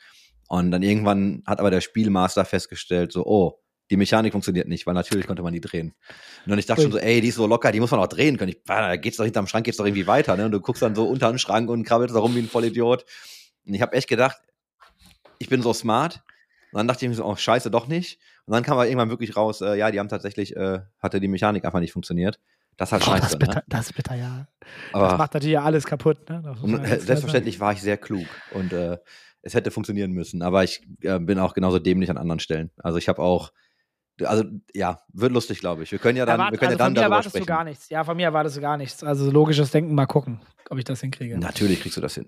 Und 0.48 0.70
dann 0.70 0.82
irgendwann 0.82 1.42
hat 1.46 1.60
aber 1.60 1.70
der 1.70 1.82
Spielmaster 1.82 2.46
festgestellt, 2.46 3.12
so, 3.12 3.26
oh, 3.26 3.60
die 3.94 3.96
Mechanik 3.96 4.32
funktioniert 4.32 4.66
nicht, 4.66 4.88
weil 4.88 4.94
natürlich 4.94 5.28
konnte 5.28 5.44
man 5.44 5.52
die 5.52 5.60
drehen. 5.60 5.94
Und 6.46 6.58
ich 6.58 6.66
dachte 6.66 6.82
schon 6.82 6.90
so, 6.90 6.98
ey, 6.98 7.20
die 7.20 7.28
ist 7.28 7.36
so 7.36 7.46
locker, 7.46 7.70
die 7.70 7.78
muss 7.78 7.92
man 7.92 8.00
auch 8.00 8.08
drehen 8.08 8.36
können. 8.36 8.50
Ich, 8.50 8.58
ah, 8.66 8.88
da 8.88 8.96
geht's 8.96 9.18
doch 9.18 9.24
hinterm 9.24 9.46
Schrank, 9.46 9.64
geht's 9.64 9.76
doch 9.76 9.86
irgendwie 9.86 10.08
weiter, 10.08 10.36
ne? 10.36 10.46
Und 10.46 10.50
du 10.50 10.60
guckst 10.60 10.82
dann 10.82 10.96
so 10.96 11.04
unter 11.04 11.30
den 11.30 11.38
Schrank 11.38 11.70
und 11.70 11.84
krabbelst 11.84 12.12
da 12.12 12.18
rum 12.18 12.34
wie 12.34 12.40
ein 12.40 12.48
Vollidiot. 12.48 13.04
Und 13.64 13.74
ich 13.74 13.80
habe 13.80 13.92
echt 13.92 14.08
gedacht, 14.08 14.38
ich 15.38 15.48
bin 15.48 15.62
so 15.62 15.72
smart. 15.72 16.24
Und 16.72 16.78
dann 16.78 16.88
dachte 16.88 17.04
ich 17.04 17.08
mir 17.08 17.14
so, 17.14 17.24
oh, 17.24 17.36
scheiße, 17.36 17.70
doch 17.70 17.86
nicht. 17.86 18.18
Und 18.46 18.52
dann 18.52 18.64
kam 18.64 18.74
aber 18.74 18.88
irgendwann 18.88 19.10
wirklich 19.10 19.36
raus, 19.36 19.60
äh, 19.60 19.76
ja, 19.76 19.92
die 19.92 20.00
haben 20.00 20.08
tatsächlich, 20.08 20.56
äh, 20.56 20.80
hatte 20.98 21.20
die 21.20 21.28
Mechanik 21.28 21.64
einfach 21.64 21.78
nicht 21.78 21.92
funktioniert. 21.92 22.40
Das 22.76 22.90
halt 22.90 23.04
Boah, 23.04 23.12
das, 23.12 23.20
scheiße, 23.20 23.34
ist 23.34 23.38
bitter, 23.38 23.54
ne? 23.54 23.64
das 23.68 23.86
ist 23.86 23.92
bitter, 23.94 24.16
ja. 24.16 24.48
Das 24.92 25.00
Aber 25.00 25.16
macht 25.16 25.34
natürlich 25.34 25.58
alles 25.60 25.84
kaputt. 25.84 26.28
Ne? 26.28 26.42
Das 26.44 26.60
und, 26.60 26.82
äh, 26.84 26.98
selbstverständlich 26.98 27.60
war 27.60 27.72
ich 27.72 27.80
sehr 27.80 27.96
klug 27.96 28.26
und 28.50 28.72
äh, 28.72 28.98
es 29.42 29.54
hätte 29.54 29.70
funktionieren 29.70 30.10
müssen. 30.10 30.42
Aber 30.42 30.64
ich 30.64 30.82
äh, 31.02 31.20
bin 31.20 31.38
auch 31.38 31.54
genauso 31.54 31.78
dämlich 31.78 32.10
an 32.10 32.18
anderen 32.18 32.40
Stellen. 32.40 32.70
Also 32.78 32.98
ich 32.98 33.08
habe 33.08 33.22
auch, 33.22 33.52
also 34.22 34.44
ja, 34.74 35.00
wird 35.12 35.32
lustig, 35.32 35.60
glaube 35.60 35.82
ich. 35.82 35.92
Wir 35.92 35.98
können 35.98 36.16
ja 36.16 36.24
dann, 36.26 36.38
Erwart- 36.40 36.52
wir 36.52 36.58
können 36.58 36.72
also 36.72 36.78
ja 36.78 36.84
dann 36.84 36.86
von 36.86 36.92
mir 36.94 37.00
darüber 37.00 37.14
erwartest 37.14 37.30
sprechen. 37.32 37.46
du 37.46 37.52
gar 37.52 37.64
nichts. 37.64 37.88
Ja, 37.88 38.04
von 38.04 38.16
mir 38.16 38.24
erwartest 38.26 38.56
du 38.56 38.60
gar 38.60 38.76
nichts. 38.76 39.02
Also 39.04 39.30
logisches 39.30 39.70
Denken, 39.70 39.94
mal 39.94 40.06
gucken, 40.06 40.40
ob 40.70 40.78
ich 40.78 40.84
das 40.84 41.00
hinkriege. 41.00 41.38
Natürlich 41.38 41.80
kriegst 41.80 41.96
du 41.96 42.00
das 42.00 42.14
hin. 42.14 42.26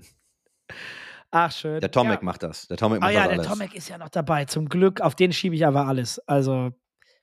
Ach, 1.30 1.53
schön. 1.53 1.80
Der 1.80 1.91
Tomek 1.91 2.20
ja. 2.20 2.24
macht 2.24 2.43
das. 2.43 2.66
Der 2.68 2.76
Tomek 2.76 3.03
Ah 3.03 3.07
macht 3.07 3.14
ja, 3.14 3.20
das 3.20 3.28
der 3.30 3.39
alles. 3.39 3.49
Tomek 3.49 3.74
ist 3.74 3.89
ja 3.89 3.99
noch 3.99 4.09
dabei. 4.09 4.45
Zum 4.47 4.68
Glück, 4.68 5.01
auf 5.01 5.14
den 5.14 5.32
schiebe 5.32 5.55
ich 5.55 5.66
aber 5.66 5.87
alles. 5.87 6.18
Also, 6.28 6.70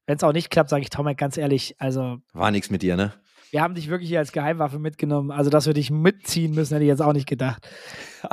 wenn 0.06 0.18
es 0.18 0.24
auch 0.24 0.34
nicht 0.34 0.50
klappt, 0.50 0.70
sage 0.70 0.82
ich 0.84 0.90
Tomek 0.90 1.18
ganz 1.18 1.38
ehrlich. 1.38 1.76
Also, 1.80 2.18
War 2.34 2.52
nichts 2.52 2.70
mit 2.70 2.82
dir, 2.82 2.96
ne? 2.96 3.14
wir 3.52 3.62
haben 3.62 3.76
dich 3.76 3.88
wirklich 3.88 4.10
hier 4.10 4.18
als 4.20 4.32
Geheimwaffe 4.32 4.80
mitgenommen. 4.80 5.30
Also, 5.32 5.50
dass 5.52 5.68
wir 5.68 5.74
dich 5.76 5.92
mitziehen 5.92 6.54
müssen, 6.56 6.74
hätte 6.74 6.84
ich 6.86 6.90
jetzt 6.90 7.02
auch 7.02 7.14
nicht 7.14 7.28
gedacht. 7.28 7.68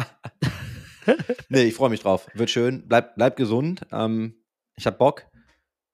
Nee, 1.48 1.62
ich 1.64 1.74
freue 1.74 1.90
mich 1.90 2.00
drauf. 2.00 2.28
Wird 2.34 2.50
schön. 2.50 2.84
Bleib, 2.86 3.16
bleib 3.16 3.36
gesund. 3.36 3.80
Ähm, 3.90 4.34
Ich 4.76 4.86
hab 4.86 4.98
Bock. 4.98 5.24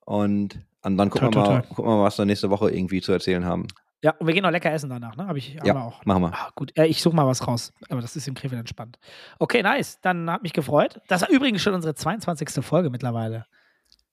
Und, 0.07 0.59
und 0.83 0.97
dann 0.97 1.11
gucken, 1.11 1.31
Toi, 1.33 1.43
wir 1.43 1.49
mal, 1.51 1.61
toi. 1.63 1.69
gucken 1.75 1.85
wir 1.93 1.97
mal, 1.99 2.05
was 2.05 2.17
wir 2.17 2.25
nächste 2.25 2.49
Woche 2.49 2.71
irgendwie 2.71 3.03
zu 3.03 3.13
erzählen 3.13 3.45
haben. 3.45 3.67
Ja, 4.03 4.13
und 4.19 4.27
wir 4.27 4.35
gehen 4.35 4.43
noch 4.45 4.51
lecker 4.51 4.71
essen 4.73 4.89
danach, 4.89 5.17
ne? 5.17 5.27
Hab 5.27 5.37
ich 5.37 5.59
Ja, 5.65 5.75
auch. 5.83 6.05
machen 6.05 6.23
wir. 6.23 6.33
Ah, 6.33 6.51
gut, 6.55 6.77
äh, 6.79 6.87
ich 6.87 7.03
suche 7.03 7.17
mal 7.17 7.27
was 7.27 7.47
raus. 7.47 7.73
Aber 7.89 8.01
das 8.01 8.15
ist 8.15 8.29
im 8.29 8.35
Krefeld 8.35 8.61
entspannt. 8.61 8.99
Okay, 9.39 9.63
nice. 9.63 9.99
Dann 10.01 10.31
hat 10.31 10.43
mich 10.43 10.53
gefreut. 10.53 11.01
Das 11.09 11.23
war 11.23 11.29
übrigens 11.31 11.61
schon 11.63 11.75
unsere 11.75 11.95
22. 11.95 12.65
Folge 12.65 12.91
mittlerweile. 12.91 13.47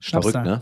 Verrückt, 0.01 0.35
ne? 0.43 0.61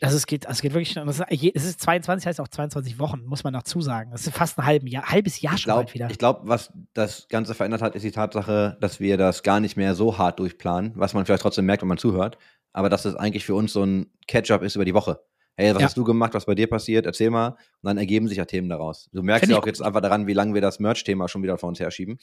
Das 0.00 0.14
ist, 0.14 0.26
geht, 0.26 0.46
das 0.46 0.60
geht 0.62 0.74
wirklich. 0.74 0.94
Das 0.94 1.20
ist, 1.20 1.24
je- 1.30 1.52
es 1.54 1.64
ist 1.64 1.80
22, 1.80 2.26
heißt 2.26 2.40
auch 2.40 2.48
22 2.48 2.98
Wochen, 2.98 3.24
muss 3.24 3.44
man 3.44 3.52
noch 3.52 3.62
zusagen. 3.62 4.10
Das 4.10 4.26
ist 4.26 4.34
fast 4.36 4.58
ein 4.58 4.66
halben 4.66 4.88
Jahr, 4.88 5.04
halbes 5.08 5.40
Jahr 5.40 5.54
Ich 5.54 5.60
schon 5.60 5.68
glaube, 5.68 5.84
bald 5.84 5.94
wieder. 5.94 6.08
glaub, 6.08 6.40
was 6.42 6.72
das 6.92 7.28
Ganze 7.28 7.54
verändert 7.54 7.82
hat, 7.82 7.94
ist 7.94 8.02
die 8.02 8.10
Tatsache, 8.10 8.76
dass 8.80 8.98
wir 8.98 9.16
das 9.16 9.44
gar 9.44 9.60
nicht 9.60 9.76
mehr 9.76 9.94
so 9.94 10.18
hart 10.18 10.40
durchplanen, 10.40 10.92
was 10.96 11.14
man 11.14 11.24
vielleicht 11.24 11.42
trotzdem 11.42 11.66
merkt, 11.66 11.82
wenn 11.82 11.88
man 11.88 11.98
zuhört, 11.98 12.36
aber 12.76 12.90
dass 12.90 13.06
es 13.06 13.16
eigentlich 13.16 13.46
für 13.46 13.54
uns 13.54 13.72
so 13.72 13.82
ein 13.84 14.10
Catch-up 14.28 14.62
ist 14.62 14.74
über 14.76 14.84
die 14.84 14.92
Woche. 14.92 15.20
Hey, 15.56 15.74
was 15.74 15.80
Ja. 15.80 15.86
hast 15.86 15.96
du 15.96 16.04
gemacht, 16.04 16.34
was 16.34 16.44
bei 16.44 16.54
dir 16.54 16.66
passiert? 16.66 17.06
Erzähl 17.06 17.30
mal. 17.30 17.48
Und 17.48 17.56
dann 17.84 17.96
ergeben 17.96 18.28
sich 18.28 18.36
ja 18.36 18.44
Themen 18.44 18.68
daraus. 18.68 19.08
Du 19.14 19.22
merkst 19.22 19.46
Find 19.46 19.52
ja 19.52 19.58
auch 19.58 19.66
jetzt 19.66 19.80
einfach 19.80 20.02
daran, 20.02 20.26
wie 20.26 20.34
lange 20.34 20.52
wir 20.52 20.60
das 20.60 20.78
Merch-Thema 20.78 21.26
schon 21.28 21.42
wieder 21.42 21.56
vor 21.56 21.70
uns 21.70 21.80
herschieben. 21.80 22.18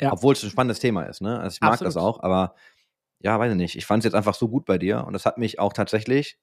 Ja. 0.00 0.12
Obwohl 0.12 0.32
es 0.32 0.42
ein 0.42 0.50
spannendes 0.50 0.80
Thema 0.80 1.04
ist, 1.04 1.20
ne? 1.22 1.38
Also 1.38 1.54
ich 1.54 1.60
mag 1.60 1.74
Absolut. 1.74 1.86
das 1.94 1.96
auch, 1.96 2.20
aber 2.24 2.56
ja, 3.20 3.38
weiß 3.38 3.52
ich 3.52 3.56
nicht. 3.56 3.76
Ich 3.76 3.86
fand 3.86 4.00
es 4.00 4.06
jetzt 4.06 4.14
einfach 4.14 4.34
so 4.34 4.48
gut 4.48 4.64
bei 4.64 4.76
dir 4.78 5.04
und 5.06 5.12
das 5.12 5.24
hat 5.24 5.38
mich 5.38 5.60
auch 5.60 5.72
tatsächlich 5.72 6.36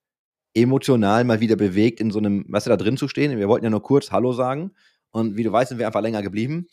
emotional 0.53 1.25
mal 1.25 1.41
wieder 1.41 1.57
bewegt, 1.57 1.99
in 1.99 2.11
so 2.11 2.19
einem, 2.19 2.45
weißt 2.47 2.67
du, 2.67 2.69
da 2.69 2.77
drin 2.77 2.95
zu 2.95 3.09
stehen. 3.09 3.37
Wir 3.37 3.49
wollten 3.49 3.65
ja 3.65 3.69
nur 3.69 3.83
kurz 3.83 4.13
Hallo 4.13 4.31
sagen. 4.31 4.71
Und 5.11 5.35
wie 5.35 5.43
du 5.43 5.51
weißt, 5.51 5.69
sind 5.69 5.79
wir 5.79 5.87
einfach 5.87 6.01
länger 6.01 6.21
geblieben. 6.21 6.67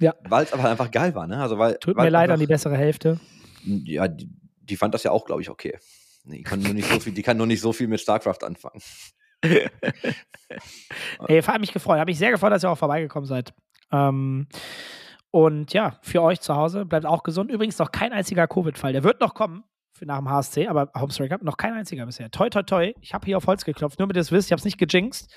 Ja. 0.00 0.16
Weil 0.28 0.42
es 0.44 0.52
aber 0.52 0.68
einfach 0.68 0.90
geil 0.90 1.14
war, 1.14 1.28
ne? 1.28 1.40
Also 1.40 1.58
weil, 1.58 1.76
Tut 1.76 1.96
mir 1.96 2.08
leid 2.10 2.30
an 2.30 2.40
die 2.40 2.46
bessere 2.48 2.76
Hälfte. 2.76 3.20
Ja, 3.64 4.08
die, 4.08 4.28
die 4.62 4.76
fand 4.76 4.94
das 4.94 5.04
ja 5.04 5.12
auch, 5.12 5.24
glaube 5.26 5.42
ich, 5.42 5.48
okay. 5.50 5.78
Die 6.24 6.42
kann 6.42 6.60
nur 6.60 6.74
nicht 6.74 6.88
so 6.88 7.00
viel, 7.00 7.12
die 7.12 7.22
kann 7.22 7.36
nur 7.36 7.46
nicht 7.46 7.60
so 7.60 7.72
viel 7.72 7.88
mit 7.88 8.00
StarCraft 8.00 8.44
anfangen. 8.44 8.80
Ey, 9.42 11.42
hat 11.42 11.60
mich 11.60 11.72
gefreut. 11.72 11.98
Habe 11.98 12.10
mich 12.10 12.18
sehr 12.18 12.30
gefreut, 12.30 12.52
dass 12.52 12.62
ihr 12.62 12.70
auch 12.70 12.78
vorbeigekommen 12.78 13.26
seid. 13.26 13.52
Ähm, 13.90 14.46
und 15.30 15.72
ja, 15.72 15.98
für 16.02 16.22
euch 16.22 16.40
zu 16.40 16.54
Hause, 16.54 16.84
bleibt 16.84 17.06
auch 17.06 17.22
gesund. 17.22 17.50
Übrigens 17.50 17.78
noch 17.78 17.90
kein 17.90 18.12
einziger 18.12 18.46
Covid-Fall. 18.46 18.92
Der 18.92 19.02
wird 19.02 19.20
noch 19.20 19.34
kommen 19.34 19.64
für 19.92 20.06
nach 20.06 20.18
dem 20.18 20.28
HSC, 20.28 20.68
aber 20.68 20.90
Homestreak 20.94 21.30
Cup 21.30 21.42
noch 21.42 21.56
kein 21.56 21.74
einziger 21.74 22.06
bisher. 22.06 22.30
Toi, 22.30 22.50
toi, 22.50 22.62
toi. 22.62 22.92
Ich 23.00 23.14
habe 23.14 23.26
hier 23.26 23.36
auf 23.36 23.46
Holz 23.46 23.64
geklopft, 23.64 23.98
nur 23.98 24.06
damit 24.06 24.16
ihr 24.16 24.20
es 24.20 24.30
wisst. 24.30 24.48
Ich 24.48 24.52
habe 24.52 24.58
es 24.58 24.64
nicht 24.64 24.78
gejinxt 24.78 25.32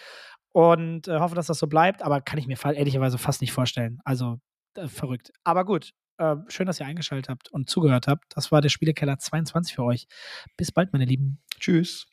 und 0.52 1.08
äh, 1.08 1.20
hoffe, 1.20 1.36
dass 1.36 1.48
das 1.48 1.60
so 1.60 1.68
bleibt, 1.68 2.04
aber 2.04 2.22
kann 2.22 2.38
ich 2.38 2.48
mir 2.48 2.58
ehrlicherweise 2.64 3.18
fast 3.18 3.42
nicht 3.42 3.52
vorstellen. 3.52 4.00
Also 4.06 4.38
äh, 4.76 4.88
verrückt. 4.88 5.32
Aber 5.44 5.66
gut. 5.66 5.94
Äh, 6.18 6.36
schön, 6.48 6.66
dass 6.66 6.80
ihr 6.80 6.86
eingeschaltet 6.86 7.30
habt 7.30 7.50
und 7.50 7.70
zugehört 7.70 8.08
habt. 8.08 8.26
Das 8.36 8.52
war 8.52 8.62
der 8.62 8.70
Spielekeller 8.70 9.18
22 9.18 9.76
für 9.76 9.84
euch. 9.84 10.08
Bis 10.56 10.72
bald, 10.72 10.94
meine 10.94 11.06
Lieben. 11.06 11.40
Tschüss. 11.60 12.08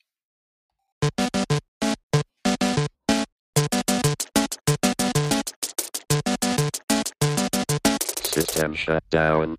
System 8.35 8.75
shut 8.75 9.03
down. 9.11 9.57